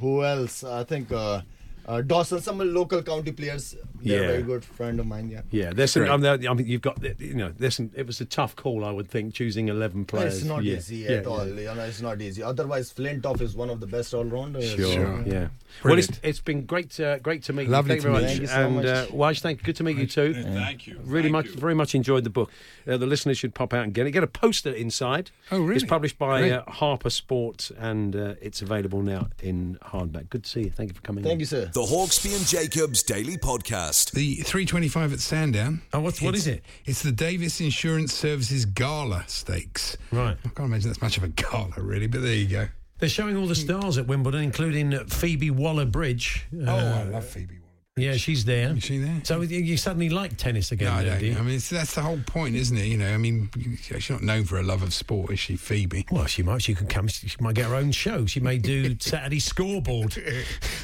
who 0.00 0.24
else? 0.24 0.64
I 0.64 0.84
think 0.84 1.10
uh, 1.12 1.42
uh, 1.88 2.02
Dawson, 2.02 2.40
some 2.40 2.58
local 2.58 3.02
county 3.02 3.32
players. 3.32 3.74
They're 4.02 4.20
Yeah. 4.20 4.24
a 4.24 4.30
very 4.32 4.42
good 4.42 4.64
friend 4.64 5.00
of 5.00 5.06
mine. 5.06 5.30
Yeah. 5.30 5.40
Yeah, 5.50 5.72
there's 5.72 5.92
some. 5.92 6.04
I 6.08 6.16
mean, 6.16 6.46
I 6.46 6.54
mean, 6.54 6.66
you've 6.66 6.82
got 6.82 7.02
you 7.18 7.34
know, 7.34 7.52
there's 7.58 7.76
some. 7.76 7.90
It 7.96 8.06
was 8.06 8.20
a 8.20 8.26
tough 8.26 8.54
call, 8.54 8.84
I 8.84 8.92
would 8.92 9.08
think, 9.08 9.34
choosing 9.34 9.68
eleven 9.68 10.04
players. 10.04 10.36
It's 10.36 10.44
not 10.44 10.62
yeah. 10.62 10.76
easy 10.76 10.96
yeah, 10.96 11.10
at 11.12 11.24
yeah. 11.24 11.30
all. 11.30 11.46
You 11.48 11.74
know, 11.74 11.82
it's 11.82 12.02
not 12.02 12.20
easy. 12.20 12.42
Otherwise, 12.42 12.92
Flintoff 12.92 13.40
is 13.40 13.56
one 13.56 13.70
of 13.70 13.80
the 13.80 13.86
best 13.86 14.14
all 14.14 14.24
rounders. 14.24 14.70
Sure, 14.70 15.22
yeah. 15.26 15.48
Well, 15.84 15.98
it's, 15.98 16.08
it's 16.22 16.40
been 16.40 16.64
great, 16.64 16.98
uh, 16.98 17.18
great 17.18 17.42
to 17.44 17.52
meet 17.52 17.68
Lovely 17.68 17.96
you. 17.96 18.00
Thank 18.00 18.02
to 18.02 18.08
you 18.08 18.12
very 18.14 18.24
meet 18.24 18.30
much. 18.30 18.40
you. 18.40 18.46
Thank 18.46 18.76
you 18.76 18.82
so 18.82 18.88
and 18.98 19.08
much. 19.08 19.10
Uh, 19.10 19.16
Waj, 19.16 19.40
thank 19.40 19.62
good 19.62 19.76
to 19.76 19.84
meet 19.84 19.96
you 19.96 20.06
too. 20.06 20.34
Thank 20.34 20.86
you. 20.86 20.98
Really 21.04 21.24
Thank 21.24 21.32
much, 21.32 21.46
you. 21.46 21.52
very 21.60 21.74
much 21.74 21.94
enjoyed 21.94 22.24
the 22.24 22.30
book. 22.30 22.50
Uh, 22.86 22.96
the 22.96 23.06
listeners 23.06 23.38
should 23.38 23.54
pop 23.54 23.74
out 23.74 23.84
and 23.84 23.92
get 23.94 24.06
it. 24.06 24.12
Get 24.12 24.24
a 24.24 24.28
poster 24.28 24.70
inside. 24.70 25.30
Oh, 25.50 25.60
really? 25.60 25.76
It's 25.76 25.84
published 25.84 26.18
by 26.18 26.50
uh, 26.50 26.70
Harper 26.70 27.10
Sport, 27.10 27.70
and 27.78 28.16
uh, 28.16 28.34
it's 28.40 28.62
available 28.62 29.02
now 29.02 29.28
in 29.42 29.78
hardback. 29.82 30.30
Good 30.30 30.44
to 30.44 30.50
see 30.50 30.62
you. 30.64 30.70
Thank 30.70 30.90
you 30.90 30.94
for 30.94 31.02
coming. 31.02 31.22
Thank 31.22 31.34
in. 31.34 31.40
you, 31.40 31.46
sir. 31.46 31.70
The 31.78 31.84
Hawksby 31.84 32.34
and 32.36 32.44
Jacobs 32.44 33.04
Daily 33.04 33.36
Podcast. 33.38 34.10
The 34.10 34.34
325 34.42 35.12
at 35.12 35.20
Sandown. 35.20 35.80
Oh, 35.92 36.00
what's, 36.00 36.20
what 36.20 36.30
It's- 36.30 36.40
is 36.40 36.46
it? 36.48 36.64
It's 36.86 37.02
the 37.04 37.12
Davies 37.12 37.60
Insurance 37.60 38.12
Services 38.12 38.64
Gala 38.64 39.22
Stakes. 39.28 39.96
Right. 40.10 40.36
I 40.44 40.48
can't 40.48 40.66
imagine 40.70 40.88
that's 40.90 41.00
much 41.00 41.18
of 41.18 41.22
a 41.22 41.28
gala, 41.28 41.70
really, 41.76 42.08
but 42.08 42.22
there 42.22 42.34
you 42.34 42.48
go. 42.48 42.66
They're 42.98 43.08
showing 43.08 43.36
all 43.36 43.46
the 43.46 43.54
stars 43.54 43.96
at 43.96 44.08
Wimbledon, 44.08 44.42
including 44.42 44.90
Phoebe 45.06 45.52
Waller-Bridge. 45.52 46.46
oh, 46.52 46.64
I 46.66 47.02
Uh, 47.02 47.10
love 47.12 47.24
Phoebe. 47.28 47.58
Yeah, 48.00 48.16
she's 48.16 48.44
there. 48.44 48.76
Is 48.76 48.84
she 48.84 48.98
there? 48.98 49.20
So 49.24 49.40
you- 49.40 49.60
you 49.60 49.76
suddenly 49.76 50.08
like 50.08 50.36
tennis 50.36 50.72
again, 50.72 50.88
No, 50.88 50.98
I 50.98 51.04
don't. 51.04 51.20
do? 51.20 51.36
I 51.38 51.42
mean, 51.42 51.56
it's, 51.56 51.68
that's 51.68 51.94
the 51.94 52.02
whole 52.02 52.20
point, 52.26 52.56
isn't 52.56 52.76
it? 52.76 52.86
You 52.86 52.98
know, 52.98 53.12
I 53.12 53.16
mean, 53.16 53.50
she's 53.80 54.10
not 54.10 54.22
known 54.22 54.44
for 54.44 54.58
a 54.58 54.62
love 54.62 54.82
of 54.82 54.92
sport, 54.94 55.32
is 55.32 55.40
she, 55.40 55.56
Phoebe? 55.56 56.06
Well, 56.10 56.26
she 56.26 56.42
might. 56.42 56.62
She 56.62 56.74
could 56.74 56.88
come. 56.88 57.08
She 57.08 57.36
might 57.40 57.54
get 57.54 57.66
her 57.66 57.74
own 57.74 57.92
show. 57.92 58.26
She 58.26 58.40
may 58.40 58.58
do 58.58 58.96
Saturday 59.00 59.38
scoreboard. 59.40 60.12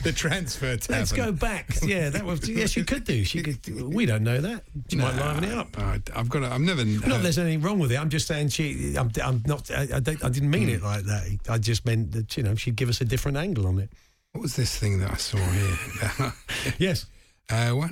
the 0.02 0.12
transfer 0.12 0.76
tavern. 0.76 0.96
Let's 1.00 1.12
go 1.12 1.32
back. 1.32 1.68
Yeah, 1.82 2.10
that 2.10 2.24
was. 2.24 2.48
Yes, 2.48 2.70
she 2.70 2.84
could 2.84 3.04
do. 3.04 3.24
She 3.24 3.42
could. 3.42 3.92
We 3.94 4.06
don't 4.06 4.22
know 4.22 4.40
that. 4.40 4.64
She 4.88 4.96
might 4.96 5.16
liven 5.16 5.44
it 5.44 5.52
up. 5.52 5.78
I, 5.78 6.00
Have 6.14 6.28
got. 6.28 6.40
To, 6.40 6.52
I've 6.52 6.60
never. 6.60 6.84
Not 6.84 7.08
that 7.08 7.22
there's 7.22 7.38
anything 7.38 7.60
wrong 7.60 7.78
with 7.78 7.92
it. 7.92 7.98
I'm 7.98 8.10
just 8.10 8.26
saying 8.26 8.48
she. 8.48 8.96
I'm, 8.96 9.10
I'm 9.22 9.42
not. 9.46 9.70
I, 9.70 9.88
I, 9.94 10.00
don't, 10.00 10.24
I 10.24 10.28
didn't 10.28 10.50
mean 10.50 10.68
it 10.68 10.80
hmm. 10.80 10.86
like 10.86 11.04
that. 11.04 11.38
I 11.48 11.58
just 11.58 11.84
meant 11.86 12.12
that 12.12 12.36
you 12.36 12.42
know 12.42 12.54
she'd 12.54 12.76
give 12.76 12.88
us 12.88 13.00
a 13.00 13.04
different 13.04 13.36
angle 13.36 13.66
on 13.66 13.78
it. 13.78 13.90
What 14.34 14.42
was 14.42 14.56
this 14.56 14.76
thing 14.76 14.98
that 14.98 15.12
I 15.12 15.16
saw 15.16 15.38
here? 15.38 16.32
yes. 16.78 17.06
Uh, 17.48 17.70
what? 17.70 17.90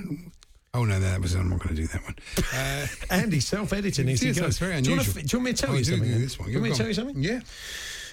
Oh 0.73 0.83
no, 0.83 0.99
that 0.99 1.21
was. 1.21 1.35
I'm 1.35 1.49
not 1.49 1.59
going 1.59 1.75
to 1.75 1.81
do 1.83 1.87
that 1.87 2.03
one. 2.03 2.15
Uh, 2.53 2.87
Andy, 3.09 3.39
self-editing. 3.39 4.09
Is 4.09 4.21
Yes, 4.21 4.35
he 4.37 4.65
very 4.65 4.81
do 4.81 4.89
you, 4.89 4.93
unusual. 4.97 5.21
to, 5.21 5.27
do 5.27 5.37
you 5.37 5.39
want 5.39 5.45
me 5.45 5.53
to 5.53 5.61
tell 5.61 5.71
Oh, 5.71 5.77
you 5.77 5.83
do 5.85 5.91
something? 5.91 6.11
do 6.11 6.19
this 6.19 6.37
one. 6.39 6.47
Do 6.47 6.51
you 6.53 6.59
want 6.59 6.63
me 6.65 6.71
to 6.71 6.77
tell 6.77 6.87
you 6.87 6.93
something? 6.93 7.23
Yeah. 7.23 7.39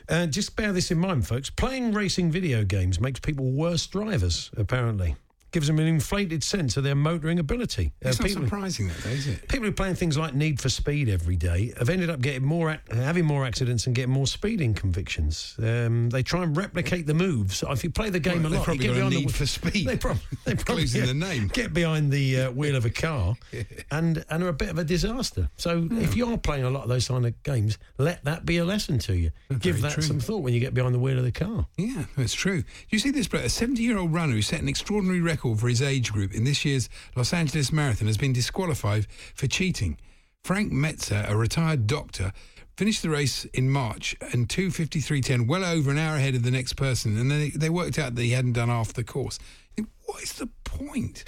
Uh, 0.09 0.27
just 0.27 0.55
bear 0.55 0.73
this 0.73 0.91
in 0.93 0.99
mind, 0.99 1.27
folks. 1.27 1.51
Playing 1.51 1.93
racing 1.93 2.31
video 2.31 2.63
games 2.65 3.01
makes 3.01 3.19
people 3.19 3.51
worse 3.51 3.85
drivers. 3.87 4.51
Apparently, 4.57 5.17
gives 5.53 5.67
them 5.67 5.79
an 5.79 5.87
inflated 5.87 6.43
sense 6.45 6.77
of 6.77 6.85
their 6.85 6.95
motoring 6.95 7.39
ability. 7.39 7.93
Uh, 8.05 8.09
It's 8.11 8.21
not 8.21 8.29
people- 8.29 8.43
surprising 8.45 8.89
that, 8.89 8.97
though, 8.99 9.11
is 9.11 9.27
it? 9.27 9.49
People 9.49 9.65
who 9.65 9.71
are 9.71 9.75
playing 9.75 9.95
things 9.97 10.17
like 10.17 10.35
Need 10.35 10.61
for 10.61 10.69
Speed 10.69 11.09
every 11.09 11.37
day 11.37 11.73
have 11.79 11.89
ended 11.89 12.11
up 12.11 12.21
getting 12.21 12.45
more, 12.45 12.71
ac- 12.71 12.81
having 12.95 13.25
more 13.25 13.45
accidents 13.45 13.87
and 13.87 13.95
getting 13.95 14.13
more 14.13 14.27
speeding 14.27 14.75
convictions. 14.75 15.55
Um, 15.63 16.11
they 16.11 16.23
try 16.23 16.43
and 16.43 16.57
replicate 16.57 17.07
the 17.07 17.15
moves. 17.15 17.63
If 17.69 17.83
you 17.85 17.91
play 17.91 18.11
the 18.11 18.21
game 18.21 18.43
Well, 18.45 18.53
a 18.53 18.57
lot, 18.57 18.65
probably 18.65 18.85
you 18.87 18.91
get 18.93 18.95
behind 18.97 19.13
the 19.15 19.21
Need 19.21 19.31
wh- 19.31 19.35
for 19.35 19.47
Speed. 19.47 19.87
They, 19.87 19.97
prob- 19.97 20.19
they 20.45 20.55
probably 20.55 20.87
get, 20.87 21.07
the 21.07 21.15
name. 21.15 21.49
get 21.49 21.73
behind 21.75 22.13
the 22.13 22.43
uh, 22.43 22.51
wheel 22.53 22.77
of 22.77 22.85
a 22.85 22.91
car 22.91 23.35
and 23.91 24.25
and 24.31 24.43
are 24.43 24.49
a 24.49 24.53
bit 24.53 24.69
of 24.71 24.79
a 24.79 24.85
disaster. 24.85 25.49
So 25.57 25.81
Hmm. 25.83 25.99
if 25.99 26.15
you're 26.17 26.39
playing 26.39 26.65
a 26.65 26.71
lot 26.71 26.83
of 26.85 26.89
those 26.89 27.09
kind 27.09 27.27
of 27.27 27.43
games, 27.43 27.79
let 27.99 28.25
that 28.25 28.45
be 28.47 28.59
a 28.59 28.65
lesson 28.65 28.99
to 29.01 29.17
you. 29.17 29.31
Give 29.59 29.81
that 29.83 29.93
true. 29.93 30.03
some 30.03 30.21
thought 30.21 30.43
when 30.43 30.55
you 30.55 30.61
get 30.61 30.75
behind 30.75 30.95
the 30.95 30.99
wheel 30.99 31.19
of 31.19 31.25
the 31.25 31.33
car. 31.33 31.67
Yeah, 31.77 32.05
that's 32.17 32.35
true. 32.35 32.63
Do 32.63 32.67
you 32.91 32.99
see 32.99 33.11
this, 33.11 33.27
bloke, 33.29 33.45
a 33.45 33.49
70 33.49 33.83
year 33.83 33.99
old 33.99 34.13
runner 34.13 34.33
who 34.35 34.43
set 34.43 34.61
an 34.61 34.69
extraordinary 34.69 35.21
record 35.21 35.40
for 35.41 35.69
his 35.69 35.83
age 35.83 36.13
group 36.13 36.33
in 36.33 36.45
this 36.45 36.65
year's 36.65 36.89
Los 37.17 37.33
Angeles 37.33 37.73
Marathon 37.73 38.07
has 38.07 38.17
been 38.17 38.33
disqualified 38.33 39.07
for 39.35 39.47
cheating. 39.47 39.99
Frank 40.45 40.73
Meza, 40.73 41.29
a 41.29 41.37
retired 41.37 41.87
doctor, 41.87 42.33
finished 42.77 43.03
the 43.03 43.11
race 43.11 43.45
in 43.47 43.71
March 43.71 44.17
and 44.33 44.49
2.53.10, 44.49 45.47
well 45.47 45.65
over 45.65 45.91
an 45.91 45.99
hour 45.99 46.17
ahead 46.17 46.35
of 46.35 46.43
the 46.43 46.51
next 46.51 46.75
person, 46.75 47.19
and 47.19 47.31
they, 47.31 47.51
they 47.51 47.69
worked 47.69 47.99
out 47.99 48.15
that 48.15 48.23
he 48.23 48.31
hadn't 48.31 48.55
done 48.55 48.69
half 48.69 48.93
the 48.93 49.05
course. 49.05 49.39
What 50.07 50.23
is 50.23 50.33
the 50.35 50.49
point? 50.65 51.25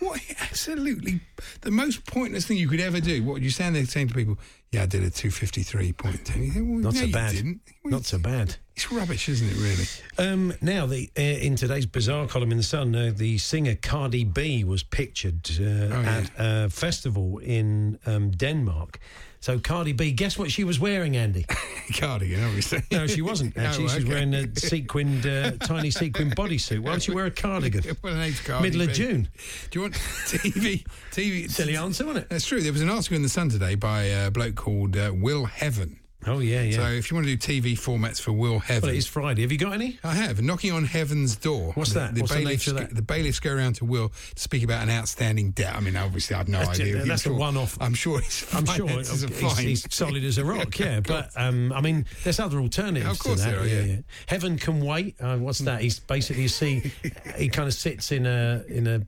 What 0.00 0.20
absolutely 0.40 1.20
the 1.62 1.70
most 1.70 2.06
pointless 2.06 2.46
thing 2.46 2.56
you 2.58 2.68
could 2.68 2.80
ever 2.80 3.00
do? 3.00 3.22
What 3.22 3.34
would 3.34 3.42
you 3.44 3.50
stand 3.50 3.74
there 3.76 3.84
saying 3.86 4.08
to 4.08 4.14
people? 4.14 4.38
Yeah, 4.72 4.82
I 4.82 4.86
did 4.86 5.02
a 5.04 5.10
two 5.10 5.30
fifty 5.30 5.62
three 5.62 5.92
point 5.92 6.24
ten. 6.24 6.42
You 6.42 6.50
think, 6.50 6.66
well, 6.68 6.78
Not 6.78 6.94
no, 6.94 7.00
so 7.00 7.12
bad. 7.12 7.32
didn't. 7.32 7.60
So 8.06 8.18
bad. 8.18 8.56
It's 8.76 8.90
rubbish, 8.90 9.28
isn't 9.28 9.48
it? 9.48 9.56
Really. 9.56 9.86
Um, 10.32 10.52
now, 10.60 10.84
the 10.86 11.08
uh, 11.16 11.22
in 11.22 11.54
today's 11.54 11.86
bizarre 11.86 12.26
column 12.26 12.50
in 12.50 12.56
the 12.56 12.64
Sun, 12.64 12.94
uh, 12.94 13.12
the 13.14 13.38
singer 13.38 13.76
Cardi 13.76 14.24
B 14.24 14.64
was 14.64 14.82
pictured 14.82 15.48
uh, 15.60 15.64
Oh, 15.64 16.02
at 16.02 16.30
a 16.38 16.70
festival 16.70 17.38
in 17.38 17.98
um, 18.04 18.30
Denmark. 18.32 18.98
So 19.44 19.58
Cardi 19.58 19.92
B, 19.92 20.10
guess 20.10 20.38
what 20.38 20.50
she 20.50 20.64
was 20.64 20.80
wearing, 20.80 21.18
Andy? 21.18 21.44
Cardigan, 21.98 22.42
obviously. 22.44 22.80
No, 22.90 23.06
she 23.06 23.20
wasn't. 23.20 23.54
Actually, 23.58 23.84
Oh, 23.84 23.88
she 23.88 23.94
was 23.96 24.06
wearing 24.06 24.32
a 24.32 24.46
sequined, 24.58 25.26
uh, 25.26 25.50
tiny 25.66 25.90
sequined 25.90 26.34
bodysuit. 26.36 26.78
Why 26.78 26.92
don't 26.92 27.06
you 27.06 27.14
wear 27.14 27.26
a 27.26 27.30
cardigan? 27.30 27.94
well, 28.02 28.14
name's 28.14 28.40
Cardi 28.40 28.62
Middle 28.62 28.80
of 28.80 28.88
B. 28.88 28.94
June. 28.94 29.28
Do 29.70 29.78
you 29.78 29.82
want 29.82 29.92
TV? 29.96 30.86
TV. 31.10 31.50
Silly 31.50 31.76
answer, 31.76 32.06
wasn't 32.06 32.24
it? 32.24 32.30
That's 32.30 32.46
true. 32.46 32.62
There 32.62 32.72
was 32.72 32.80
an 32.80 32.88
article 32.88 33.16
in 33.16 33.22
the 33.22 33.28
Sun 33.28 33.50
today 33.50 33.74
by 33.74 34.04
a 34.04 34.30
bloke 34.30 34.54
called 34.54 34.96
uh, 34.96 35.12
Will 35.14 35.44
Heaven. 35.44 35.98
Oh 36.26 36.38
yeah, 36.38 36.62
yeah. 36.62 36.76
So 36.76 36.84
if 36.86 37.10
you 37.10 37.16
want 37.16 37.26
to 37.26 37.36
do 37.36 37.60
TV 37.60 37.72
formats 37.74 38.20
for 38.20 38.32
Will 38.32 38.58
Heaven, 38.58 38.88
well, 38.88 38.94
it 38.94 38.98
is 38.98 39.06
Friday. 39.06 39.42
Have 39.42 39.52
you 39.52 39.58
got 39.58 39.74
any? 39.74 39.98
I 40.02 40.14
have. 40.14 40.40
Knocking 40.42 40.72
on 40.72 40.84
Heaven's 40.84 41.36
Door. 41.36 41.72
What's 41.74 41.92
The- 41.92 42.00
that? 42.00 42.14
The 42.14 42.20
What's 42.22 42.32
the 42.34 42.38
bailiffs, 42.40 42.66
of 42.68 42.74
that? 42.76 42.94
The 42.94 43.02
bailiffs 43.02 43.40
go 43.40 43.52
around 43.54 43.74
to 43.76 43.84
Will 43.84 44.08
to 44.08 44.40
speak 44.40 44.62
about 44.62 44.82
an 44.82 44.90
outstanding 44.90 45.50
debt. 45.50 45.74
I 45.76 45.80
mean, 45.80 45.96
obviously, 45.96 46.36
I've 46.36 46.48
no 46.48 46.58
That's 46.60 46.80
idea. 46.80 47.04
that's 47.04 47.26
a 47.26 47.32
one-off. 47.32 47.76
I'm 47.80 47.94
sure 47.94 48.20
his 48.20 48.46
I'm 48.54 48.64
sure 48.66 48.88
he's, 48.88 49.24
fine. 49.40 49.66
he's 49.66 49.86
solid 49.94 50.24
as 50.24 50.38
a 50.38 50.44
rock, 50.44 50.78
yeah. 50.78 51.00
But 51.00 51.30
um, 51.36 51.72
I 51.72 51.80
mean, 51.80 52.06
there's 52.22 52.40
other 52.40 52.58
alternatives 52.58 53.10
Of 53.12 53.18
course 53.18 53.40
to 53.40 53.46
that. 53.46 53.52
there 53.52 53.60
are, 53.62 53.66
yeah. 53.86 53.96
Heaven 54.26 54.56
can 54.58 54.80
wait. 54.84 55.16
Uh, 55.20 55.36
what's 55.36 55.58
that? 55.60 55.80
He's 55.82 55.98
basically 56.00 56.42
you 56.42 56.48
see, 56.48 56.90
he 57.36 57.48
kind 57.48 57.68
of 57.68 57.74
sits 57.74 58.12
in 58.12 58.26
a 58.26 58.62
in 58.68 58.86
a. 58.86 59.02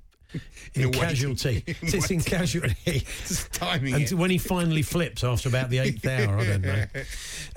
In, 0.75 0.83
In 0.83 0.89
a 0.89 0.91
casualty, 0.93 1.63
waiting- 1.67 1.89
sits 1.89 2.11
in 2.11 2.21
casualty. 2.21 2.75
Just 3.27 3.53
timing 3.53 3.95
and 3.95 4.03
it. 4.03 4.13
when 4.13 4.31
he 4.31 4.39
finally 4.39 4.83
flips 4.83 5.25
after 5.25 5.49
about 5.49 5.71
the 5.71 5.79
eighth 5.79 6.05
hour, 6.07 6.39
I 6.39 6.45
don't 6.45 6.63
know. 6.63 6.85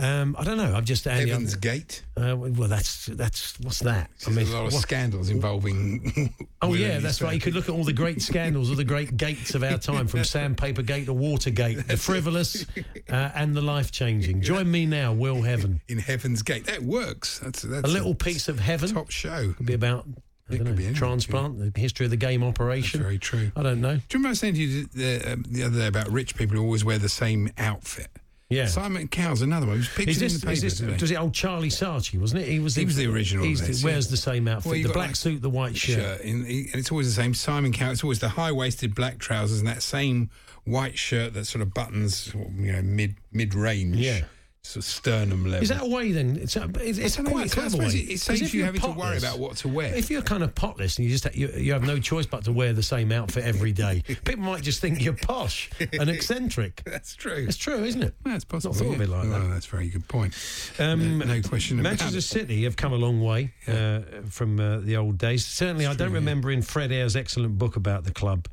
Um, 0.01 0.33
I 0.39 0.45
don't 0.45 0.55
know. 0.57 0.75
I've 0.77 0.85
just 0.85 1.05
Andy, 1.07 1.29
Heaven's 1.29 1.53
I'm- 1.55 1.59
Gate. 1.59 2.03
Uh, 2.15 2.33
well, 2.37 2.69
that's 2.69 3.07
that's 3.07 3.59
what's 3.59 3.79
that? 3.79 4.09
There's 4.25 4.49
a 4.49 4.53
lot 4.55 4.67
of 4.67 4.73
what- 4.73 4.81
scandals 4.81 5.29
involving. 5.29 6.33
Oh 6.61 6.73
yeah, 6.73 6.99
that's 6.99 7.21
right. 7.21 7.33
You 7.33 7.41
could 7.41 7.53
look 7.53 7.67
at 7.67 7.71
all 7.75 7.83
the 7.83 7.91
great 7.91 8.21
scandals 8.21 8.69
of 8.69 8.77
the 8.77 8.85
great 8.85 9.17
gates 9.17 9.55
of 9.55 9.63
our 9.63 9.77
time, 9.77 10.07
from 10.07 10.23
Sandpaper 10.23 10.83
Gate 10.83 11.05
to 11.07 11.13
Watergate, 11.13 11.85
the 11.87 11.97
frivolous 11.97 12.65
uh, 13.09 13.31
and 13.35 13.55
the 13.55 13.61
life 13.61 13.91
changing. 13.91 14.41
Join 14.41 14.71
me 14.71 14.85
now, 14.85 15.11
Will 15.11 15.41
Heaven. 15.41 15.81
in 15.89 15.97
Heaven's 15.97 16.43
Gate. 16.43 16.65
That 16.67 16.83
works. 16.83 17.39
That's, 17.39 17.63
that's 17.63 17.83
A 17.83 17.91
little 17.91 18.15
piece 18.15 18.47
of 18.47 18.59
heaven 18.59 18.93
top 18.93 19.09
show. 19.09 19.51
could 19.53 19.65
be 19.65 19.73
about 19.73 20.05
I 20.49 20.53
It 20.53 20.57
could 20.57 20.67
know, 20.67 20.73
be 20.73 20.83
anything, 20.85 20.95
transplant, 20.95 21.73
the 21.73 21.79
history 21.79 22.05
of 22.05 22.09
the 22.09 22.17
game 22.17 22.43
operation. 22.43 22.99
That's 23.01 23.07
very 23.07 23.19
true. 23.19 23.51
I 23.55 23.63
don't 23.63 23.81
know. 23.81 23.95
Do 23.95 23.95
you 23.95 24.01
remember 24.13 24.29
I 24.29 24.33
saying 24.33 24.53
to 24.55 24.59
you 24.61 24.85
the, 24.85 25.31
uh, 25.31 25.35
the 25.47 25.63
other 25.63 25.79
day 25.79 25.87
about 25.87 26.09
rich 26.09 26.35
people 26.35 26.57
who 26.57 26.63
always 26.63 26.83
wear 26.83 26.97
the 26.97 27.09
same 27.09 27.51
outfit? 27.57 28.07
Yeah. 28.49 28.65
Simon 28.65 29.07
Cowell's 29.07 29.43
another 29.43 29.67
one. 29.67 29.75
He 29.75 29.79
was 29.79 29.89
pictured 29.89 30.09
Is 30.09 30.19
this, 30.19 30.33
in 30.33 30.39
the 30.39 30.45
paper 30.47 30.65
is 30.65 30.79
this, 30.79 31.01
was 31.01 31.11
it 31.11 31.19
old 31.19 31.33
Charlie 31.35 31.69
Saatchi, 31.69 32.19
wasn't 32.19 32.41
it? 32.41 32.47
He 32.47 32.59
was 32.59 32.75
He 32.75 32.83
was 32.83 32.95
the 32.95 33.05
original 33.05 33.45
He 33.45 33.53
wears 33.53 33.83
yeah. 33.83 34.11
the 34.11 34.17
same 34.17 34.47
outfit: 34.47 34.71
Well, 34.71 34.81
the 34.81 34.89
black 34.89 35.09
like 35.09 35.15
suit, 35.15 35.41
the 35.43 35.51
white 35.51 35.77
shirt. 35.77 36.21
in, 36.21 36.45
and 36.45 36.75
it's 36.75 36.89
always 36.91 37.15
the 37.15 37.21
same. 37.21 37.35
Simon 37.35 37.71
Cowell. 37.71 37.91
It's 37.91 38.03
always 38.03 38.19
the 38.19 38.29
high-waisted 38.29 38.95
black 38.95 39.19
trousers 39.19 39.59
and 39.59 39.67
that 39.67 39.83
same 39.83 40.31
white 40.65 40.97
shirt 40.97 41.33
that 41.35 41.45
sort 41.45 41.61
of 41.61 41.75
buttons, 41.75 42.33
you 42.57 42.71
know, 42.71 42.81
mid 42.81 43.15
mid 43.31 43.53
range. 43.53 43.97
Yeah. 43.97 44.21
Sort 44.61 44.83
of 44.83 44.83
sternum 44.83 45.45
level. 45.45 45.63
Is 45.63 45.69
that 45.69 45.81
a 45.81 45.85
way 45.89 46.11
then? 46.11 46.35
It's, 46.35 46.55
a, 46.57 46.69
it's, 46.81 46.97
it's 46.99 47.17
I 47.17 47.21
don't 47.23 47.31
know, 47.31 47.37
quite 47.39 47.47
a 47.51 47.55
clever 47.55 47.77
way. 47.77 47.85
it- 47.85 48.09
it 48.11 48.19
saves 48.19 48.41
if 48.41 48.53
you 48.53 48.59
you're 48.59 48.65
having 48.65 48.81
to 48.81 48.89
worry 48.91 49.17
about 49.17 49.39
what 49.39 49.55
to 49.57 49.69
wear. 49.69 49.95
If 49.95 50.11
you're 50.11 50.21
kind 50.21 50.43
of 50.43 50.53
potless 50.53 50.97
and 50.97 51.07
you 51.07 51.17
just 51.17 51.33
you, 51.33 51.47
you 51.55 51.71
have 51.71 51.83
no 51.83 51.97
choice 51.97 52.25
but 52.25 52.43
to 52.43 52.51
wear 52.51 52.73
the 52.73 52.83
same 52.83 53.11
outfit 53.13 53.45
every 53.45 53.71
day, 53.71 54.03
people 54.25 54.43
might 54.43 54.61
just 54.61 54.81
think 54.81 55.01
you're 55.01 55.13
posh 55.13 55.69
and 55.93 56.09
eccentric. 56.09 56.83
That's 56.85 57.15
true. 57.15 57.45
It's 57.47 57.55
true, 57.57 57.83
isn't 57.85 58.03
it? 58.03 58.13
That's 58.25 58.43
possible. 58.43 58.75
Not 58.75 58.83
thought 58.83 58.95
of 58.95 59.01
it 59.01 59.09
like 59.09 59.29
that. 59.29 59.49
that's 59.49 59.65
a 59.65 59.69
very 59.69 59.87
good 59.89 60.07
point. 60.09 60.33
Um, 60.77 61.19
no, 61.19 61.25
no 61.25 61.41
question 61.41 61.79
about 61.79 61.91
Manchester 61.91 62.17
it. 62.17 62.21
City 62.23 62.63
have 62.65 62.75
come 62.75 62.91
a 62.91 62.97
long 62.97 63.21
way 63.21 63.53
uh, 63.65 64.01
from 64.29 64.59
uh, 64.59 64.81
the 64.81 64.97
old 64.97 65.17
days. 65.17 65.45
Certainly, 65.45 65.87
I 65.87 65.93
don't 65.93 66.11
remember 66.11 66.51
in 66.51 66.61
Fred 66.61 66.91
Eyre's 66.91 67.15
excellent 67.15 67.57
book 67.57 67.77
about 67.77 68.03
the 68.03 68.11
club 68.11 68.47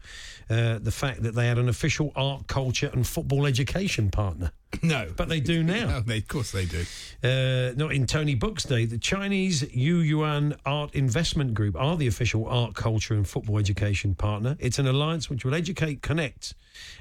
uh, 0.48 0.78
the 0.78 0.92
fact 0.92 1.24
that 1.24 1.34
they 1.34 1.48
had 1.48 1.58
an 1.58 1.68
official 1.68 2.12
art, 2.14 2.46
culture, 2.46 2.88
and 2.92 3.04
football 3.04 3.44
education 3.46 4.08
partner. 4.10 4.52
No. 4.82 5.08
But 5.16 5.28
they 5.28 5.40
do 5.40 5.62
now. 5.64 5.86
No, 5.86 6.00
they, 6.00 6.18
of 6.18 6.28
course 6.28 6.52
they 6.52 6.66
do. 6.66 6.84
Uh, 7.22 7.72
not 7.76 7.92
in 7.92 8.06
Tony 8.06 8.34
Book's 8.34 8.64
day. 8.64 8.84
The 8.84 8.98
Chinese 8.98 9.62
Yu 9.74 9.98
Yuan 9.98 10.56
Art 10.64 10.94
Investment 10.94 11.54
Group 11.54 11.76
are 11.76 11.96
the 11.96 12.06
official 12.06 12.46
art, 12.46 12.74
culture, 12.74 13.14
and 13.14 13.26
football 13.26 13.58
education 13.58 14.14
partner. 14.14 14.56
It's 14.58 14.78
an 14.78 14.86
alliance 14.86 15.30
which 15.30 15.44
will 15.44 15.54
educate, 15.54 16.02
connect, 16.02 16.54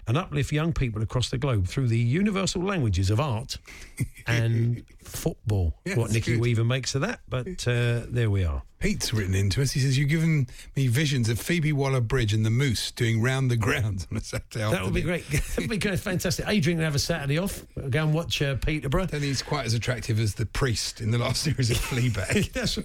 and 0.08 0.18
uplift 0.18 0.52
young 0.52 0.74
people 0.74 1.02
across 1.02 1.30
the 1.30 1.38
globe 1.38 1.68
through 1.68 1.88
the 1.88 1.98
universal 2.00 2.62
languages 2.62 3.10
of 3.10 3.20
art 3.20 3.58
and 4.28 4.84
football. 5.04 5.74
Yeah, 5.86 5.96
what 5.96 6.12
Nicky 6.12 6.34
good. 6.34 6.42
Weaver 6.42 6.64
makes 6.64 6.96
of 6.96 7.02
that, 7.02 7.22
but 7.28 7.68
uh, 7.68 8.02
there 8.08 8.30
we 8.30 8.44
are. 8.44 8.64
Pete's 8.80 9.14
written 9.14 9.34
into 9.34 9.62
us. 9.62 9.72
He 9.72 9.80
says, 9.80 9.98
You've 9.98 10.10
given 10.10 10.48
me 10.76 10.88
visions 10.88 11.30
of 11.30 11.40
Phoebe 11.40 11.72
Waller 11.74 12.02
Bridge 12.02 12.34
and 12.34 12.46
the 12.46 12.50
Moose 12.52 12.92
doing 12.92 13.22
round 13.22 13.50
the 13.50 13.56
grounds 13.56 14.06
on 14.12 14.18
a 14.18 14.22
Saturday 14.22 14.60
That 14.60 14.84
would 14.84 14.94
be 14.94 15.00
afternoon." 15.00 15.24
great. 15.30 15.30
that 15.32 15.58
would 15.58 15.70
be 15.70 15.78
great. 15.78 16.00
Fantastic. 16.00 16.46
Adrian 16.48 16.78
can 16.78 16.86
have 16.86 16.94
a 16.94 17.00
Saturday 17.00 17.40
off. 17.40 17.66
Go 17.90 18.04
and 18.04 18.14
watch 18.14 18.42
uh, 18.42 18.56
Peterborough. 18.58 19.08
Then 19.08 19.22
he's 19.22 19.42
quite 19.42 19.66
as 19.66 19.74
attractive 19.74 20.20
as 20.20 20.36
the 20.36 20.46
priest 20.46 21.02
in 21.02 21.10
the 21.10 21.18
last 21.18 21.42
series 21.42 21.72
of 21.72 21.78
Fleabag. 21.78 22.52
That's. 22.54 22.78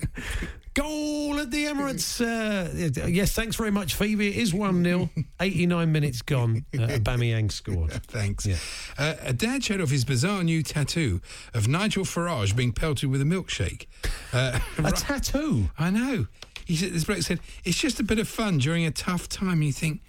Goal 0.81 1.39
at 1.41 1.51
the 1.51 1.66
Emirates. 1.66 2.20
Uh, 2.22 3.07
yes, 3.07 3.33
thanks 3.33 3.57
very 3.57 3.70
much, 3.70 3.95
Phoebe. 3.95 4.28
It 4.28 4.37
is 4.37 4.55
1 4.55 4.83
0. 4.83 5.11
89 5.41 5.93
minutes 5.93 6.22
gone. 6.22 6.64
Uh, 6.72 6.78
Aubameyang 6.87 7.53
scored. 7.53 7.93
Thanks. 8.07 8.49
Uh, 8.97 9.16
a 9.20 9.35
dad 9.35 9.62
showed 9.62 9.83
off 9.83 9.91
his 9.91 10.07
bizarre 10.07 10.43
new 10.43 10.62
tattoo 10.62 11.20
of 11.53 11.68
Nigel 11.68 12.05
Farage 12.05 12.57
being 12.57 12.72
pelted 12.72 13.11
with 13.11 13.20
a 13.20 13.24
milkshake. 13.24 13.89
Uh, 14.33 14.59
A 14.78 14.91
tattoo? 14.93 15.68
I 15.78 15.91
know. 15.91 16.26
He 16.64 16.76
said, 16.76 16.93
this 16.93 17.05
bloke 17.05 17.22
said, 17.22 17.41
it's 17.62 17.78
just 17.78 18.01
a 18.01 18.03
bit 18.03 18.18
of 18.18 18.26
fun 18.26 18.57
during 18.57 18.87
a 18.87 18.91
tough 18.91 19.28
time. 19.28 19.55
And 19.55 19.64
you 19.64 19.72
think, 19.72 20.01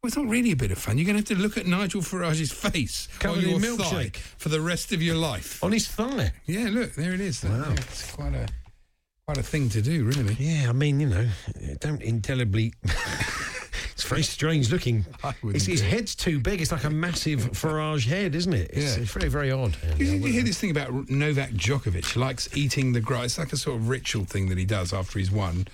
well, 0.00 0.08
it's 0.08 0.16
not 0.16 0.28
really 0.28 0.52
a 0.52 0.56
bit 0.56 0.70
of 0.70 0.78
fun. 0.78 0.96
You're 0.96 1.06
going 1.06 1.20
to 1.20 1.28
have 1.28 1.38
to 1.38 1.42
look 1.42 1.56
at 1.58 1.66
Nigel 1.66 2.02
Farage's 2.02 2.52
face 2.52 3.08
Covered 3.18 3.42
on 3.42 3.50
your 3.50 3.58
milkshake. 3.58 4.16
for 4.16 4.48
the 4.48 4.60
rest 4.60 4.92
of 4.92 5.02
your 5.02 5.16
life. 5.16 5.62
On 5.64 5.72
his 5.72 5.88
thigh. 5.88 6.30
Yeah, 6.46 6.68
look, 6.70 6.94
there 6.94 7.14
it 7.14 7.20
is. 7.20 7.42
Wow. 7.42 7.72
it's 7.76 8.12
quite 8.12 8.34
a 8.34 8.46
quite 9.30 9.38
a 9.38 9.48
thing 9.48 9.68
to 9.68 9.80
do, 9.80 10.02
really. 10.02 10.34
Yeah, 10.40 10.68
I 10.68 10.72
mean, 10.72 10.98
you 10.98 11.06
know, 11.08 11.28
don't 11.78 12.02
indelibly. 12.02 12.74
it's 12.82 14.02
very 14.02 14.24
strange 14.24 14.72
looking. 14.72 15.04
It's, 15.44 15.66
his 15.66 15.80
head's 15.80 16.16
too 16.16 16.40
big. 16.40 16.60
It's 16.60 16.72
like 16.72 16.82
a 16.82 16.90
massive 16.90 17.52
Farage 17.52 18.06
head, 18.06 18.34
isn't 18.34 18.52
it? 18.52 18.70
It's, 18.72 18.96
Yeah. 18.96 19.02
it's 19.02 19.12
very, 19.12 19.28
very 19.28 19.52
odd. 19.52 19.76
You, 19.98 20.06
you 20.06 20.32
hear 20.32 20.42
this 20.42 20.58
thing 20.58 20.72
about 20.72 21.08
Novak 21.08 21.50
Djokovic 21.50 22.16
likes 22.16 22.48
eating 22.56 22.92
the 22.92 23.00
grass. 23.00 23.24
It's 23.26 23.38
like 23.38 23.52
a 23.52 23.56
sort 23.56 23.76
of 23.76 23.88
ritual 23.88 24.24
thing 24.24 24.48
that 24.48 24.58
he 24.58 24.64
does 24.64 24.92
after 24.92 25.20
he's 25.20 25.30
won. 25.30 25.68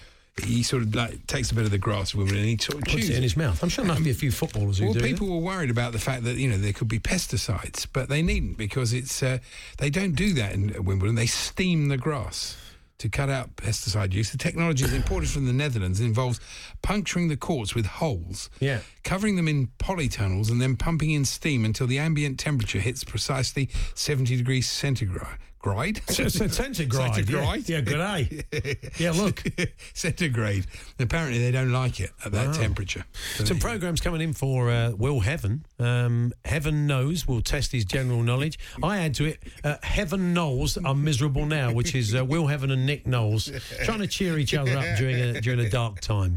He 0.45 0.63
sort 0.63 0.83
of 0.83 0.95
like 0.95 1.27
takes 1.27 1.51
a 1.51 1.55
bit 1.55 1.65
of 1.65 1.71
the 1.71 1.79
grass 1.79 2.15
with 2.15 2.29
him 2.29 2.37
and 2.37 2.45
he 2.45 2.59
sort 2.59 2.75
of 2.77 2.81
Puts 2.85 2.93
chews 2.97 3.09
it 3.11 3.17
in 3.17 3.23
his 3.23 3.39
mouth. 3.39 3.63
I'm 3.63 3.71
sure 3.71 3.85
there 3.87 3.95
must 3.95 4.05
be 4.05 4.11
a 4.11 4.15
few 4.15 4.31
footballers 4.31 4.77
who 4.79 4.85
Well, 4.87 4.95
do 4.95 5.01
people 5.01 5.29
were 5.29 5.39
worried 5.41 5.71
about 5.71 5.93
the 5.93 5.99
fact 5.99 6.25
that 6.25 6.37
you 6.37 6.51
know 6.51 6.59
there 6.59 6.75
could 6.75 6.89
be 6.89 6.99
pesticides, 6.99 7.87
but 7.91 8.11
they 8.11 8.21
needn't 8.21 8.59
because 8.59 8.93
it's 8.93 9.23
uh, 9.23 9.39
they 9.79 9.89
don't 9.89 10.15
do 10.15 10.35
that 10.35 10.53
in 10.53 10.85
Wimbledon. 10.85 11.15
They 11.15 11.25
steam 11.27 11.89
the 11.89 11.97
grass 11.97 12.59
to 12.99 13.09
cut 13.09 13.29
out 13.29 13.57
pesticide 13.57 14.13
use. 14.13 14.31
The 14.31 14.39
technology 14.39 14.85
is 14.85 14.93
imported 14.93 15.29
from 15.29 15.47
the 15.47 15.53
Netherlands 15.53 16.01
and 16.01 16.09
involves 16.09 16.41
puncturing 16.83 17.29
the 17.29 17.37
quartz 17.37 17.75
with 17.75 17.87
holes, 17.87 18.49
Yeah. 18.61 18.81
covering 19.05 19.37
them 19.37 19.49
in 19.49 19.69
polytunnels, 19.79 20.51
and 20.51 20.61
then 20.61 20.77
pumping 20.77 21.11
in 21.11 21.25
steam 21.25 21.65
until 21.65 21.87
the 21.87 21.99
ambient 21.99 22.39
temperature 22.39 22.81
hits 22.81 23.05
precisely 23.05 23.69
70 23.95 24.37
degrees 24.37 24.69
centigrade. 24.69 25.39
Grade? 25.75 26.01
Centigrade, 26.09 26.53
Centigrade? 26.53 27.69
yeah. 27.69 27.77
Yeah, 27.77 27.81
good 27.81 28.01
eye. 28.01 28.29
Yeah, 28.99 29.11
look. 29.11 29.43
centigrade. 29.95 30.65
Apparently, 31.01 31.39
they 31.39 31.51
don't 31.51 31.73
like 31.73 31.99
it 32.01 32.11
at 32.25 32.31
that 32.33 32.47
Wow. 32.49 32.53
temperature. 32.53 33.05
Some 33.45 33.59
programs 33.59 34.01
coming 34.01 34.21
in 34.21 34.33
for 34.33 34.71
uh, 34.71 34.93
Will 34.93 35.21
Heaven. 35.21 35.67
Um, 35.81 36.33
Heaven 36.45 36.87
knows 36.87 37.27
will 37.27 37.43
test 37.43 37.73
his 37.73 37.85
general 37.85 38.23
knowledge. 38.23 38.59
I 38.83 38.99
add 38.99 39.15
to 39.15 39.25
it. 39.25 39.43
Uh, 39.65 39.77
Heaven 39.83 40.33
knows 40.33 40.79
I'm 40.85 41.03
miserable 41.03 41.47
now, 41.47 41.73
which 41.73 41.95
is 41.97 42.15
uh, 42.15 42.25
Will 42.25 42.47
Heaven 42.47 42.71
and 42.71 42.87
Nick 42.87 43.07
Knowles 43.07 43.51
trying 43.85 43.99
to 44.01 44.07
cheer 44.07 44.39
each 44.39 44.55
other 44.55 44.77
up 44.79 44.85
during 44.99 45.17
a 45.17 45.41
during 45.41 45.61
a 45.61 45.69
dark 45.69 46.01
time. 46.01 46.37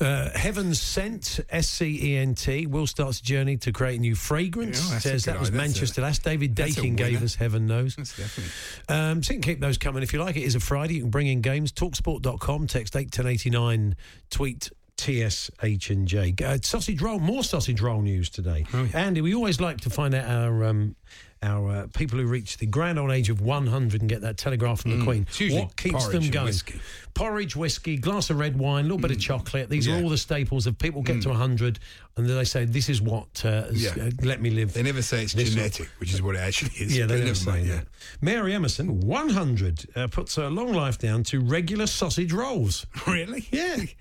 Uh, 0.00 0.30
Heaven 0.38 0.74
Scent 0.74 1.40
S 1.50 1.68
C 1.68 1.98
E 2.14 2.16
N 2.18 2.34
T. 2.34 2.66
Will 2.66 2.86
starts 2.86 3.20
a 3.20 3.22
journey 3.22 3.56
to 3.58 3.72
create 3.72 3.98
a 3.98 4.00
new 4.00 4.14
fragrance. 4.14 4.82
Yeah, 4.84 4.90
that's 4.92 5.02
Says 5.04 5.24
that 5.24 5.38
was 5.40 5.48
idea. 5.50 5.58
That's 5.58 5.74
a- 5.74 5.80
Manchester. 5.80 6.00
That's 6.00 6.18
David 6.18 6.56
that's 6.56 6.74
Dakin 6.76 6.96
gave 6.96 7.22
us. 7.22 7.34
Heaven 7.34 7.66
knows. 7.66 7.96
That's 7.96 8.09
definitely. 8.16 8.52
Um, 8.88 9.22
so 9.22 9.32
you 9.32 9.40
can 9.40 9.52
keep 9.52 9.60
those 9.60 9.78
coming. 9.78 10.02
If 10.02 10.12
you 10.12 10.22
like, 10.22 10.36
it 10.36 10.42
is 10.42 10.54
a 10.54 10.60
Friday. 10.60 10.94
You 10.94 11.02
can 11.02 11.10
bring 11.10 11.26
in 11.26 11.40
games. 11.40 11.72
Talksport.com, 11.72 12.66
text 12.66 12.96
81089, 12.96 13.96
tweet 14.30 14.70
TSH 15.00 15.90
and 15.90 16.06
J. 16.06 16.34
Uh, 16.44 16.58
sausage 16.62 17.00
roll, 17.00 17.18
more 17.18 17.42
sausage 17.42 17.80
roll 17.80 18.02
news 18.02 18.30
today. 18.30 18.64
Oh, 18.74 18.88
Andy, 18.94 19.20
we 19.20 19.34
always 19.34 19.60
like 19.60 19.80
to 19.82 19.90
find 19.90 20.14
out 20.14 20.28
our. 20.28 20.64
Um, 20.64 20.96
our 21.42 21.70
uh, 21.70 21.86
people 21.94 22.18
who 22.18 22.26
reach 22.26 22.58
the 22.58 22.66
grand 22.66 22.98
old 22.98 23.10
age 23.10 23.30
of 23.30 23.40
100 23.40 24.02
and 24.02 24.10
get 24.10 24.20
that 24.20 24.36
telegraph 24.36 24.82
from 24.82 24.90
the 24.90 24.96
Mm. 24.98 25.04
Queen. 25.04 25.52
What 25.58 25.74
keeps 25.74 26.06
them 26.08 26.28
going? 26.28 26.44
whiskey. 26.44 26.78
Porridge, 27.14 27.56
whiskey, 27.56 27.96
glass 27.96 28.28
of 28.28 28.38
red 28.38 28.58
wine, 28.58 28.80
a 28.80 28.88
little 28.88 28.98
bit 28.98 29.10
of 29.10 29.18
chocolate. 29.18 29.70
These 29.70 29.86
Yeah. 29.86 29.94
are 29.98 30.02
all 30.02 30.10
the 30.10 30.18
staples 30.18 30.66
of 30.66 30.78
people 30.78 31.00
get 31.00 31.16
Mm. 31.16 31.22
to 31.22 31.28
100 31.30 31.78
and 32.18 32.28
then 32.28 32.36
they 32.36 32.44
say, 32.44 32.66
This 32.66 32.90
is 32.90 33.00
what 33.00 33.42
uh, 33.42 33.68
Yeah. 33.72 33.92
uh, 33.98 34.10
let 34.20 34.42
me 34.42 34.50
live. 34.50 34.74
They 34.74 34.82
never 34.82 35.00
say 35.00 35.22
it's 35.22 35.32
genetic, 35.32 35.88
which 35.96 36.12
is 36.12 36.20
what 36.20 36.34
it 36.34 36.40
actually 36.40 36.72
is. 36.76 36.94
yeah, 36.94 37.06
but 37.06 37.14
they 37.16 37.24
never 37.24 37.34
say 37.34 37.64
that. 37.68 37.86
Mary 38.20 38.52
Emerson, 38.52 39.00
100, 39.00 39.86
uh, 39.96 40.08
puts 40.08 40.34
her 40.34 40.50
long 40.50 40.74
life 40.74 40.98
down 40.98 41.22
to 41.24 41.40
regular 41.40 41.86
sausage 41.86 42.34
rolls. 42.34 42.84
Really? 43.06 43.48
Yeah. 43.50 43.84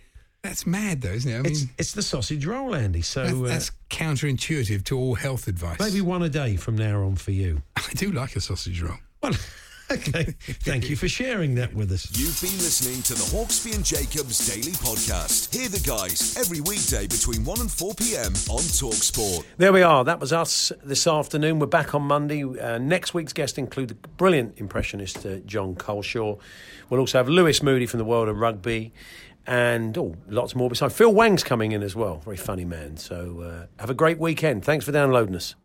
That's 0.44 0.66
mad, 0.66 1.02
though, 1.02 1.10
isn't 1.12 1.30
it? 1.32 1.36
I 1.36 1.50
It's, 1.50 1.62
mean, 1.66 1.70
it's 1.78 1.92
the 1.92 2.02
sausage 2.02 2.46
roll, 2.46 2.74
Andy. 2.74 3.02
So 3.02 3.24
that's, 3.24 3.34
uh, 3.36 3.42
that's 3.42 3.72
counterintuitive 3.90 4.86
to 4.86 4.98
all 4.98 5.16
health 5.16 5.48
advice. 5.48 5.80
maybe 5.80 6.02
one 6.02 6.24
a 6.24 6.30
day 6.30 6.56
from 6.56 6.76
now 6.78 7.04
on 7.04 7.16
for 7.16 7.32
you. 7.32 7.62
I 7.76 7.92
do 7.96 8.12
like 8.12 8.36
a 8.38 8.42
sausage 8.42 8.82
roll. 8.82 8.96
Well, 9.22 9.34
okay. 9.92 10.34
Thank 10.64 10.90
you 10.90 10.96
for 10.96 11.10
sharing 11.10 11.56
that 11.56 11.74
with 11.74 11.92
us. 11.92 12.08
You've 12.18 12.40
been 12.40 12.58
listening 12.60 13.02
to 13.04 13.16
the 13.16 13.36
Hawksbee 13.36 13.76
and 13.76 13.84
Jacobs 13.84 14.48
Daily 14.48 14.72
Podcast. 14.78 15.54
Hear 15.54 15.68
the 15.68 15.80
guys 15.86 16.38
every 16.38 16.62
weekday 16.62 17.08
between 17.08 17.44
1 17.44 17.60
and 17.60 17.70
4 17.70 17.94
p.m. 17.96 18.28
on 18.50 18.62
Talksport. 18.62 19.44
There 19.58 19.74
we 19.74 19.82
are. 19.82 20.06
That 20.06 20.22
was 20.22 20.32
us 20.32 20.72
this 20.86 21.06
afternoon. 21.06 21.60
We're 21.60 21.66
back 21.68 21.94
on 21.94 22.04
Monday. 22.04 22.46
Uh, 22.46 22.78
next 22.78 23.14
week's 23.14 23.34
guests 23.34 23.58
include 23.58 23.90
the 23.90 23.96
brilliant 24.16 24.54
impressionist 24.58 25.26
uh, 25.26 25.40
Jon 25.46 25.76
Culshaw. 25.76 26.40
We'll 26.90 27.02
also 27.02 27.18
have 27.18 27.28
Lewis 27.28 27.62
Moody 27.62 27.86
from 27.88 27.98
the 27.98 28.06
world 28.06 28.30
of 28.30 28.38
rugby. 28.38 28.94
And 29.48 29.98
oh, 29.98 30.16
lots 30.28 30.56
more 30.56 30.70
besides. 30.70 30.96
Phil 30.96 31.12
Wang's 31.12 31.44
coming 31.44 31.72
in 31.72 31.82
as 31.82 31.96
well. 31.96 32.18
Very 32.18 32.38
funny 32.38 32.66
man. 32.66 32.98
So 32.98 33.42
uh, 33.42 33.82
have 33.82 33.90
a 33.90 33.96
great 33.96 34.20
weekend. 34.20 34.64
Thanks 34.64 34.86
for 34.86 34.92
downloading 34.92 35.36
us. 35.36 35.56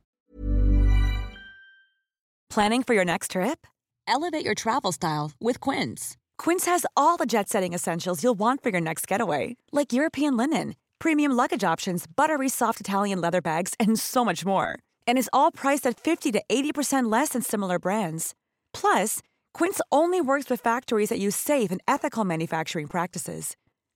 Planning 2.51 2.85
for 2.85 2.95
your 2.95 3.05
next 3.05 3.33
trip? 3.33 3.67
Elevate 4.07 4.45
your 4.45 4.55
travel 4.55 4.93
style 4.93 5.33
with 5.41 5.61
Quince. 5.61 6.17
Quince 6.39 6.67
has 6.67 6.87
all 6.97 7.17
the 7.17 7.27
jet 7.27 7.49
setting 7.49 7.73
essentials 7.73 8.23
you'll 8.23 8.39
want 8.39 8.63
for 8.63 8.69
your 8.71 8.81
next 8.81 9.09
getaway, 9.09 9.57
like 9.73 9.93
European 9.93 10.37
linen, 10.37 10.77
premium 10.99 11.33
luggage 11.33 11.65
options, 11.65 12.07
buttery 12.07 12.49
soft 12.49 12.81
Italian 12.81 13.21
leather 13.21 13.41
bags, 13.41 13.75
and 13.81 13.99
so 13.99 14.25
much 14.25 14.45
more. 14.45 14.79
And 15.07 15.19
is 15.19 15.31
all 15.33 15.51
priced 15.51 15.87
at 15.87 15.99
50 15.99 16.33
to 16.33 16.43
80% 16.49 17.11
less 17.11 17.31
than 17.31 17.43
similar 17.43 17.79
brands. 17.79 18.35
Plus, 18.73 19.21
Quince 19.53 19.81
only 19.91 20.21
works 20.21 20.49
with 20.49 20.61
factories 20.61 21.09
that 21.09 21.19
use 21.19 21.37
safe 21.37 21.73
and 21.73 21.81
ethical 21.89 22.25
manufacturing 22.25 22.87
practices. 22.87 23.57